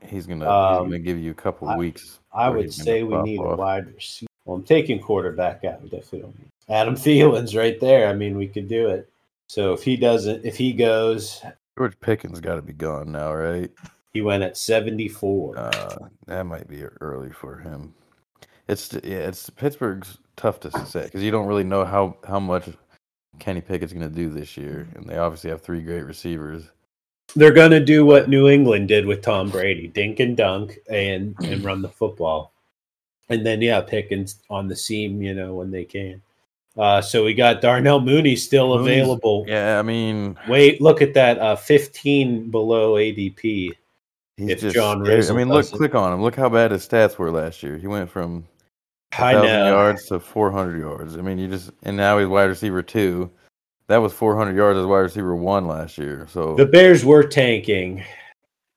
he's 0.00 0.26
gonna 0.26 0.48
um, 0.48 0.84
he's 0.86 0.92
gonna 0.92 0.98
give 0.98 1.18
you 1.18 1.30
a 1.30 1.34
couple 1.34 1.68
I, 1.68 1.76
weeks. 1.76 2.20
I 2.32 2.48
would 2.48 2.72
say 2.72 3.02
we 3.02 3.20
need 3.22 3.38
off. 3.38 3.54
a 3.54 3.56
wide 3.56 3.94
receiver. 3.94 4.28
Well, 4.44 4.56
I'm 4.56 4.64
taking 4.64 4.98
quarterback 4.98 5.64
out. 5.64 5.82
We 5.82 5.88
definitely 5.88 6.20
don't 6.20 6.38
need. 6.38 6.48
Adam 6.68 6.94
Thielen's 6.94 7.54
right 7.54 7.78
there. 7.78 8.08
I 8.08 8.14
mean, 8.14 8.36
we 8.36 8.48
could 8.48 8.68
do 8.68 8.88
it. 8.88 9.08
So 9.48 9.72
if 9.72 9.82
he 9.82 9.96
doesn't, 9.96 10.44
if 10.44 10.56
he 10.56 10.72
goes, 10.72 11.42
George 11.76 11.98
Pickens 12.00 12.40
got 12.40 12.56
to 12.56 12.62
be 12.62 12.72
gone 12.72 13.12
now, 13.12 13.32
right? 13.32 13.70
he 14.12 14.20
went 14.20 14.42
at 14.42 14.56
74. 14.56 15.58
Uh, 15.58 15.96
that 16.26 16.44
might 16.44 16.68
be 16.68 16.84
early 17.00 17.30
for 17.30 17.56
him. 17.56 17.94
It's 18.68 18.92
yeah, 19.04 19.18
it's 19.18 19.50
Pittsburgh's 19.50 20.18
tough 20.36 20.60
to 20.60 20.86
say 20.86 21.04
because 21.04 21.22
you 21.22 21.30
don't 21.30 21.46
really 21.46 21.64
know 21.64 21.84
how 21.84 22.16
how 22.26 22.40
much 22.40 22.68
Kenny 23.38 23.60
Pickett's 23.60 23.92
going 23.92 24.08
to 24.08 24.14
do 24.14 24.28
this 24.30 24.56
year, 24.56 24.86
and 24.94 25.06
they 25.06 25.16
obviously 25.16 25.50
have 25.50 25.62
three 25.62 25.80
great 25.82 26.02
receivers. 26.04 26.64
They're 27.34 27.52
going 27.52 27.70
to 27.70 27.80
do 27.84 28.04
what 28.04 28.28
New 28.28 28.48
England 28.48 28.88
did 28.88 29.06
with 29.06 29.22
Tom 29.22 29.48
Brady, 29.50 29.88
dink 29.88 30.20
and 30.20 30.36
dunk 30.36 30.78
and 30.90 31.34
and 31.44 31.64
run 31.64 31.82
the 31.82 31.88
football. 31.88 32.52
And 33.28 33.46
then 33.46 33.62
yeah, 33.62 33.80
Pickens 33.80 34.42
on 34.50 34.68
the 34.68 34.76
seam, 34.76 35.22
you 35.22 35.32
know, 35.34 35.54
when 35.54 35.70
they 35.70 35.84
can. 35.84 36.20
Uh, 36.76 37.00
so 37.02 37.24
we 37.24 37.34
got 37.34 37.60
Darnell 37.60 38.00
Mooney 38.00 38.34
still 38.36 38.76
Mooney's- 38.78 39.02
available. 39.02 39.44
Yeah, 39.46 39.78
I 39.78 39.82
mean, 39.82 40.38
Wait, 40.48 40.80
look 40.80 41.02
at 41.02 41.12
that. 41.14 41.38
Uh, 41.38 41.54
15 41.56 42.50
below 42.50 42.94
ADP. 42.94 43.72
he's 44.38 44.48
If 44.50 44.60
just. 44.60 44.74
John 44.74 45.06
I 45.06 45.20
mean, 45.32 45.48
look, 45.48 45.64
doesn't- 45.64 45.76
click 45.78 45.94
on 45.94 46.12
him. 46.12 46.22
Look 46.22 46.34
how 46.34 46.48
bad 46.48 46.70
his 46.70 46.86
stats 46.86 47.18
were 47.18 47.30
last 47.30 47.62
year. 47.62 47.76
He 47.76 47.86
went 47.86 48.10
from 48.10 48.46
I 49.18 49.32
thousand 49.34 49.42
know. 49.46 49.66
yards 49.70 50.06
to 50.06 50.20
four 50.20 50.50
hundred 50.50 50.78
yards. 50.80 51.16
I 51.16 51.20
mean, 51.20 51.38
you 51.38 51.48
just 51.48 51.70
and 51.82 51.96
now 51.96 52.18
he's 52.18 52.28
wide 52.28 52.44
receiver 52.44 52.82
two. 52.82 53.30
That 53.88 53.98
was 53.98 54.12
four 54.12 54.36
hundred 54.36 54.56
yards 54.56 54.78
as 54.78 54.86
wide 54.86 55.00
receiver 55.00 55.34
one 55.36 55.66
last 55.66 55.98
year. 55.98 56.26
So 56.30 56.54
The 56.56 56.66
Bears 56.66 57.04
were 57.04 57.22
tanking. 57.22 58.02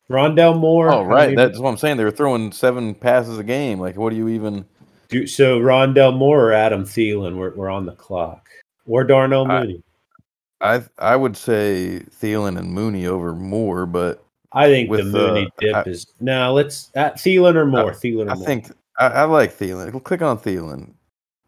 Rondale 0.10 0.58
Moore. 0.60 0.90
oh 0.92 1.04
right, 1.04 1.34
many- 1.34 1.36
that's 1.36 1.58
what 1.60 1.70
I'm 1.70 1.78
saying. 1.78 1.98
They 1.98 2.04
were 2.04 2.12
throwing 2.12 2.52
seven 2.52 2.94
passes 2.94 3.40
a 3.40 3.44
game. 3.44 3.80
Like, 3.80 3.96
what 3.98 4.12
do 4.12 4.16
you 4.18 4.28
even? 4.30 4.66
do- 5.10 5.26
so 5.28 5.60
Rondale 5.60 6.16
Moore 6.16 6.50
or 6.50 6.54
Adam 6.54 6.84
Thielen 6.84 7.36
were, 7.38 7.52
were 7.52 7.70
on 7.70 7.86
the 7.86 7.94
clock, 7.94 8.48
or 8.86 9.04
Darnell 9.04 9.50
I- 9.50 9.60
Mooney. 9.62 9.84
I 10.62 10.84
I 11.00 11.16
would 11.16 11.36
say 11.36 12.02
Thielen 12.22 12.58
and 12.60 12.72
Mooney 12.72 13.08
over 13.08 13.34
Moore, 13.34 13.86
but 13.86 14.24
I, 14.52 14.68
think 14.68 14.90
the 14.92 15.04
Mooney 15.04 15.46
uh, 15.48 15.50
dip 15.60 15.76
I- 15.76 15.82
is 15.90 16.06
no. 16.20 16.54
Let's 16.54 16.92
uh, 16.96 17.12
Thielen 17.12 17.56
or 17.56 17.66
Moore. 17.66 17.92
Thielen 17.92 18.28
or 18.28 18.32
I 18.32 18.36
Moore. 18.36 18.46
think 18.46 18.68
I, 19.00 19.08
I 19.08 19.24
like 19.24 19.58
Thielen. 19.58 20.04
Click 20.04 20.22
on 20.22 20.38
Thielen. 20.40 20.94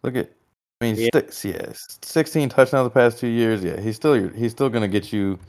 Look 0.04 0.16
at. 0.16 0.32
I 0.80 0.86
mean, 0.86 0.96
Yeah. 0.96 1.10
six, 1.12 1.44
yeah, 1.44 1.72
sixteen 2.04 2.50
touchdowns 2.50 2.86
the 2.86 2.92
past 2.92 3.18
two 3.20 3.28
years. 3.28 3.64
Yeah, 3.64 3.80
he's 3.80 3.96
still 3.96 4.30
he's 4.30 4.52
still 4.52 4.70
gonna 4.70 4.88
get 4.88 5.12
you. 5.12 5.40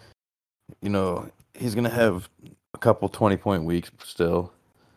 You 0.81 0.89
know, 0.89 1.29
he's 1.55 1.75
gonna 1.75 1.91
have 1.91 2.29
a 2.73 2.79
couple 2.79 3.09
twenty 3.11 3.37
point 3.37 3.65
weeks 3.65 3.91
still. 4.05 4.53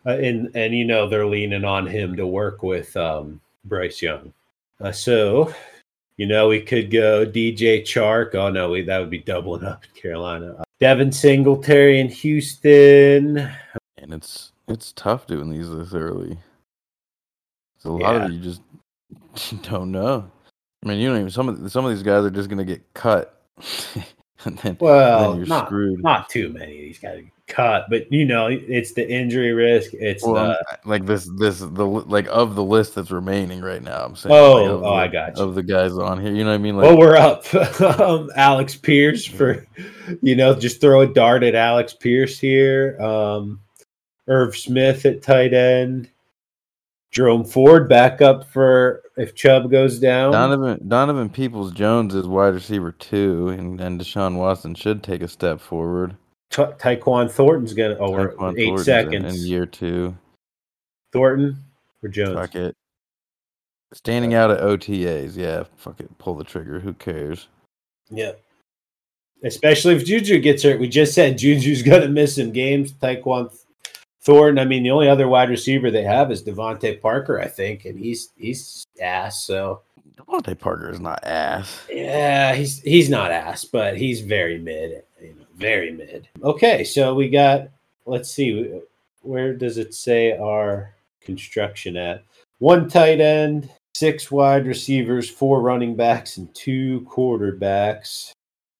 Uh, 0.06 0.16
and 0.16 0.50
and 0.54 0.74
you 0.74 0.84
know 0.86 1.06
they're 1.08 1.26
leaning 1.26 1.64
on 1.64 1.86
him 1.86 2.16
to 2.16 2.26
work 2.26 2.62
with 2.62 2.96
um, 2.96 3.40
Bryce 3.66 4.00
Young. 4.00 4.32
Uh, 4.80 4.90
so, 4.90 5.52
you 6.16 6.26
know, 6.26 6.48
we 6.48 6.60
could 6.62 6.90
go 6.90 7.26
DJ 7.26 7.82
Chark. 7.82 8.34
Oh 8.34 8.48
no, 8.50 8.70
we, 8.70 8.82
that 8.82 8.98
would 8.98 9.10
be 9.10 9.18
doubling 9.18 9.64
up 9.64 9.84
in 9.84 10.00
Carolina. 10.00 10.56
Uh, 10.58 10.64
Devin 10.80 11.12
Singletary 11.12 12.00
in 12.00 12.08
Houston. 12.08 13.36
and 13.98 14.14
it's 14.14 14.52
it's 14.66 14.92
tough 14.92 15.26
doing 15.26 15.50
these 15.50 15.70
this 15.70 15.92
early. 15.92 16.38
'Cause 17.82 17.90
a 17.90 17.92
lot 17.92 18.14
Yeah. 18.16 18.24
of 18.26 18.32
you 18.32 18.40
just 18.40 19.62
don't 19.70 19.90
know. 19.92 20.30
I 20.84 20.88
mean, 20.88 20.98
you 20.98 21.08
don't 21.08 21.18
even 21.18 21.30
some 21.30 21.48
of 21.48 21.70
some 21.72 21.84
of 21.84 21.90
these 21.92 22.02
guys 22.02 22.24
are 22.24 22.30
just 22.30 22.48
gonna 22.48 22.64
get 22.64 22.82
cut, 22.94 23.40
and 24.44 24.58
then, 24.58 24.76
Well, 24.80 25.30
then 25.32 25.38
you're 25.38 25.46
not 25.46 25.66
screwed. 25.66 26.02
not 26.02 26.28
too 26.28 26.48
many 26.52 26.72
of 26.72 26.78
these 26.80 26.98
guys 26.98 27.22
cut, 27.48 27.86
but 27.90 28.10
you 28.12 28.24
know, 28.24 28.46
it's 28.46 28.94
the 28.94 29.08
injury 29.08 29.52
risk. 29.52 29.92
It's 29.94 30.24
Well, 30.24 30.34
the 30.34 30.78
like 30.88 31.06
this, 31.06 31.28
this 31.38 31.60
the 31.60 31.84
like 31.86 32.26
of 32.30 32.54
the 32.56 32.64
list 32.64 32.94
that's 32.96 33.10
remaining 33.10 33.60
right 33.60 33.82
now. 33.82 34.04
I'm 34.04 34.16
saying, 34.16 34.34
Oh, 34.34 34.52
like, 34.54 34.70
oh, 34.70 34.80
the- 34.80 34.86
I 34.88 35.08
got 35.08 35.36
you. 35.36 35.44
Of 35.44 35.54
the 35.54 35.62
guys 35.62 35.92
on 35.92 36.20
here, 36.20 36.32
you 36.32 36.42
know 36.44 36.50
what 36.50 36.54
I 36.56 36.58
mean? 36.58 36.76
Like, 36.76 36.86
well, 36.86 36.98
we're 36.98 37.16
up. 37.16 37.44
um, 38.00 38.30
Alex 38.36 38.74
Pierce 38.74 39.24
for 39.26 39.64
you 40.22 40.34
know, 40.34 40.54
just 40.54 40.80
throw 40.80 41.02
a 41.02 41.06
dart 41.06 41.42
at 41.44 41.54
Alex 41.54 41.94
Pierce 41.94 42.38
here. 42.38 43.00
Um, 43.00 43.60
Irv 44.28 44.56
Smith 44.56 45.04
at 45.06 45.22
tight 45.22 45.52
end. 45.54 46.08
Jerome 47.12 47.44
Ford 47.44 47.88
back 47.88 48.22
up 48.22 48.50
for 48.50 49.02
if 49.16 49.34
Chubb 49.34 49.70
goes 49.70 49.98
down. 49.98 50.32
Donovan 50.32 50.88
Donovan 50.88 51.28
Peoples 51.28 51.72
Jones 51.72 52.14
is 52.14 52.26
wide 52.26 52.54
receiver 52.54 52.90
two, 52.90 53.50
and 53.50 53.80
and 53.80 54.00
Deshaun 54.00 54.36
Watson 54.36 54.74
should 54.74 55.02
take 55.02 55.20
a 55.22 55.28
step 55.28 55.60
forward. 55.60 56.16
Ta- 56.50 56.72
Tyquan 56.72 57.30
Thornton's 57.30 57.74
gonna. 57.74 57.96
Oh, 57.98 58.12
Tyquan 58.12 58.58
eight 58.58 58.64
Thornton's 58.66 58.84
seconds. 58.86 59.42
in 59.42 59.46
year 59.46 59.66
two. 59.66 60.16
Thornton 61.12 61.58
or 62.02 62.08
Jones? 62.08 62.34
Fuck 62.34 62.54
it. 62.54 62.74
Standing 63.92 64.32
out 64.32 64.50
at 64.50 64.60
OTAs, 64.60 65.36
yeah. 65.36 65.64
Fuck 65.76 66.00
it. 66.00 66.16
Pull 66.16 66.36
the 66.36 66.44
trigger. 66.44 66.80
Who 66.80 66.94
cares? 66.94 67.48
Yeah. 68.10 68.32
Especially 69.44 69.94
if 69.94 70.06
Juju 70.06 70.38
gets 70.38 70.62
hurt. 70.62 70.80
We 70.80 70.88
just 70.88 71.12
said 71.12 71.36
Juju's 71.36 71.82
going 71.82 72.00
to 72.00 72.08
miss 72.08 72.36
some 72.36 72.52
games. 72.52 72.92
Tyquan 72.92 73.54
Thornton. 74.22 74.58
I 74.58 74.64
mean, 74.64 74.82
the 74.84 74.90
only 74.90 75.08
other 75.08 75.28
wide 75.28 75.50
receiver 75.50 75.90
they 75.90 76.04
have 76.04 76.30
is 76.30 76.44
DeVante 76.44 77.00
Parker, 77.00 77.40
I 77.40 77.46
think, 77.48 77.84
and 77.84 77.98
he's 77.98 78.30
he's 78.36 78.86
ass. 79.00 79.44
So 79.44 79.82
DeVante 80.16 80.58
Parker 80.58 80.90
is 80.90 81.00
not 81.00 81.24
ass. 81.24 81.86
yeah, 81.90 82.54
he's 82.54 82.80
he's 82.82 83.10
not 83.10 83.32
ass, 83.32 83.64
but 83.64 83.96
he's 83.96 84.20
very 84.20 84.58
mid. 84.58 85.02
You 85.20 85.34
know, 85.34 85.46
very 85.56 85.92
mid. 85.92 86.28
Okay, 86.42 86.84
so 86.84 87.14
we 87.14 87.28
got. 87.28 87.68
Let's 88.04 88.32
see, 88.32 88.80
where 89.22 89.54
does 89.54 89.78
it 89.78 89.94
say 89.94 90.36
our 90.36 90.94
construction 91.20 91.96
at? 91.96 92.24
One 92.58 92.88
tight 92.88 93.20
end, 93.20 93.70
six 93.94 94.30
wide 94.30 94.66
receivers, 94.66 95.30
four 95.30 95.60
running 95.60 95.94
backs, 95.94 96.36
and 96.36 96.52
two 96.54 97.06
quarterbacks. 97.10 98.32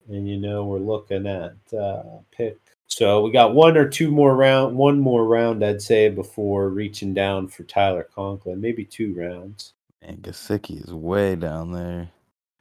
And 0.09 0.29
you 0.29 0.37
know 0.37 0.65
we're 0.65 0.79
looking 0.79 1.27
at 1.27 1.55
uh, 1.77 2.03
pick. 2.31 2.59
So 2.95 3.23
we 3.23 3.31
got 3.31 3.55
one 3.55 3.79
or 3.79 3.89
two 3.89 4.11
more 4.11 4.37
round, 4.37 4.77
one 4.77 5.01
more 5.01 5.25
round, 5.25 5.65
I'd 5.65 5.81
say, 5.81 6.11
before 6.11 6.69
reaching 6.69 7.15
down 7.15 7.49
for 7.49 7.63
Tyler 7.63 8.07
Conklin. 8.15 8.61
Maybe 8.61 8.85
two 8.85 9.15
rounds. 9.15 9.73
And 10.03 10.19
Gesicki 10.19 10.85
is 10.85 10.93
way 10.93 11.35
down 11.35 11.73
there. 11.73 12.11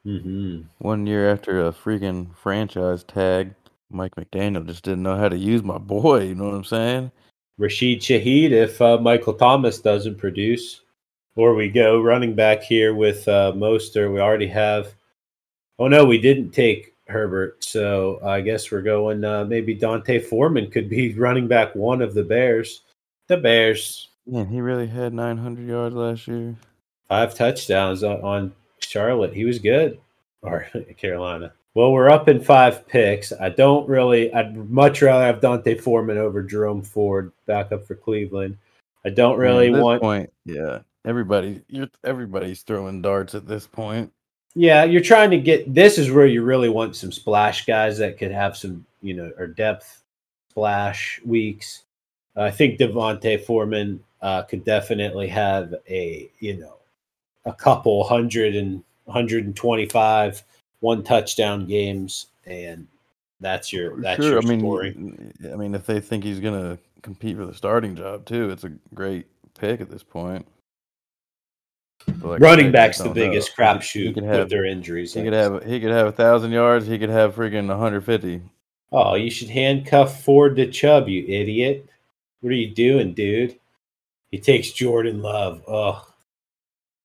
Mm-hmm. 0.05 0.61
One 0.77 1.05
year 1.05 1.29
after 1.29 1.67
a 1.67 1.73
freaking 1.73 2.33
franchise 2.33 3.03
tag, 3.03 3.53
Mike 3.89 4.15
McDaniel 4.15 4.65
just 4.65 4.85
didn't 4.85 5.03
know 5.03 5.17
how 5.17 5.27
to 5.27 5.37
use 5.37 5.63
my 5.63 5.77
boy. 5.77 6.23
You 6.23 6.35
know 6.35 6.45
what 6.45 6.55
I'm 6.55 6.63
saying? 6.63 7.11
Rashid 7.57 7.99
Shaheed 7.99 8.51
if 8.51 8.81
uh, 8.81 8.99
Michael 8.99 9.33
Thomas 9.33 9.81
doesn't 9.81 10.17
produce. 10.17 10.79
Or 11.35 11.55
we 11.55 11.67
go 11.67 12.01
running 12.01 12.35
back 12.35 12.63
here 12.63 12.95
with 12.95 13.27
uh, 13.27 13.51
Mostert. 13.53 14.13
We 14.13 14.21
already 14.21 14.47
have. 14.47 14.93
Oh, 15.77 15.89
no, 15.89 16.05
we 16.05 16.19
didn't 16.19 16.51
take 16.51 16.90
Herbert. 17.11 17.63
So 17.63 18.19
I 18.23 18.41
guess 18.41 18.71
we're 18.71 18.81
going. 18.81 19.23
Uh, 19.23 19.45
maybe 19.45 19.75
D'Onta 19.75 20.23
Foreman 20.23 20.71
could 20.71 20.89
be 20.89 21.13
running 21.17 21.47
back 21.47 21.75
one 21.75 22.01
of 22.01 22.13
the 22.13 22.23
Bears. 22.23 22.81
The 23.27 23.37
Bears. 23.37 24.09
Man, 24.25 24.47
he 24.47 24.61
really 24.61 24.87
had 24.87 25.13
900 25.13 25.67
yards 25.67 25.95
last 25.95 26.27
year. 26.27 26.55
Five 27.07 27.35
touchdowns 27.35 28.03
on, 28.03 28.53
Charlotte. 28.79 29.33
He 29.33 29.45
was 29.45 29.59
good. 29.59 29.99
Or 30.41 30.67
Carolina. 30.97 31.53
Well, 31.73 31.91
we're 31.93 32.09
up 32.09 32.27
in 32.27 32.41
five 32.41 32.87
picks. 32.87 33.31
I 33.31 33.49
don't 33.49 33.87
really. 33.87 34.33
I'd 34.33 34.69
much 34.69 35.01
rather 35.01 35.25
have 35.25 35.39
D'Onta 35.39 35.79
Foreman 35.79 36.17
over 36.17 36.43
Jerome 36.43 36.81
Ford 36.81 37.31
back 37.45 37.71
up 37.71 37.85
for 37.85 37.95
Cleveland. 37.95 38.57
I 39.05 39.09
don't 39.09 39.37
really 39.37 39.69
want. 39.69 40.01
point. 40.01 40.31
Yeah, 40.45 40.79
everybody, 41.05 41.61
you're 41.67 41.89
everybody's 42.03 42.61
throwing 42.63 43.01
darts 43.01 43.35
at 43.35 43.47
this 43.47 43.67
point. 43.67 44.11
Yeah, 44.53 44.83
you're 44.83 45.01
trying 45.01 45.31
to 45.31 45.37
get. 45.37 45.73
This 45.73 45.97
is 45.97 46.11
where 46.11 46.25
you 46.25 46.43
really 46.43 46.69
want 46.69 46.95
some 46.95 47.11
splash 47.11 47.65
guys 47.65 47.97
that 47.99 48.17
could 48.17 48.31
have 48.31 48.57
some, 48.57 48.85
you 49.01 49.13
know, 49.13 49.31
or 49.37 49.47
depth 49.47 50.03
splash 50.49 51.21
weeks. 51.25 51.83
I 52.35 52.51
think 52.51 52.79
Devontae 52.79 53.43
Foreman 53.45 54.03
uh, 54.21 54.43
could 54.43 54.65
definitely 54.65 55.27
have 55.27 55.73
a, 55.89 56.29
you 56.39 56.57
know, 56.57 56.77
a 57.45 57.53
couple 57.53 58.03
hundred 58.03 58.55
and 58.55 58.83
125 59.05 60.43
one 60.81 61.03
touchdown 61.03 61.65
games, 61.65 62.27
and 62.45 62.87
that's 63.39 63.71
your 63.71 63.99
that's 64.01 64.21
sure, 64.21 64.31
your 64.33 64.41
I 64.41 64.45
mean, 64.45 64.59
story. 64.59 64.95
I 65.51 65.55
mean, 65.55 65.73
if 65.73 65.85
they 65.85 65.99
think 65.99 66.23
he's 66.23 66.39
gonna 66.39 66.77
compete 67.01 67.37
for 67.37 67.45
the 67.45 67.53
starting 67.53 67.95
job 67.95 68.25
too, 68.25 68.49
it's 68.49 68.65
a 68.65 68.71
great 68.93 69.27
pick 69.57 69.79
at 69.79 69.89
this 69.89 70.03
point. 70.03 70.45
Like 72.21 72.41
Running 72.41 72.71
back's 72.71 72.99
the 72.99 73.09
biggest 73.09 73.55
crapshoot 73.55 74.15
with 74.15 74.49
their 74.49 74.65
injuries. 74.65 75.13
he 75.13 75.23
could 75.23 75.33
have 75.33 75.63
he 75.63 75.79
could 75.79 75.91
have 75.91 76.07
a 76.07 76.11
thousand 76.11 76.51
yards. 76.51 76.87
He 76.87 76.97
could 76.99 77.09
have 77.09 77.35
freaking 77.35 77.67
150. 77.67 78.41
Oh, 78.91 79.15
you 79.15 79.31
should 79.31 79.49
handcuff 79.49 80.23
Ford 80.23 80.55
to 80.57 80.69
Chubb, 80.69 81.07
you 81.07 81.23
idiot. 81.25 81.87
What 82.41 82.49
are 82.51 82.55
you 82.55 82.73
doing, 82.73 83.13
dude? 83.13 83.57
He 84.31 84.39
takes 84.39 84.71
Jordan 84.71 85.21
Love. 85.21 85.63
Oh. 85.67 86.07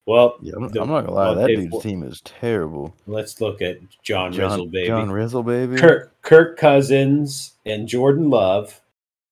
Well, 0.06 0.36
Yeah, 0.40 0.54
I'm, 0.56 0.68
the- 0.68 0.82
I'm 0.82 0.88
not 0.88 1.00
gonna 1.02 1.12
lie. 1.14 1.34
That 1.34 1.46
dude's 1.48 1.82
team 1.82 2.02
is 2.04 2.20
terrible. 2.20 2.94
let's 3.06 3.40
look 3.40 3.60
at 3.60 3.78
John, 4.02 4.32
John, 4.32 4.50
Rizzle, 4.60 4.66
baby. 4.70 4.86
John 4.88 5.10
Rizzle, 5.10 5.42
baby. 5.44 5.76
Kirk, 5.76 6.14
Kirk 6.22 6.56
Cousins 6.56 7.54
and 7.66 7.88
Jordan 7.88 8.30
Love 8.30 8.80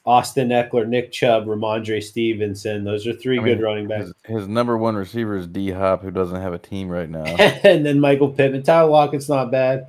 Austin 0.07 0.51
Ekeler, 0.51 0.87
Nick 0.87 1.13
Chubb, 1.13 1.47
Rhamondre 1.47 2.03
Stevenson. 2.03 2.85
Those 2.85 3.07
are 3.07 3.15
three 3.15 3.39
I 3.39 3.43
mean, 3.43 3.57
good 3.57 3.63
running 3.63 3.89
backs. 3.89 4.13
His, 4.25 4.41
his 4.41 4.49
number 4.49 4.77
one 4.77 4.97
receiver 4.97 5.37
is 5.37 5.47
D 5.47 5.71
Hop, 5.71 6.03
who 6.03 6.11
doesn't 6.11 6.41
have 6.41 6.53
a 6.53 6.59
team 6.59 6.89
right 6.89 7.09
now. 7.09 7.25
and 7.25 7.87
then 7.87 8.01
Michael 8.01 8.29
Pittman. 8.29 8.63
Tyler 8.63 8.91
Lockett's 8.91 9.29
not 9.29 9.51
bad. 9.51 9.89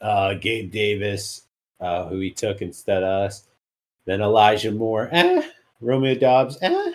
Uh, 0.00 0.34
Gabe 0.34 0.70
Davis, 0.70 1.42
uh, 1.80 2.06
who 2.06 2.20
he 2.20 2.30
took 2.30 2.60
instead 2.60 3.02
of 3.02 3.26
us. 3.26 3.44
Then 4.04 4.20
Elijah 4.20 4.72
Moore. 4.72 5.08
Eh. 5.12 5.42
Romeo 5.80 6.14
Doubs. 6.14 6.58
Eh. 6.60 6.92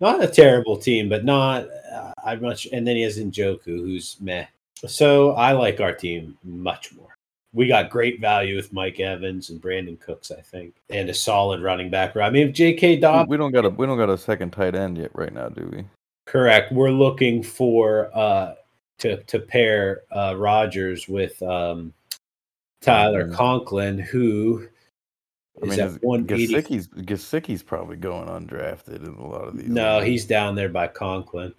Not 0.00 0.22
a 0.22 0.28
terrible 0.28 0.76
team, 0.76 1.08
but 1.08 1.24
not 1.24 1.66
uh, 1.92 2.12
I 2.22 2.36
much. 2.36 2.66
And 2.72 2.86
then 2.86 2.96
he 2.96 3.02
has 3.02 3.18
Njoku, 3.18 3.64
who's 3.64 4.16
meh. 4.20 4.46
So 4.86 5.32
I 5.32 5.52
like 5.52 5.80
our 5.80 5.94
team 5.94 6.36
much 6.42 6.92
more. 6.92 7.13
We 7.54 7.68
got 7.68 7.88
great 7.88 8.20
value 8.20 8.56
with 8.56 8.72
Mike 8.72 8.98
Evans 9.00 9.48
and 9.50 9.62
Brandin 9.62 9.98
Cooks, 10.00 10.30
I 10.32 10.40
think, 10.40 10.74
and 10.90 11.08
a 11.08 11.14
solid 11.14 11.62
running 11.62 11.88
back. 11.88 12.16
I 12.16 12.28
mean, 12.28 12.48
if 12.48 12.54
J.K. 12.54 12.96
Dobbs, 12.96 13.28
we 13.30 13.36
don't 13.36 13.52
got 13.52 13.64
a 13.64 13.70
we 13.70 13.86
don't 13.86 13.96
got 13.96 14.10
a 14.10 14.18
second 14.18 14.50
tight 14.50 14.74
end 14.74 14.98
yet 14.98 15.12
right 15.14 15.32
now, 15.32 15.48
do 15.48 15.70
we? 15.72 15.84
correct. 16.26 16.72
We're 16.72 16.90
looking 16.90 17.42
for 17.42 18.10
uh 18.14 18.54
to 18.98 19.22
to 19.24 19.38
pair 19.38 20.02
uh 20.10 20.34
Rodgers 20.36 21.06
with 21.08 21.40
um 21.42 21.92
Tyler 22.80 23.28
Mhm. 23.28 23.34
Conklin, 23.34 23.98
who 23.98 24.66
I 25.62 25.66
is 25.66 25.70
mean, 25.70 25.80
at 25.80 25.86
is- 25.90 25.98
180. 26.02 26.54
Gesicki's 26.54 26.88
Gesicki's 26.88 27.62
probably 27.62 27.96
going 27.96 28.26
undrafted 28.28 29.06
in 29.06 29.14
a 29.14 29.26
lot 29.26 29.48
of 29.48 29.56
these. 29.58 29.68
No, 29.68 29.96
leagues. 29.98 30.06
he's 30.08 30.24
down 30.24 30.54
there 30.56 30.68
by 30.70 30.88
Conklin, 30.88 31.54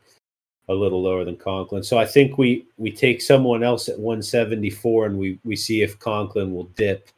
a 0.67 0.73
little 0.73 1.01
lower 1.01 1.23
than 1.23 1.35
Conklin. 1.37 1.83
So 1.83 1.97
I 1.97 2.05
think 2.05 2.37
we 2.37 2.65
we 2.77 2.91
take 2.91 3.21
someone 3.21 3.63
else 3.63 3.87
at 3.89 3.99
174 3.99 5.05
and 5.07 5.17
we 5.19 5.39
we 5.43 5.55
see 5.55 5.81
if 5.81 5.99
Conklin 5.99 6.53
will 6.53 6.65
dip 6.75 7.09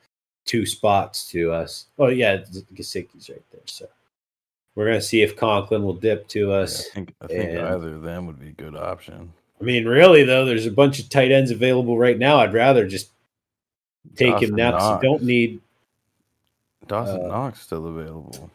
two 0.45 0.65
spots 0.65 1.27
to 1.29 1.51
us. 1.51 1.85
Oh 1.99 2.07
yeah, 2.07 2.37
Gesicki's 2.73 3.29
right 3.29 3.41
there. 3.51 3.61
So 3.65 3.87
we're 4.75 4.85
gonna 4.85 5.01
see 5.01 5.21
if 5.21 5.35
Conklin 5.35 5.83
will 5.83 5.93
dip 5.93 6.27
to 6.29 6.47
Yeah, 6.49 6.53
us. 6.55 6.87
I 6.87 6.93
think 6.93 7.13
I 7.21 7.27
think 7.27 7.49
and- 7.51 7.59
either 7.59 7.95
of 7.95 8.01
them 8.01 8.27
would 8.27 8.39
be 8.39 8.49
a 8.49 8.51
good 8.51 8.75
option. 8.75 9.31
I 9.59 9.63
mean, 9.63 9.85
really 9.85 10.23
though, 10.23 10.45
there's 10.45 10.65
a 10.67 10.71
bunch 10.71 10.99
of 10.99 11.09
tight 11.09 11.31
ends 11.31 11.49
available 11.51 11.97
right 11.97 12.19
now. 12.19 12.37
I'd 12.39 12.53
rather 12.53 12.85
just 12.87 13.09
take 14.15 14.35
him 14.41 14.55
Dawson 14.55 14.55
now 14.55 14.71
'cause 14.71 14.81
Knox. 14.91 15.03
you 15.03 15.09
don't 15.09 15.23
need. 15.23 15.61
Dawson 16.87 17.21
uh, 17.25 17.27
Knox 17.27 17.61
still 17.61 17.87
available. 17.87 18.49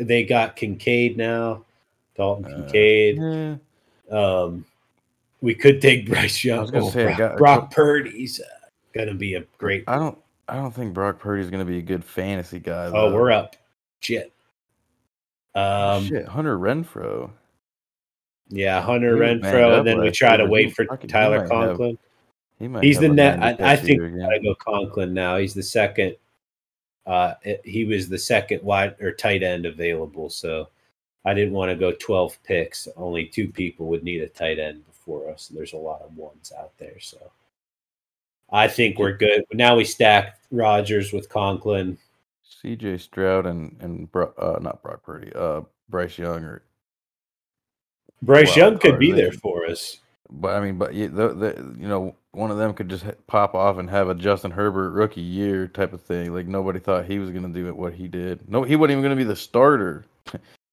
They 0.00 0.24
got 0.24 0.56
Kincaid 0.56 1.16
now, 1.16 1.64
Dalton 2.16 2.46
Uh, 2.46 2.56
Kincaid. 2.62 3.16
Yeah, 3.18 3.56
Um, 4.10 4.64
we 5.40 5.54
could 5.54 5.80
take 5.80 6.06
Bryce 6.10 6.44
Young. 6.44 6.66
gonna 6.66 6.86
Oh, 6.86 6.90
say, 6.90 7.04
Brock, 7.06 7.18
got- 7.18 7.36
Brock 7.38 7.70
Purdy's 7.70 8.40
uh, 8.40 8.44
gonna 8.94 9.14
be 9.14 9.34
a 9.34 9.44
great. 9.58 9.84
I 9.86 9.96
don't 9.96 10.18
I 10.48 10.56
don't 10.56 10.74
think 10.74 10.92
Brock 10.92 11.18
Purdy's 11.18 11.50
to 11.64 11.70
be 11.70 11.78
a 11.78 11.82
good 11.82 12.04
fantasy 12.04 12.58
guy. 12.58 12.86
oh, 12.86 13.12
we're 13.14 13.30
up. 13.30 13.56
Shit. 14.00 14.32
Um, 15.54 16.06
Shit, 16.06 16.26
Hunter 16.26 16.58
Renfrow. 16.58 17.30
yeah, 18.48 18.80
Hunter 18.80 19.14
He 19.16 19.20
Renfrow, 19.20 19.78
and 19.78 19.86
then 19.86 20.00
we 20.00 20.10
try 20.10 20.36
to 20.36 20.46
wait 20.46 20.74
for 20.74 20.84
fucking- 20.86 21.08
he 21.08 21.12
Tyler 21.12 21.40
have- 21.40 21.48
Conklin. 21.50 21.98
He 22.58 22.68
might 22.68 22.84
He's 22.84 22.98
the 23.00 23.08
net. 23.08 23.42
I, 23.42 23.72
I 23.72 23.76
think 23.76 24.00
I 24.00 24.08
gotta 24.08 24.40
go 24.40 24.54
Conklin 24.54 25.12
now. 25.12 25.36
He's 25.36 25.52
the 25.54 25.62
second. 25.64 26.16
Uh, 27.06 27.34
he 27.64 27.84
was 27.84 28.08
the 28.08 28.18
second 28.18 28.62
wide 28.62 28.94
or 29.00 29.10
tight 29.12 29.42
end 29.42 29.66
available, 29.66 30.30
so 30.30 30.68
I 31.24 31.34
didn't 31.34 31.54
want 31.54 31.70
to 31.70 31.76
go 31.76 31.92
twelve 31.92 32.36
picks. 32.42 32.88
Only 32.96 33.26
two 33.26 33.48
people 33.48 33.86
would 33.86 34.02
need 34.02 34.22
a 34.22 34.28
tight 34.28 34.58
end 34.58 34.84
before 34.86 35.30
us. 35.30 35.48
There's 35.48 35.72
a 35.72 35.78
lot 35.78 36.02
of 36.02 36.16
ones 36.16 36.52
out 36.58 36.72
there, 36.78 36.98
so 37.00 37.18
I 38.50 38.68
think 38.68 38.98
we're 38.98 39.16
good. 39.16 39.44
Now 39.52 39.76
we 39.76 39.84
stack 39.84 40.38
Rodgers 40.50 41.12
with 41.12 41.28
Conklin. 41.28 41.98
C.J. 42.44 42.98
Stroud 42.98 43.46
and 43.46 43.76
and 43.80 44.10
Bro, 44.10 44.34
uh, 44.38 44.58
not 44.60 44.82
Brock 44.82 45.02
Purdy, 45.02 45.32
uh, 45.34 45.62
Bryce 45.88 46.18
Young 46.18 46.44
or 46.44 46.62
Bryce 48.20 48.48
Wild 48.48 48.56
Young 48.56 48.78
could 48.78 48.98
be 48.98 49.10
they 49.10 49.22
there 49.22 49.32
for 49.32 49.66
us. 49.66 49.98
But 50.30 50.54
I 50.54 50.60
mean, 50.60 50.78
but 50.78 50.94
you, 50.94 51.08
the, 51.08 51.28
the, 51.34 51.76
you 51.78 51.88
know, 51.88 52.14
one 52.30 52.50
of 52.50 52.56
them 52.56 52.72
could 52.72 52.88
just 52.88 53.04
pop 53.26 53.54
off 53.54 53.78
and 53.78 53.90
have 53.90 54.08
a 54.08 54.14
Justin 54.14 54.50
Herbert 54.50 54.90
rookie 54.90 55.20
year 55.20 55.68
type 55.68 55.92
of 55.92 56.00
thing. 56.00 56.32
Like 56.32 56.46
nobody 56.46 56.78
thought 56.78 57.04
he 57.04 57.18
was 57.18 57.30
going 57.30 57.42
to 57.42 57.48
do 57.48 57.68
it 57.68 57.76
what 57.76 57.92
he 57.92 58.08
did. 58.08 58.48
No, 58.48 58.62
he 58.62 58.76
wasn't 58.76 58.92
even 58.92 59.02
going 59.02 59.16
to 59.16 59.22
be 59.22 59.28
the 59.28 59.36
starter 59.36 60.06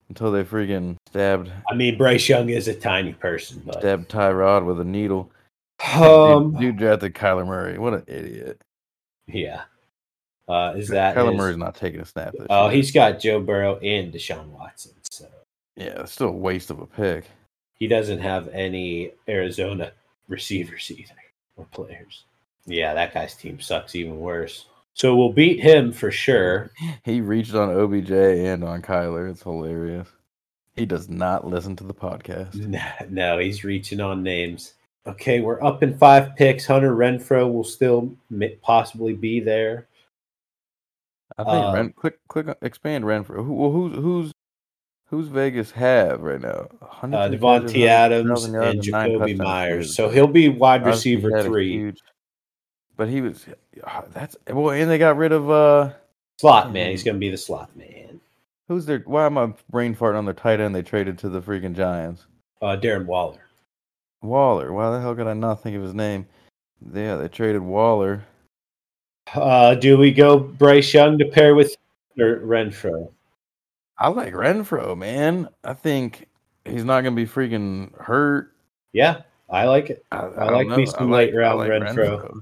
until 0.09 0.31
they 0.31 0.43
freaking 0.43 0.97
stabbed 1.07 1.51
I 1.69 1.75
mean, 1.75 1.97
Bryce 1.97 2.27
Young 2.27 2.49
is 2.49 2.67
a 2.67 2.73
tiny 2.73 3.13
person, 3.13 3.61
but 3.65 3.79
stabbed 3.79 4.09
Tyrod 4.09 4.65
with 4.65 4.79
a 4.81 4.83
needle. 4.85 5.31
um, 5.95 6.51
dude, 6.53 6.59
dude 6.61 6.77
drafted 6.77 7.13
Kyler 7.13 7.45
Murray. 7.47 7.77
What 7.77 7.93
an 7.93 8.03
idiot! 8.07 8.61
yeah. 9.27 9.61
Uh, 10.47 10.73
is 10.75 10.87
that 10.89 11.15
Kyler 11.15 11.29
his- 11.31 11.37
Murray's 11.37 11.57
not 11.57 11.75
taking 11.75 11.99
a 12.01 12.05
snap 12.05 12.31
this 12.33 12.47
Oh, 12.49 12.65
year. 12.67 12.75
he's 12.77 12.91
got 12.91 13.19
Joe 13.19 13.39
Burrow 13.39 13.77
and 13.77 14.11
Deshaun 14.11 14.47
Watson, 14.47 14.93
so 15.11 15.27
yeah, 15.75 16.01
it's 16.01 16.11
still 16.11 16.29
a 16.29 16.31
waste 16.31 16.71
of 16.71 16.79
a 16.79 16.87
pick. 16.87 17.25
he 17.75 17.87
doesn't 17.87 18.19
have 18.19 18.47
any 18.49 19.11
Arizona 19.29 19.91
receivers 20.27 20.89
either 20.91 21.13
or 21.55 21.65
players. 21.65 22.25
Yeah, 22.65 22.93
that 22.95 23.13
guy's 23.13 23.35
team 23.35 23.59
sucks 23.61 23.95
even 23.95 24.19
worse. 24.19 24.65
So 24.93 25.15
we'll 25.15 25.31
beat 25.33 25.61
him 25.61 25.91
for 25.93 26.11
sure. 26.11 26.71
He 27.03 27.21
reached 27.21 27.53
on 27.55 27.69
OBJ 27.69 28.11
and 28.11 28.63
on 28.63 28.81
Kyler. 28.81 29.29
It's 29.31 29.43
hilarious. 29.43 30.07
He 30.75 30.85
does 30.85 31.09
not 31.09 31.45
listen 31.47 31.75
to 31.77 31.83
the 31.83 31.93
podcast. 31.93 32.55
No, 33.09 33.37
he's 33.37 33.63
reaching 33.63 33.99
on 34.01 34.23
names. 34.23 34.73
Okay, 35.07 35.39
we're 35.39 35.63
up 35.63 35.81
in 35.83 35.97
five 35.97 36.35
picks. 36.35 36.65
Hunter 36.65 36.95
Renfrow 36.95 37.51
will 37.51 37.63
still 37.63 38.15
possibly 38.61 39.13
be 39.13 39.39
there. 39.39 39.87
I 41.37 41.43
think 41.43 41.65
Uh, 41.65 41.71
Ren, 41.73 41.93
quick, 41.93 42.19
quick, 42.27 42.47
expand 42.61 43.05
Renfrow. 43.05 43.45
Who, 43.45 43.53
well, 43.53 43.71
who's 43.71 43.95
who's 43.95 44.33
who's 45.05 45.27
Vegas 45.29 45.71
have 45.71 46.21
right 46.21 46.41
now? 46.41 46.67
Uh, 46.81 47.29
Davante 47.29 47.87
Adams 47.87 48.29
100,000 48.29 48.53
yards, 48.53 48.87
and 48.87 48.95
Jakobi. 49.21 49.37
Meyers. 49.37 49.95
So 49.95 50.09
he'll 50.09 50.27
be 50.27 50.49
wide 50.49 50.85
receiver 50.85 51.41
three. 51.43 51.71
huge- 51.71 51.99
but 52.99 53.07
he 53.07 53.21
was 53.21 53.45
that's 54.11 54.35
well, 54.49 54.71
and 54.71 54.91
they 54.91 54.97
got 54.97 55.15
rid 55.15 55.31
of 55.31 55.49
uh 55.49 55.93
Slot 56.37 56.73
man. 56.73 56.91
He's 56.91 57.01
going 57.01 57.15
to 57.15 57.19
be 57.19 57.29
the 57.29 57.37
slot 57.37 57.75
man. 57.75 58.19
who's 58.67 58.85
their 58.85 58.99
why 58.99 59.25
am 59.25 59.37
I 59.37 59.53
brain 59.69 59.95
farting 59.95 60.17
on 60.17 60.25
their 60.25 60.33
tight 60.33 60.59
end? 60.59 60.75
They 60.75 60.81
traded 60.81 61.17
to 61.19 61.29
the 61.29 61.41
freaking 61.41 61.73
Giants. 61.73 62.27
Uh, 62.61 62.75
Darren 62.75 63.05
Waller. 63.05 63.39
Waller. 64.21 64.73
Why 64.73 64.91
the 64.91 64.99
hell 64.99 65.15
could 65.15 65.27
I 65.27 65.33
not 65.33 65.63
think 65.63 65.77
of 65.77 65.81
his 65.81 65.93
name? 65.93 66.27
Yeah, 66.93 67.15
they 67.15 67.29
traded 67.29 67.61
Waller. 67.61 68.25
Uh, 69.33 69.75
do 69.75 69.97
we 69.97 70.11
go 70.11 70.37
Bryce 70.37 70.93
Young 70.93 71.17
to 71.19 71.25
pair 71.25 71.55
with 71.55 71.75
or 72.19 72.39
Renfrow? 72.39 73.09
I 73.97 74.09
like 74.09 74.33
Renfrow, 74.33 74.97
man. 74.97 75.47
I 75.63 75.73
think 75.73 76.27
he's 76.65 76.83
not 76.83 77.01
gonna 77.01 77.15
be 77.15 77.25
freaking 77.25 77.97
hurt. 77.97 78.53
Yeah, 78.91 79.21
I 79.49 79.65
like 79.65 79.89
it. 79.89 80.05
I, 80.11 80.17
I 80.17 80.49
like 80.49 80.67
me 80.67 80.85
some 80.85 81.11
late 81.11 81.33
round 81.33 81.59
Renfrow. 81.61 82.41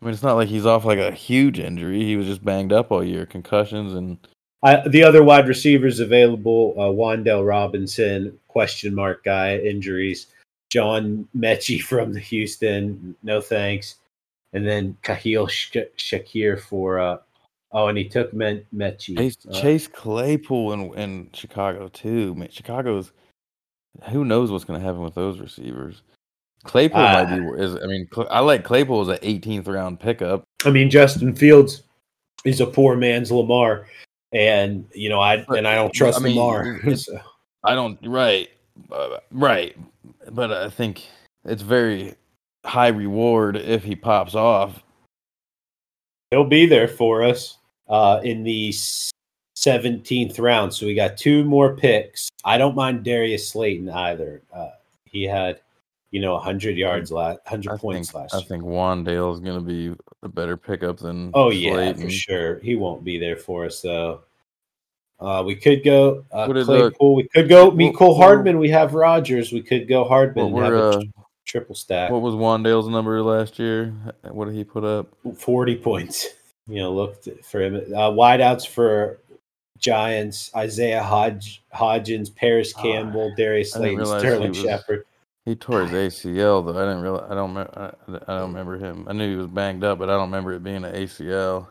I 0.00 0.04
mean, 0.04 0.14
it's 0.14 0.22
not 0.22 0.36
like 0.36 0.48
he's 0.48 0.66
off 0.66 0.84
like 0.84 0.98
a 0.98 1.10
huge 1.10 1.58
injury. 1.58 2.02
He 2.04 2.16
was 2.16 2.26
just 2.26 2.44
banged 2.44 2.72
up 2.72 2.90
all 2.90 3.04
year, 3.04 3.26
concussions, 3.26 3.92
and 3.92 4.16
I, 4.62 4.86
the 4.88 5.02
other 5.02 5.22
wide 5.22 5.46
receivers 5.46 6.00
available: 6.00 6.74
uh, 6.76 6.82
Wan'Dale 6.84 7.46
Robinson, 7.46 8.38
question 8.48 8.94
mark 8.94 9.24
guy, 9.24 9.58
injuries. 9.58 10.28
John 10.70 11.28
Metchie 11.36 11.80
from 11.82 12.12
the 12.12 12.20
Houston, 12.20 13.14
no 13.22 13.40
thanks. 13.40 13.96
And 14.52 14.66
then 14.66 14.96
Kahil 15.02 15.48
Sh- 15.48 15.76
Shakir 15.96 16.58
for. 16.58 16.98
Uh, 16.98 17.18
oh, 17.72 17.88
and 17.88 17.98
he 17.98 18.08
took 18.08 18.32
Men- 18.32 18.64
Metchie. 18.74 19.16
Chase, 19.16 19.36
Uh, 19.48 19.60
Chase 19.60 19.86
Claypool 19.86 20.72
in 20.72 20.94
in 20.94 21.30
Chicago 21.34 21.88
too. 21.88 22.34
Man, 22.34 22.48
Chicago's 22.50 23.12
who 24.10 24.24
knows 24.24 24.50
what's 24.50 24.64
gonna 24.64 24.80
happen 24.80 25.02
with 25.02 25.14
those 25.14 25.40
receivers. 25.40 26.02
Claypool 26.64 27.00
Uh, 27.00 27.24
might 27.24 27.36
be 27.36 27.62
is. 27.62 27.76
I 27.76 27.86
mean, 27.86 28.08
I 28.30 28.40
like 28.40 28.64
Claypool 28.64 29.02
as 29.02 29.08
an 29.08 29.18
18th 29.22 29.68
round 29.68 30.00
pickup. 30.00 30.44
I 30.64 30.70
mean, 30.70 30.90
Justin 30.90 31.34
Fields 31.34 31.82
is 32.44 32.60
a 32.60 32.66
poor 32.66 32.96
man's 32.96 33.32
Lamar, 33.32 33.86
and 34.32 34.86
you 34.94 35.08
know, 35.08 35.20
I 35.20 35.44
But, 35.48 35.58
and 35.58 35.68
I 35.68 35.74
don't 35.74 35.92
trust 35.92 36.20
I 36.20 36.22
mean, 36.22 36.36
Lamar. 36.36 36.80
so. 36.96 37.18
I 37.64 37.74
don't 37.74 37.98
right, 38.06 38.48
uh, 38.90 39.18
right, 39.30 39.76
but 40.32 40.52
I 40.52 40.70
think 40.70 41.06
it's 41.44 41.62
very 41.62 42.14
high 42.64 42.88
reward 42.88 43.56
if 43.56 43.84
he 43.84 43.96
pops 43.96 44.34
off. 44.34 44.82
He'll 46.30 46.44
be 46.44 46.66
there 46.66 46.88
for 46.88 47.22
us 47.22 47.58
uh, 47.88 48.20
in 48.22 48.42
the 48.42 48.72
seventeenth 49.54 50.38
round. 50.38 50.72
So 50.72 50.86
we 50.86 50.94
got 50.94 51.16
two 51.16 51.44
more 51.44 51.76
picks. 51.76 52.28
I 52.44 52.58
don't 52.58 52.76
mind 52.76 53.04
Darius 53.04 53.48
Slayton 53.50 53.90
either. 53.90 54.42
Uh, 54.52 54.70
he 55.04 55.24
had, 55.24 55.60
you 56.10 56.20
know, 56.20 56.38
hundred 56.38 56.76
yards 56.76 57.12
last, 57.12 57.38
I 57.46 57.50
hundred 57.50 57.78
points 57.78 58.10
think 58.10 58.22
last. 58.22 58.34
I 58.34 58.38
year. 58.38 58.46
think 58.46 58.64
Wan'Dale 58.64 59.32
is 59.32 59.40
going 59.40 59.58
to 59.58 59.64
be 59.64 59.94
a 60.22 60.28
better 60.28 60.56
pickup 60.56 60.98
than. 60.98 61.30
Oh 61.34 61.50
yeah, 61.50 61.72
Slayton. 61.72 62.02
for 62.02 62.10
sure. 62.10 62.58
He 62.58 62.76
won't 62.76 63.04
be 63.04 63.18
there 63.18 63.36
for 63.36 63.64
us 63.66 63.80
though. 63.80 64.22
Uh, 65.20 65.42
we 65.44 65.54
could 65.54 65.84
go 65.84 66.24
uh, 66.32 66.50
is, 66.54 66.68
uh, 66.68 66.72
Claypool. 66.72 67.14
we 67.14 67.28
could 67.28 67.48
go 67.48 67.70
Mecole 67.70 68.16
Hardman. 68.16 68.58
We 68.58 68.70
have 68.70 68.94
Rodgers. 68.94 69.52
We 69.52 69.62
could 69.62 69.86
go 69.86 70.04
Hardman. 70.04 70.46
And 70.46 70.56
have 70.58 70.72
a 70.72 70.88
uh, 70.88 71.02
triple 71.44 71.74
stack. 71.74 72.10
what 72.10 72.22
was 72.22 72.34
Wan'Dale's 72.34 72.88
number 72.88 73.22
last 73.22 73.58
year? 73.58 73.92
What 74.22 74.46
did 74.46 74.54
he 74.54 74.64
put 74.64 74.82
up? 74.84 75.14
40 75.36 75.76
points. 75.76 76.26
You 76.66 76.76
know, 76.76 76.92
looked 76.92 77.28
for 77.44 77.60
him. 77.60 77.76
Uh, 77.76 78.10
wideouts 78.10 78.66
for 78.66 79.18
Giants, 79.78 80.50
Isaiah 80.54 81.02
Hodge, 81.02 81.62
Hodgins, 81.74 82.34
Parris 82.34 82.72
Ah, 82.76 82.82
Campbell, 82.82 83.32
Darius 83.36 83.72
Slayton, 83.72 84.06
Sterling 84.06 84.54
he 84.54 84.62
Shepard. 84.62 85.04
He 85.46 85.56
tore 85.56 85.86
his 85.86 85.90
ACL 85.90 86.64
though. 86.64 86.78
I 86.78 86.86
didn't 86.86 87.02
realize. 87.02 87.30
I 87.30 87.34
don't. 87.34 87.56
I, 87.56 87.92
I 88.26 88.38
don't 88.38 88.52
remember 88.52 88.76
him. 88.76 89.06
I 89.08 89.12
knew 89.12 89.30
he 89.30 89.36
was 89.36 89.46
banged 89.46 89.84
up, 89.84 89.98
but 89.98 90.10
I 90.10 90.12
don't 90.12 90.28
remember 90.28 90.52
it 90.52 90.62
being 90.62 90.84
an 90.84 90.94
ACL. 90.94 91.68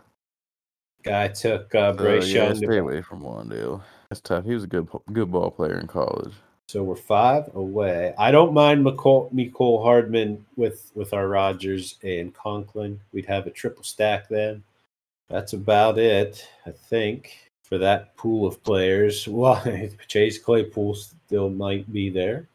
Guy 1.04 1.28
took 1.30 1.74
uh, 1.76 1.94
So, 1.94 1.98
Bryce 1.98 2.30
yeah, 2.30 2.54
stay 2.54 2.78
away 2.78 3.02
from 3.02 3.22
Wan'Dale. 3.22 3.82
That's 4.10 4.22
tough. 4.22 4.44
He 4.44 4.54
was 4.54 4.64
a 4.64 4.68
good 4.68 4.88
good 5.14 5.32
ball 5.32 5.52
player 5.52 5.80
in 5.80 5.88
college. 5.88 6.34
So 6.68 6.84
we're 6.84 6.96
five 6.96 7.50
away. 7.56 8.14
I 8.18 8.32
don't 8.32 8.54
mind 8.54 8.86
McCall, 8.86 9.32
Mecole 9.34 9.84
Hardman 9.84 10.46
with 10.56 10.92
with 10.96 11.14
our 11.14 11.28
Rodgers 11.28 11.98
and 12.04 12.34
Conklin. 12.34 13.00
We'd 13.14 13.26
have 13.28 13.48
a 13.48 13.52
triple 13.52 13.84
stack 13.84 14.30
then. 14.30 14.64
That's 15.30 15.54
about 15.54 16.00
it, 16.00 16.48
I 16.66 16.72
think, 16.72 17.52
for 17.64 17.78
that 17.78 18.16
pool 18.18 18.48
of 18.48 18.64
players. 18.64 19.28
Well, 19.32 19.64
Chase 20.08 20.40
Claypool 20.40 20.96
still 20.96 21.50
might 21.50 21.92
be 21.94 22.10
there. 22.10 22.49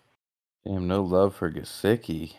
Damn, 0.66 0.86
no 0.88 1.02
love 1.02 1.34
for 1.34 1.50
Gesicki. 1.50 2.34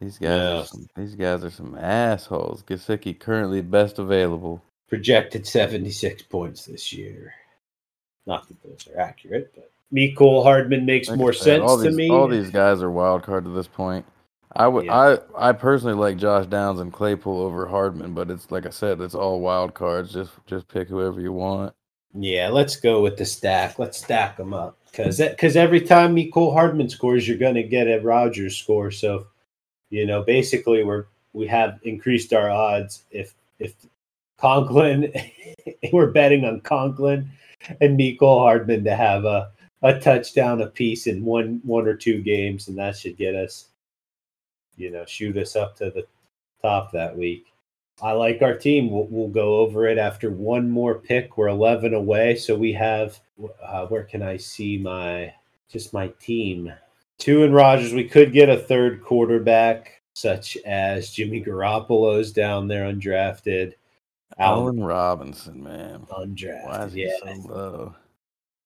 These 0.00 0.18
guys, 0.18 0.28
Yeah. 0.28 0.58
are 0.60 0.64
some, 0.64 0.86
these 0.96 1.14
guys 1.14 1.44
are 1.44 1.50
some 1.50 1.76
assholes. 1.76 2.62
Gesicki 2.62 3.18
currently 3.18 3.62
best 3.62 3.98
available. 3.98 4.62
Projected 4.88 5.46
76 5.46 6.22
points 6.24 6.64
this 6.66 6.92
year. 6.92 7.34
Not 8.26 8.48
that 8.48 8.62
those 8.62 8.88
are 8.88 9.00
accurate, 9.00 9.52
but 9.54 9.70
Mecole 9.92 10.42
Hardman 10.42 10.84
makes 10.84 11.08
Like 11.08 11.18
more 11.18 11.32
said, 11.32 11.60
sense 11.60 11.70
all 11.70 11.82
to 11.82 11.90
me. 11.90 12.10
All 12.10 12.28
these 12.28 12.50
guys 12.50 12.82
are 12.82 12.90
wild 12.90 13.22
card 13.22 13.44
to 13.44 13.50
this 13.50 13.68
point. 13.68 14.04
I 14.52 14.66
would, 14.68 14.86
Yeah. 14.86 15.18
I, 15.36 15.50
I 15.50 15.52
personally 15.52 15.94
like 15.94 16.16
Josh 16.16 16.46
Downs 16.46 16.80
and 16.80 16.92
Claypool 16.92 17.40
over 17.40 17.66
Hardman, 17.66 18.14
but 18.14 18.30
it's 18.30 18.50
like 18.50 18.66
I 18.66 18.70
said, 18.70 19.00
it's 19.00 19.14
all 19.14 19.40
wild 19.40 19.74
cards. 19.74 20.12
Just, 20.12 20.32
just 20.46 20.66
pick 20.68 20.88
whoever 20.88 21.20
you 21.20 21.32
want. 21.32 21.74
Yeah, 22.14 22.48
let's 22.48 22.76
go 22.76 23.02
with 23.02 23.16
the 23.16 23.26
stack. 23.26 23.78
Let's 23.78 23.98
stack 23.98 24.36
them 24.36 24.54
up 24.54 24.78
because 24.96 25.18
because 25.18 25.56
every 25.56 25.80
time 25.80 26.14
Mecole 26.14 26.52
Hardman 26.52 26.88
scores, 26.88 27.28
you're 27.28 27.36
going 27.36 27.54
to 27.54 27.62
get 27.62 27.86
a 27.86 28.00
Rodgers 28.00 28.56
score. 28.56 28.90
So, 28.90 29.26
you 29.90 30.06
know, 30.06 30.22
basically, 30.22 30.84
we're 30.84 31.06
we 31.32 31.46
have 31.46 31.78
increased 31.82 32.32
our 32.32 32.50
odds 32.50 33.02
if 33.10 33.34
if 33.58 33.74
Conklin, 34.38 35.12
we're 35.92 36.10
betting 36.10 36.44
on 36.44 36.60
Conklin 36.60 37.30
and 37.80 37.98
Mecole 37.98 38.40
Hardman 38.40 38.84
to 38.84 38.96
have 38.96 39.24
a 39.24 39.50
a 39.82 40.00
touchdown 40.00 40.62
apiece 40.62 41.06
in 41.06 41.24
one 41.24 41.60
one 41.64 41.86
or 41.86 41.94
two 41.94 42.22
games, 42.22 42.68
and 42.68 42.78
that 42.78 42.96
should 42.96 43.16
get 43.16 43.34
us, 43.34 43.66
you 44.76 44.90
know, 44.90 45.04
shoot 45.04 45.36
us 45.36 45.56
up 45.56 45.76
to 45.76 45.90
the 45.90 46.06
top 46.62 46.90
that 46.92 47.16
week. 47.16 47.46
I 48.02 48.12
like 48.12 48.42
our 48.42 48.56
team. 48.56 48.90
We'll, 48.90 49.06
we'll 49.08 49.28
go 49.28 49.56
over 49.58 49.86
it 49.86 49.98
after 49.98 50.30
one 50.30 50.70
more 50.70 50.96
pick. 50.96 51.38
We're 51.38 51.48
11 51.48 51.94
away. 51.94 52.36
So 52.36 52.54
we 52.54 52.72
have, 52.74 53.18
uh, 53.62 53.86
where 53.86 54.04
can 54.04 54.22
I 54.22 54.36
see 54.36 54.76
my, 54.76 55.32
just 55.70 55.92
my 55.92 56.08
team? 56.20 56.72
Two 57.18 57.44
in 57.44 57.52
Rodgers. 57.52 57.94
We 57.94 58.04
could 58.04 58.32
get 58.32 58.50
a 58.50 58.58
third 58.58 59.02
quarterback, 59.02 60.02
such 60.12 60.58
as 60.66 61.10
Jimmy 61.10 61.42
Garoppolo's 61.42 62.32
down 62.32 62.68
there 62.68 62.92
undrafted. 62.92 63.72
Allen 64.38 64.62
Allen 64.64 64.84
Robinson, 64.84 65.62
man. 65.62 66.06
undrafted. 66.10 66.66
Why 66.66 66.84
is 66.84 66.92
he 66.92 67.06
yeah. 67.06 67.16
so 67.22 67.48
low? 67.48 67.94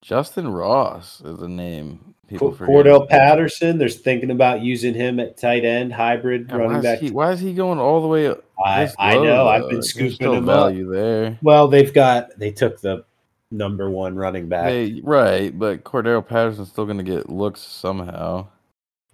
Justin 0.02 0.48
Ross 0.48 1.20
is 1.20 1.42
a 1.42 1.48
name 1.48 2.14
people 2.30 2.52
forget. 2.52 2.74
Cordell 2.74 3.08
Patterson. 3.08 3.76
They're 3.76 3.88
thinking 3.88 4.30
about 4.30 4.62
using 4.62 4.94
him 4.94 5.20
at 5.20 5.36
tight 5.36 5.64
end, 5.64 5.92
hybrid 5.92 6.46
Yeah, 6.48 6.56
running 6.56 6.78
is 6.78 6.82
back. 6.82 6.98
he, 7.00 7.10
why 7.10 7.32
is 7.32 7.40
he 7.40 7.52
going 7.52 7.78
all 7.78 8.00
the 8.00 8.08
way 8.08 8.28
up? 8.28 8.44
I, 8.64 8.88
I 8.98 9.14
know. 9.14 9.48
I've 9.48 9.68
been 9.68 9.82
scooping 9.82 10.12
still 10.12 10.34
up. 10.36 10.44
value 10.44 10.92
there. 10.92 11.38
Well, 11.42 11.68
they've 11.68 11.92
got, 11.92 12.38
they 12.38 12.50
took 12.50 12.80
the 12.80 13.04
number 13.50 13.90
one 13.90 14.16
running 14.16 14.48
back. 14.48 14.66
They, 14.66 15.00
right, 15.02 15.56
but 15.58 15.84
Cordell 15.84 16.26
Patterson's 16.26 16.68
still 16.70 16.84
going 16.84 16.98
to 16.98 17.04
get 17.04 17.28
looks 17.30 17.60
somehow. 17.60 18.46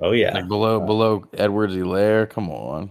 oh, 0.00 0.12
yeah. 0.12 0.34
Like 0.34 0.48
below 0.48 0.82
Uh, 0.82 0.86
below 0.86 1.24
Edwards 1.34 1.74
Elaire. 1.74 2.28
Come 2.28 2.50
on. 2.50 2.90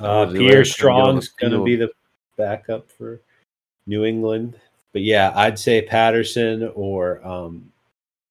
Uh, 0.00 0.26
Pierre 0.26 0.32
can 0.32 0.52
go 0.52 0.58
on 0.58 0.64
Strong's 0.64 1.28
going 1.28 1.52
to 1.52 1.64
be 1.64 1.76
the 1.76 1.90
backup 2.36 2.90
for 2.90 3.20
New 3.86 4.04
England. 4.04 4.58
But 4.92 5.02
yeah, 5.02 5.32
I'd 5.34 5.58
say 5.58 5.82
Patterson 5.82 6.70
or 6.74 7.26
um, 7.26 7.70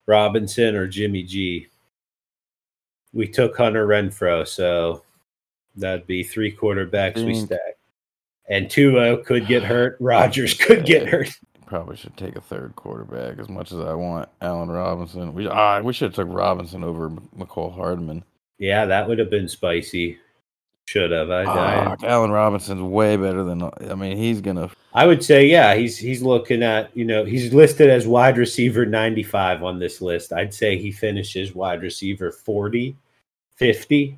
Robinson 0.07 0.75
or 0.75 0.87
Jimmy 0.87 1.23
G. 1.23 1.67
We 3.13 3.27
took 3.27 3.57
Hunter 3.57 3.87
Renfrow, 3.87 4.47
so 4.47 5.03
that'd 5.77 6.07
be 6.07 6.23
three 6.23 6.55
quarterbacks 6.55 7.23
we 7.25 7.35
stack. 7.35 7.59
And 8.49 8.69
Tua 8.69 9.23
could 9.23 9.47
get 9.47 9.63
hurt. 9.63 9.97
Rodgers 9.99 10.53
could 10.53 10.85
get 10.85 11.07
hurt. 11.07 11.29
Probably 11.65 11.97
should 11.97 12.15
take 12.15 12.35
a 12.35 12.41
third 12.41 12.75
quarterback 12.75 13.39
as 13.39 13.49
much 13.49 13.71
as 13.71 13.79
I 13.79 13.93
want 13.93 14.29
Allen 14.41 14.69
Robinson. 14.69 15.33
We 15.33 15.47
ah, 15.47 15.81
we 15.81 15.91
should 15.91 16.05
have 16.05 16.15
took 16.15 16.33
Robinson 16.33 16.83
over 16.83 17.09
Mecole 17.09 17.75
Hardman. 17.75 18.23
Yeah, 18.57 18.85
that 18.85 19.07
would 19.07 19.19
have 19.19 19.29
been 19.29 19.49
spicy. 19.49 20.17
Should 20.85 21.11
have. 21.11 21.29
I, 21.29 21.43
I, 21.43 21.95
Allen 22.03 22.31
Robinson's 22.31 22.81
way 22.81 23.17
better 23.17 23.43
than 23.43 23.69
I 23.89 23.95
mean 23.95 24.15
he's 24.15 24.39
gonna 24.39 24.69
I 24.97 25.05
would 25.05 25.23
say, 25.23 25.45
yeah, 25.45 25.75
he's 25.75 25.95
he's 25.95 26.23
looking 26.23 26.63
at, 26.63 26.89
you 26.97 27.05
know, 27.05 27.23
he's 27.23 27.53
listed 27.53 27.87
as 27.87 28.07
wide 28.07 28.35
receiver 28.35 28.83
95 28.83 29.61
on 29.61 29.77
this 29.77 30.01
list. 30.01 30.33
I'd 30.33 30.55
say 30.55 30.75
he 30.75 30.91
finishes 30.91 31.53
wide 31.53 31.83
receiver 31.83 32.31
40, 32.31 32.95
50. 33.57 34.17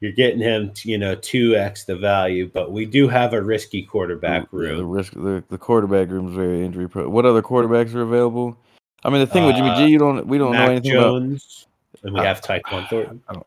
You're 0.00 0.12
getting 0.12 0.40
him, 0.40 0.72
you 0.82 0.96
know, 0.96 1.14
2x 1.14 1.84
the 1.84 1.94
value, 1.96 2.50
but 2.52 2.72
we 2.72 2.86
do 2.86 3.06
have 3.06 3.34
a 3.34 3.42
risky 3.42 3.82
quarterback 3.82 4.42
Yeah, 4.44 4.48
the 4.50 4.56
room. 4.76 4.88
risk 4.90 5.12
the, 5.12 5.44
the 5.50 5.58
quarterback 5.58 6.08
room 6.08 6.28
is 6.28 6.34
very 6.34 6.64
injury 6.64 6.88
prone. 6.88 7.10
What 7.12 7.26
other 7.26 7.42
quarterbacks 7.42 7.94
are 7.94 8.00
available? 8.02 8.56
I 9.04 9.10
mean 9.10 9.20
the 9.20 9.26
thing 9.26 9.44
with 9.46 9.56
Jimmy 9.56 9.70
Uh, 9.70 9.76
G, 9.76 9.86
you 9.92 9.98
don't 9.98 10.26
we 10.26 10.38
don't 10.38 10.52
know 10.52 10.58
Mac 10.58 10.70
anything 10.70 10.92
about. 10.92 11.02
Jones, 11.20 11.66
and 12.02 12.14
we 12.14 12.20
Uh, 12.20 12.24
have 12.24 12.40
Tyquan 12.40 12.88
Thornton. 12.88 13.22
I 13.28 13.32
don't, 13.34 13.46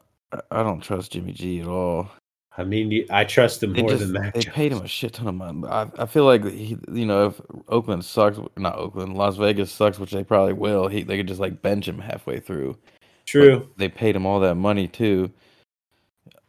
I 0.52 0.64
don't 0.64 0.80
trust 0.82 1.12
Jimmy 1.14 1.32
G 1.32 1.62
at 1.62 1.68
all. 1.68 2.10
I 2.56 2.64
mean, 2.64 3.08
I 3.10 3.24
trust 3.24 3.64
him 3.64 3.74
more 3.74 3.90
just 3.90 4.02
than 4.04 4.12
Mac 4.12 4.36
they 4.36 4.42
Jones. 4.42 4.56
paid 4.56 4.72
him 4.74 4.82
a 4.84 4.88
shit 4.88 5.14
ton 5.14 5.28
of 5.28 5.34
money. 5.34 5.68
I, 5.68 5.90
I 5.98 6.06
feel 6.06 6.26
like 6.26 6.44
he, 6.46 6.78
you 6.92 7.06
know, 7.08 7.28
if 7.28 7.42
Oakland 7.68 8.06
sucks, 8.06 8.38
not 8.58 8.78
Oakland, 8.78 9.18
Las 9.18 9.38
Vegas 9.38 9.72
sucks, 9.72 9.98
which 9.98 10.12
they 10.12 10.24
probably 10.24 10.54
will. 10.54 10.88
He 10.88 11.02
they 11.02 11.18
could 11.18 11.28
just 11.28 11.40
like 11.40 11.64
bench 11.64 11.88
him 11.88 11.98
halfway 11.98 12.40
through. 12.40 12.78
True. 13.26 13.60
But 13.62 13.78
they 13.78 13.90
paid 13.90 14.16
him 14.16 14.28
all 14.28 14.40
that 14.42 14.54
money 14.56 14.88
too. 14.88 15.32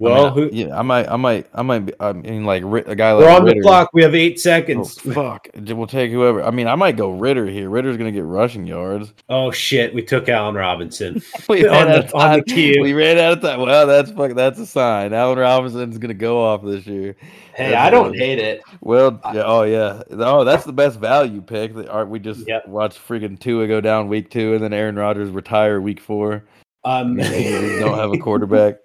I 0.01 0.03
Well, 0.03 0.15
mean, 0.17 0.27
I- 0.27 0.31
who, 0.35 0.51
yeah, 0.53 0.79
I 0.79 0.83
might, 0.83 1.09
I 1.09 1.15
might, 1.17 1.47
I 1.55 1.63
might. 1.63 1.79
Be, 1.87 1.93
I 2.01 2.13
mean, 2.13 2.45
like 2.45 2.65
a 2.65 2.97
guy 2.97 3.13
like 3.13 3.25
we're 3.25 3.31
on 3.31 3.45
the 3.45 3.61
clock. 3.61 3.91
We 3.93 4.03
have 4.03 4.13
eight 4.15 4.41
seconds. 4.41 4.99
fuck! 5.15 5.47
We'll 5.55 5.87
take 5.87 6.11
whoever. 6.11 6.43
I 6.43 6.51
mean, 6.51 6.67
I 6.67 6.75
might 6.75 6.97
go 6.97 7.11
Ritter 7.13 7.47
here. 7.47 7.71
Ritter's 7.71 7.97
gonna 7.97 8.11
get 8.11 8.25
rushing 8.25 8.67
yards. 8.67 9.15
Oh, 9.29 9.53
shit. 9.53 9.95
We 9.95 10.03
took 10.03 10.29
Allen 10.29 10.57
Robinson. 10.57 11.23
We 11.49 11.65
On 11.69 11.73
ran 11.87 11.87
the- 11.87 11.95
out 11.99 12.05
of 12.07 12.15
on 12.17 12.43
the. 12.45 12.81
We 12.81 12.93
ran 12.93 13.19
out 13.19 13.33
of 13.35 13.41
time. 13.43 13.61
Well, 13.61 13.87
that's 13.87 14.11
fuck. 14.11 14.35
That's 14.35 14.59
a 14.59 14.67
sign. 14.67 15.13
Allen 15.15 15.39
Robinson's 15.39 15.99
gonna 15.99 16.13
go 16.15 16.43
off 16.43 16.65
this 16.65 16.87
year. 16.87 17.15
Hey, 17.55 17.71
That's 17.71 17.87
I 17.87 17.91
don't 17.91 18.17
hate 18.17 18.41
it. 18.41 18.63
Well, 18.81 19.21
yeah, 19.33 19.43
oh 19.47 19.63
yeah, 19.63 20.03
oh 20.11 20.43
that's 20.43 20.65
the 20.65 20.73
best 20.73 20.99
value 20.99 21.41
pick. 21.41 21.73
Aren't 21.89 22.11
we 22.11 22.19
just 22.19 22.49
Yep. 22.49 22.67
watch 22.67 22.99
freaking 22.99 23.39
Tua 23.39 23.69
go 23.69 23.81
down 23.81 24.09
week 24.09 24.29
two 24.29 24.55
and 24.55 24.65
then 24.65 24.73
Aaron 24.73 24.97
Rodgers 24.97 25.31
retire 25.31 25.81
week 25.81 26.01
four? 26.01 26.45
Um, 26.85 27.15
We 27.17 27.79
don't 27.79 27.97
have 27.97 28.13
a 28.13 28.19
quarterback. 28.19 28.79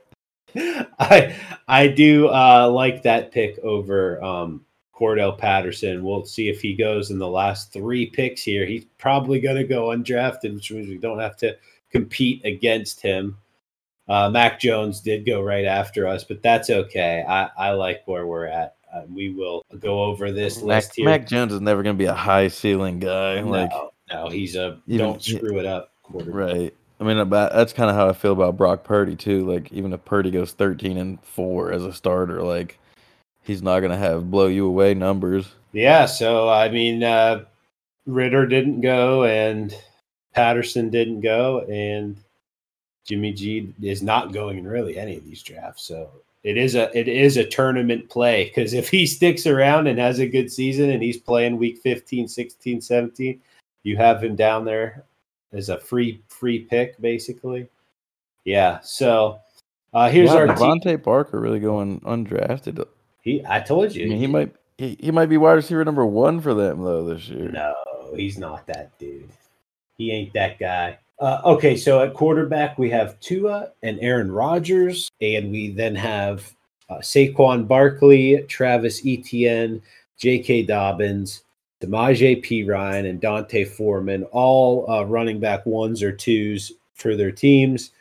I 1.00 1.36
I 1.68 1.88
do 1.88 2.30
uh, 2.30 2.70
like 2.70 3.04
that 3.04 3.32
pick 3.32 3.60
over 3.60 4.22
um, 4.24 4.66
Cordell 4.94 5.38
Patterson. 5.38 6.04
We'll 6.04 6.26
see 6.26 6.50
if 6.50 6.62
he 6.62 6.76
goes 6.76 7.12
in 7.12 7.20
the 7.20 7.28
last 7.28 7.72
three 7.72 8.08
picks 8.08 8.42
here. 8.42 8.66
He's 8.66 8.86
probably 8.98 9.40
going 9.40 9.56
to 9.56 9.64
go 9.64 9.88
undrafted, 9.88 10.54
which 10.54 10.72
means 10.72 10.88
we 10.88 10.98
don't 10.98 11.20
have 11.20 11.38
to 11.38 11.56
compete 11.92 12.44
against 12.46 13.02
him. 13.02 13.38
Uh, 14.08 14.30
Mac 14.30 14.60
Jones 14.60 15.02
did 15.02 15.26
go 15.26 15.42
right 15.42 15.66
after 15.66 16.08
us, 16.08 16.24
but 16.24 16.42
that's 16.42 16.70
okay. 16.70 17.24
I, 17.28 17.50
I 17.58 17.72
like 17.72 18.02
where 18.06 18.26
we're 18.26 18.48
at. 18.48 18.76
Uh, 18.92 19.04
we 19.08 19.30
will 19.32 19.64
go 19.80 20.04
over 20.04 20.32
this 20.32 20.58
Mac, 20.58 20.66
list 20.66 20.96
here. 20.96 21.06
Mac 21.06 21.28
Jones 21.28 21.54
is 21.54 21.62
never 21.62 21.84
gonna 21.84 21.94
be 21.94 22.06
a 22.06 22.14
high 22.14 22.48
ceiling 22.48 23.00
guy. 23.00 23.40
Like 23.42 23.70
no, 23.70 23.92
no, 24.12 24.30
he's 24.30 24.56
a 24.56 24.82
don't 24.88 25.22
screw 25.22 25.60
it 25.60 25.68
up 25.68 25.94
quarterback. 26.02 26.34
right. 26.34 26.76
I 27.00 27.04
mean, 27.06 27.30
that's 27.30 27.72
kind 27.74 27.90
of 27.90 27.96
how 27.96 28.10
I 28.10 28.14
feel 28.14 28.34
about 28.34 28.58
Brock 28.58 28.84
Purdy 28.84 29.16
too. 29.16 29.50
Like 29.50 29.72
even 29.72 29.94
if 29.94 30.04
Purdy 30.04 30.32
goes 30.32 30.52
thirteen 30.52 30.98
and 30.98 31.24
four 31.24 31.72
as 31.72 31.84
a 31.84 31.94
starter, 31.94 32.44
like 32.44 32.78
he's 33.42 33.62
not 33.62 33.80
gonna 33.80 33.98
have 33.98 34.30
blow 34.30 34.48
you 34.48 34.68
away 34.68 34.94
numbers. 34.94 35.50
Yeah, 35.72 36.06
so 36.06 36.50
I 36.50 36.70
mean, 36.70 37.04
uh, 37.04 37.46
Ritter 38.06 38.46
didn't 38.48 38.82
go, 38.82 39.24
and 39.24 39.74
Patterson 40.34 40.90
didn't 40.90 41.22
go, 41.22 41.62
and 41.70 42.18
Jimmy 43.06 43.32
G 43.34 43.74
is 43.82 44.04
not 44.04 44.34
going 44.34 44.58
in 44.58 44.68
really 44.68 44.98
any 44.98 45.16
of 45.16 45.26
these 45.26 45.42
drafts. 45.42 45.84
So 45.84 46.10
it 46.44 46.58
is 46.58 46.76
a 46.76 46.96
it 46.98 47.08
is 47.08 47.38
a 47.38 47.46
tournament 47.46 48.10
play 48.10 48.46
because 48.46 48.74
if 48.74 48.90
he 48.90 49.06
sticks 49.06 49.48
around 49.48 49.88
and 49.88 50.00
has 50.00 50.20
a 50.20 50.28
good 50.28 50.52
season 50.52 50.90
and 50.90 51.02
he's 51.02 51.18
playing 51.18 51.58
week 51.58 51.80
15, 51.80 52.28
16, 52.28 52.82
17, 52.82 53.42
you 53.84 53.98
have 53.98 54.24
him 54.24 54.36
down 54.36 54.66
there 54.66 55.06
as 55.54 55.70
a 55.70 55.80
free 55.80 56.22
free 56.28 56.60
pick 56.60 57.00
basically. 57.02 57.68
Yeah. 58.46 58.80
So 58.82 59.40
uh, 59.94 60.10
here's 60.10 60.30
yeah, 60.30 60.38
our. 60.38 60.48
DeVante 60.48 61.02
Parker 61.02 61.40
really 61.40 61.60
going 61.60 62.00
undrafted. 62.02 62.86
He, 63.22 63.44
I 63.48 63.60
told 63.60 63.92
I 63.92 63.94
you. 63.94 64.10
mean, 64.10 64.18
he 64.18 64.28
might 64.28 64.56
he, 64.78 64.98
he 65.00 65.12
might 65.12 65.28
be 65.28 65.38
wide 65.38 65.54
receiver 65.54 65.84
number 65.84 66.06
one 66.06 66.40
for 66.42 66.54
them 66.54 66.84
though 66.84 67.06
this 67.06 67.28
year. 67.28 67.52
No, 67.52 67.74
No, 68.10 68.18
he's 68.18 68.38
not 68.38 68.66
that 68.68 68.98
dude. 68.98 69.30
He 69.98 70.12
ain't 70.12 70.34
that 70.34 70.60
guy. 70.60 70.98
Uh, 71.20 71.42
okay, 71.44 71.76
so 71.76 72.02
at 72.02 72.14
quarterback 72.14 72.78
we 72.78 72.90
have 72.90 73.20
Tua 73.20 73.72
and 73.84 74.00
Aaron 74.00 74.32
Rodgers, 74.32 75.12
and 75.22 75.52
we 75.52 75.72
then 75.72 75.96
have 75.96 76.54
uh, 76.90 77.00
Saquon 77.00 77.68
Barkley, 77.68 78.44
Travis 78.48 79.02
Etienne, 79.06 79.82
J.K. 80.18 80.64
Dobbins, 80.64 81.44
Samaje 81.82 82.44
Perine, 82.46 83.10
and 83.10 83.22
D'Onta 83.22 83.66
Foreman, 83.68 84.24
all 84.32 84.90
uh, 84.92 85.04
running 85.04 85.40
back 85.40 85.66
ones 85.66 86.04
or 86.04 86.12
twos 86.12 86.74
for 86.94 87.16
their 87.16 87.32
teams. 87.32 87.92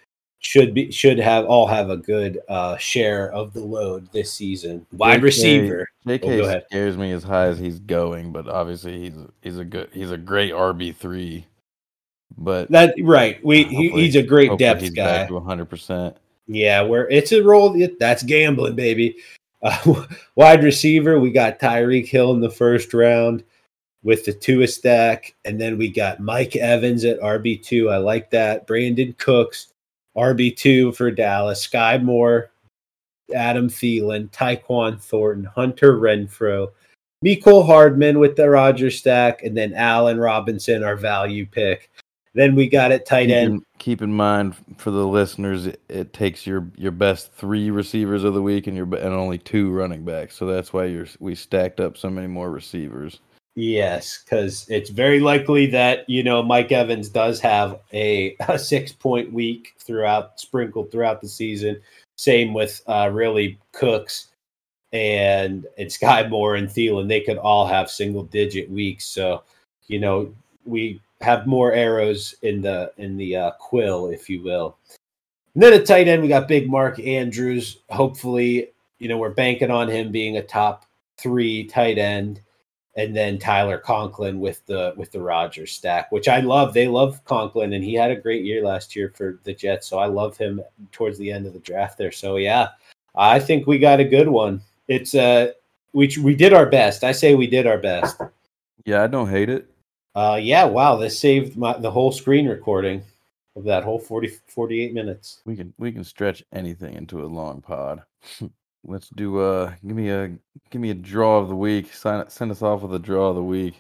Should 0.41 0.73
be 0.73 0.93
should 0.93 1.19
have 1.19 1.47
all 1.47 1.67
have 1.67 1.91
a 1.91 1.97
good 1.97 2.39
uh, 2.49 2.77
share 2.77 3.33
of 3.33 3.53
the 3.53 3.61
load 3.61 4.09
this 4.13 4.33
season. 4.33 4.87
Wide 4.93 5.19
JK 5.19 5.23
receiver. 5.25 5.89
JK 6.07 6.21
Oh, 6.23 6.37
go 6.39 6.45
ahead. 6.45 6.65
scares 6.71 6.97
me 6.97 7.11
as 7.11 7.25
high 7.25 7.47
as 7.47 7.59
he's 7.59 7.81
going, 7.81 8.31
but 8.31 8.49
obviously 8.49 9.01
he's 9.01 9.15
he's 9.43 9.59
a 9.59 9.65
good 9.65 9.89
he's 9.93 10.13
a 10.13 10.17
great 10.17 10.53
RB 10.53 10.95
three. 10.95 11.45
But 12.37 12.71
That 12.71 12.95
right. 13.03 13.45
We 13.45 13.65
he, 13.65 13.89
he's 13.91 14.15
a 14.15 14.23
great 14.23 14.57
depth 14.59 14.83
he's 14.83 14.91
guy. 14.91 15.05
back 15.07 15.29
to 15.29 15.41
hundred 15.41 15.67
percent. 15.71 16.17
Yeah, 16.47 16.83
where 16.83 17.09
it's 17.09 17.33
a 17.33 17.43
role 17.43 17.75
it- 17.81 17.99
That's 17.99 18.23
gambling, 18.23 18.77
baby. 18.77 19.17
Uh, 19.61 20.05
wide 20.37 20.63
receiver, 20.63 21.19
we 21.19 21.33
got 21.33 21.59
Tyreek 21.59 22.07
Hill 22.07 22.33
in 22.33 22.41
the 22.41 22.49
first 22.51 22.95
round 22.95 23.43
with 24.03 24.25
the 24.25 24.33
Tua 24.33 24.67
stack, 24.67 25.35
and 25.45 25.61
then 25.61 25.77
we 25.77 25.89
got 25.89 26.21
Mike 26.21 26.57
Evans 26.57 27.05
at 27.05 27.21
RB 27.21 27.63
two. 27.63 27.91
I 27.91 27.99
like 27.99 28.31
that. 28.31 28.67
Brandin 28.67 29.17
Cooks, 29.19 29.73
RB 30.17 30.57
two 30.57 30.93
for 30.93 31.11
Dallas. 31.11 31.63
Sky 31.63 31.99
Moore, 31.99 32.51
Adam 33.35 33.69
Thielen, 33.69 34.31
Tyquan 34.31 35.01
Thornton, 35.01 35.45
Hunter 35.45 35.99
Renfrow, 35.99 36.69
Mecole 37.25 37.67
Hardman 37.67 38.19
with 38.19 38.37
the 38.37 38.49
Roger 38.49 38.91
stack, 38.91 39.43
and 39.43 39.57
then 39.57 39.75
Allen 39.75 40.19
Robinson, 40.19 40.85
our 40.85 40.97
value 40.97 41.47
pick. 41.47 41.91
Then 42.35 42.55
we 42.55 42.69
got 42.69 42.93
at 42.93 43.05
tight 43.05 43.31
end. 43.31 43.65
keep 43.79 44.01
in 44.01 44.13
mind 44.13 44.55
for 44.77 44.93
the 44.93 45.07
listeners, 45.07 45.67
it, 45.67 45.81
it 45.89 46.13
takes 46.13 46.47
your 46.47 46.71
your 46.77 46.93
best 46.93 47.33
three 47.33 47.71
receivers 47.71 48.23
of 48.23 48.35
the 48.35 48.43
week 48.43 48.69
and 48.69 48.77
your 48.77 48.85
and 48.85 49.15
only 49.15 49.39
two 49.39 49.71
running 49.71 50.05
backs. 50.05 50.37
So 50.37 50.47
that's 50.47 50.73
why 50.73 50.85
you're 50.85 51.09
we 51.19 51.35
stacked 51.35 51.81
up 51.81 51.97
so 51.97 52.09
many 52.09 52.29
more 52.29 52.51
receivers. 52.51 53.19
Yes, 53.59 54.23
because 54.23 54.67
it's 54.69 54.89
very 54.89 55.19
likely 55.19 55.67
that 55.67 56.09
you 56.09 56.23
know 56.23 56.45
Mike 56.45 56.71
Evans 56.71 57.09
does 57.09 57.41
have 57.41 57.81
a, 57.93 58.37
a 58.49 58.57
six 58.57 58.93
point 58.93 59.33
week 59.33 59.75
throughout 59.81 60.39
sprinkled 60.39 60.93
throughout 60.93 61.21
the 61.21 61.29
season. 61.29 61.81
Same 62.15 62.55
with 62.55 62.81
uh, 62.87 63.11
really 63.13 63.59
Cooks 63.73 64.29
and 64.93 65.67
and 65.77 65.91
Sky 66.01 66.29
Moore 66.29 66.55
and 66.55 66.69
Thielen. 66.69 67.09
They 67.09 67.21
could 67.21 67.37
all 67.37 67.67
have 67.67 67.91
single 67.91 68.23
digit 68.23 68.71
weeks. 68.71 69.07
So 69.07 69.43
you 69.89 69.99
know 69.99 70.33
we 70.65 71.01
have 71.21 71.49
more 71.49 71.73
arrows 71.73 72.37
in 72.43 72.63
the 72.63 72.93
in 72.97 73.17
the 73.17 73.35
uh, 73.35 73.51
quill, 73.59 74.07
if 74.07 74.31
you 74.31 74.41
will. 74.41 74.77
And 75.55 75.65
then 75.65 75.73
at 75.73 75.85
tight 75.85 76.07
end, 76.07 76.23
we 76.23 76.29
got 76.29 76.47
Big 76.47 76.71
Mark 76.71 77.01
Andrews. 77.01 77.79
Hopefully, 77.91 78.71
you 79.01 79.09
know 79.09 79.19
we're 79.19 79.31
banking 79.31 79.73
on 79.73 79.89
him 79.89 80.13
being 80.13 80.37
a 80.37 80.43
top 80.45 80.87
three 81.17 81.65
tight 81.65 81.99
end 81.99 82.41
and 82.97 83.15
then 83.15 83.39
Tyler 83.39 83.79
Conklin 83.79 84.41
with 84.41 84.65
the 84.67 84.93
with 84.97 85.13
the 85.13 85.21
Rodgers 85.21 85.73
stack, 85.73 86.11
which 86.11 86.29
I 86.29 86.41
love. 86.41 86.75
They 86.75 86.89
love 86.89 87.25
Conklin, 87.25 87.73
and 87.73 87.85
he 87.85 87.95
had 87.95 88.11
a 88.11 88.17
great 88.17 88.45
year 88.45 88.65
last 88.65 88.97
year 88.97 89.13
for 89.15 89.39
the 89.45 89.55
Jets. 89.55 89.87
So 89.87 89.99
I 89.99 90.07
love 90.07 90.37
him 90.37 90.61
towards 90.93 91.19
the 91.19 91.31
end 91.31 91.47
of 91.47 91.53
the 91.53 91.61
draft 91.61 91.99
there. 91.99 92.13
So 92.13 92.37
yeah, 92.37 92.69
I 93.15 93.39
think 93.39 93.67
we 93.67 93.79
got 93.79 94.01
a 94.01 94.05
good 94.05 94.29
one. 94.29 94.61
It's 94.89 95.15
uh, 95.15 95.53
we 95.93 96.13
we 96.23 96.35
did 96.35 96.53
our 96.53 96.67
best. 96.67 97.05
I 97.05 97.13
say 97.13 97.35
we 97.35 97.47
did 97.47 97.67
our 97.67 97.79
best. 97.79 98.21
Yeah, 98.85 99.03
I 99.03 99.07
don't 99.07 99.29
hate 99.29 99.51
it. 99.51 99.71
Uh, 100.15 100.39
yeah, 100.41 100.65
wow, 100.65 100.97
this 100.97 101.19
saved 101.19 101.57
my 101.57 101.79
the 101.79 101.91
whole 101.91 102.11
screen 102.11 102.49
recording 102.49 103.03
of 103.55 103.65
that 103.65 103.85
whole 103.85 103.99
40, 103.99 104.29
48 104.47 104.95
minutes. 104.95 105.41
We 105.45 105.57
can 105.57 105.75
we 105.79 105.93
can 105.93 106.05
stretch 106.05 106.43
anything 106.53 106.95
into 106.95 107.23
a 107.23 107.27
long 107.27 107.61
pod. 107.61 108.03
Let's 108.85 109.09
do 109.11 109.39
uh 109.41 109.73
give 109.87 109.97
me 109.97 110.11
a 110.11 110.33
give 110.71 110.81
me 110.81 110.91
a 110.91 110.95
draw 110.95 111.39
of 111.39 111.49
the 111.49 111.57
week. 111.57 111.93
Sign 111.93 112.29
send 112.31 112.51
us 112.51 112.63
off 112.63 112.83
with 112.83 112.95
a 112.95 112.99
draw 112.99 113.31
of 113.31 113.37
the 113.37 113.43
week. 113.43 113.75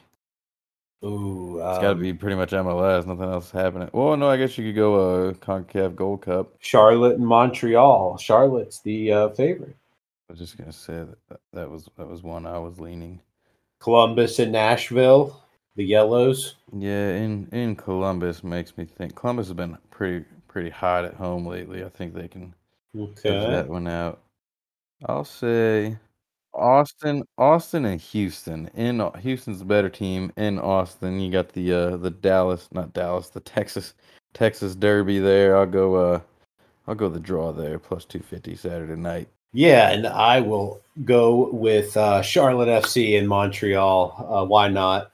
Ooh, 1.05 1.59
It's 1.59 1.79
got 1.79 1.83
to 1.83 1.91
um, 1.91 2.01
be 2.01 2.13
pretty 2.13 2.35
much 2.35 2.51
MLS. 2.51 3.07
Nothing 3.07 3.23
else 3.31 3.53
happening. 3.53 3.89
Well, 3.93 4.17
no, 4.17 4.29
I 4.29 4.37
guess 4.37 4.59
you 4.59 4.65
could 4.65 4.75
go 4.75 5.29
uh 5.29 5.33
Concacaf 5.35 5.95
Gold 5.95 6.23
Cup. 6.23 6.55
Charlotte 6.59 7.17
and 7.17 7.27
Montreal. 7.27 8.19
Charlotte's 8.19 8.81
the 8.83 9.13
uh, 9.13 9.29
favorite. 9.31 9.77
I 10.29 10.33
was 10.33 10.41
just 10.41 10.59
gonna 10.59 10.73
say 10.73 10.95
that 10.95 11.19
that, 11.29 11.41
that 11.53 11.71
was 11.71 11.89
that 11.97 12.09
was 12.09 12.23
one 12.23 12.47
I 12.47 12.59
was 12.59 12.81
leaning. 12.81 13.21
Columbus 13.81 14.41
and 14.41 14.51
Nashville, 14.51 15.41
the 15.77 15.85
Yellows. 15.85 16.57
Yeah, 16.77 17.11
in 17.15 17.49
in 17.53 17.77
Columbus 17.77 18.43
makes 18.43 18.77
me 18.77 18.85
think 18.85 19.15
Columbus 19.15 19.47
has 19.47 19.55
been 19.55 19.79
pretty 19.91 20.25
pretty 20.49 20.71
hot 20.71 21.05
at 21.05 21.15
home 21.15 21.47
lately. 21.47 21.85
I 21.85 21.89
think 21.89 22.13
they 22.13 22.27
can 22.27 22.53
Okay. 22.99 23.31
that 23.31 23.69
one 23.69 23.87
out. 23.87 24.21
I'll 25.07 25.25
say 25.25 25.97
Austin, 26.55 27.25
Austin 27.37 27.85
and 27.85 28.01
Houston. 28.01 28.69
In 28.75 29.01
Au- 29.01 29.13
Houston's 29.13 29.61
the 29.61 29.65
better 29.65 29.89
team. 29.89 30.33
In 30.37 30.59
Austin, 30.59 31.21
you 31.21 31.31
got 31.31 31.51
the 31.51 31.73
uh 31.73 31.97
the 31.97 32.11
Dallas, 32.11 32.69
not 32.73 32.93
Dallas, 32.93 33.29
the 33.29 33.41
Texas 33.41 33.95
Texas 34.35 34.75
Derby 34.75 35.19
there. 35.19 35.57
I'll 35.57 35.67
go 35.67 35.95
uh 35.95 36.21
I'll 36.87 36.95
go 36.95 37.09
the 37.09 37.21
draw 37.21 37.53
there 37.53 37.79
plus 37.79 38.05
250 38.05 38.57
Saturday 38.57 39.01
night. 39.01 39.29
Yeah, 39.53 39.91
and 39.91 40.07
I 40.07 40.41
will 40.41 40.81
go 41.05 41.51
with 41.53 41.97
uh, 41.97 42.21
Charlotte 42.23 42.69
FC 42.69 43.19
in 43.19 43.27
Montreal. 43.27 44.27
Uh, 44.29 44.45
why 44.47 44.69
not? 44.69 45.11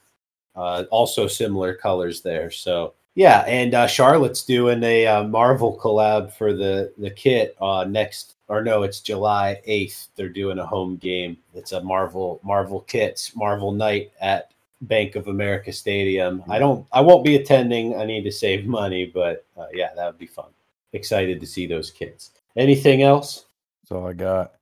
Uh, 0.55 0.83
also 0.91 1.27
similar 1.27 1.73
colors 1.73 2.21
there. 2.21 2.51
So 2.51 2.94
yeah, 3.15 3.39
and 3.47 3.73
uh, 3.73 3.87
Charlotte's 3.87 4.43
doing 4.43 4.83
a 4.83 5.07
uh, 5.07 5.23
Marvel 5.23 5.79
collab 5.81 6.31
for 6.33 6.53
the 6.53 6.93
the 6.97 7.09
kit 7.09 7.55
uh, 7.61 7.85
next, 7.87 8.35
or 8.49 8.61
no, 8.61 8.83
it's 8.83 8.99
July 8.99 9.61
eighth. 9.65 10.09
They're 10.15 10.29
doing 10.29 10.59
a 10.59 10.65
home 10.65 10.97
game. 10.97 11.37
It's 11.53 11.71
a 11.71 11.81
Marvel 11.81 12.41
Marvel 12.43 12.81
kits 12.81 13.35
Marvel 13.35 13.71
night 13.71 14.11
at 14.19 14.51
Bank 14.81 15.15
of 15.15 15.27
America 15.27 15.71
Stadium. 15.71 16.43
I 16.49 16.59
don't, 16.59 16.85
I 16.91 17.01
won't 17.01 17.23
be 17.23 17.35
attending. 17.35 17.95
I 17.95 18.05
need 18.05 18.23
to 18.23 18.31
save 18.31 18.65
money, 18.67 19.05
but 19.05 19.45
uh, 19.57 19.67
yeah, 19.73 19.89
that 19.95 20.05
would 20.05 20.19
be 20.19 20.27
fun. 20.27 20.49
Excited 20.93 21.39
to 21.39 21.47
see 21.47 21.67
those 21.67 21.91
kits. 21.91 22.31
Anything 22.55 23.01
else? 23.01 23.45
That's 23.83 23.91
all 23.91 24.07
I 24.07 24.13
got. 24.13 24.53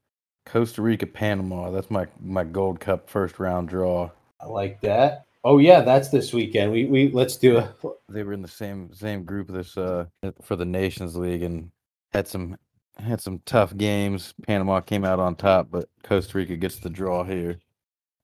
Costa 0.45 0.81
Rica, 0.81 1.07
Panama. 1.07 1.71
That's 1.71 1.89
my 1.89 2.07
my 2.21 2.43
Gold 2.43 2.79
Cup 2.79 3.09
first 3.09 3.39
round 3.39 3.69
draw. 3.69 4.11
I 4.39 4.45
like 4.45 4.81
that. 4.81 5.25
Oh 5.45 5.57
yeah, 5.57 5.81
that's 5.81 6.09
this 6.09 6.31
weekend. 6.33 6.71
We 6.71 6.85
we 6.85 7.09
let's 7.11 7.35
do 7.37 7.57
a 7.57 7.73
They 8.09 8.23
were 8.23 8.33
in 8.33 8.41
the 8.41 8.47
same 8.47 8.93
same 8.93 9.23
group 9.25 9.49
this 9.49 9.77
uh 9.77 10.05
for 10.41 10.55
the 10.55 10.65
Nations 10.65 11.15
League 11.15 11.43
and 11.43 11.69
had 12.13 12.27
some 12.27 12.57
had 12.97 13.19
some 13.19 13.41
tough 13.45 13.75
games. 13.75 14.33
Panama 14.47 14.79
came 14.79 15.03
out 15.03 15.19
on 15.19 15.35
top, 15.35 15.67
but 15.69 15.89
Costa 16.03 16.37
Rica 16.37 16.55
gets 16.55 16.77
the 16.79 16.89
draw 16.89 17.23
here. 17.23 17.59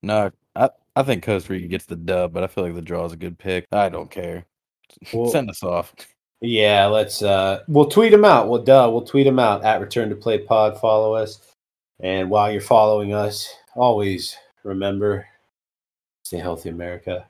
No, 0.02 0.32
I 0.56 0.70
I 0.96 1.04
think 1.04 1.24
Costa 1.26 1.52
Rica 1.54 1.68
gets 1.68 1.86
the 1.86 1.96
dub, 1.98 2.32
but 2.34 2.44
I 2.44 2.48
feel 2.48 2.64
like 2.64 2.76
the 2.76 2.82
draw 2.82 3.06
is 3.06 3.14
a 3.14 3.18
good 3.18 3.38
pick. 3.38 3.66
I 3.72 3.90
don't 3.90 4.10
care. 4.12 4.46
Well- 5.14 5.30
Send 5.30 5.50
us 5.50 5.62
off. 5.62 5.94
yeah. 6.42 6.86
Let's 6.86 7.22
uh 7.22 7.64
we'll 7.68 7.90
tweet 7.90 8.12
them 8.12 8.24
out. 8.26 8.48
Well, 8.48 8.64
duh, 8.64 8.90
we'll 8.92 9.02
tweet 9.04 9.26
them 9.26 9.40
out 9.40 9.64
at 9.66 9.82
Return 9.82 10.10
to 10.10 10.16
Play 10.16 10.38
Pod. 10.40 10.80
Follow 10.80 11.16
us, 11.16 11.42
and 12.00 12.30
while 12.30 12.50
you're 12.50 12.62
following 12.62 13.14
us, 13.14 13.54
always 13.76 14.38
remember, 14.64 15.28
stay 16.30 16.38
healthy, 16.38 16.70
America. 16.70 17.28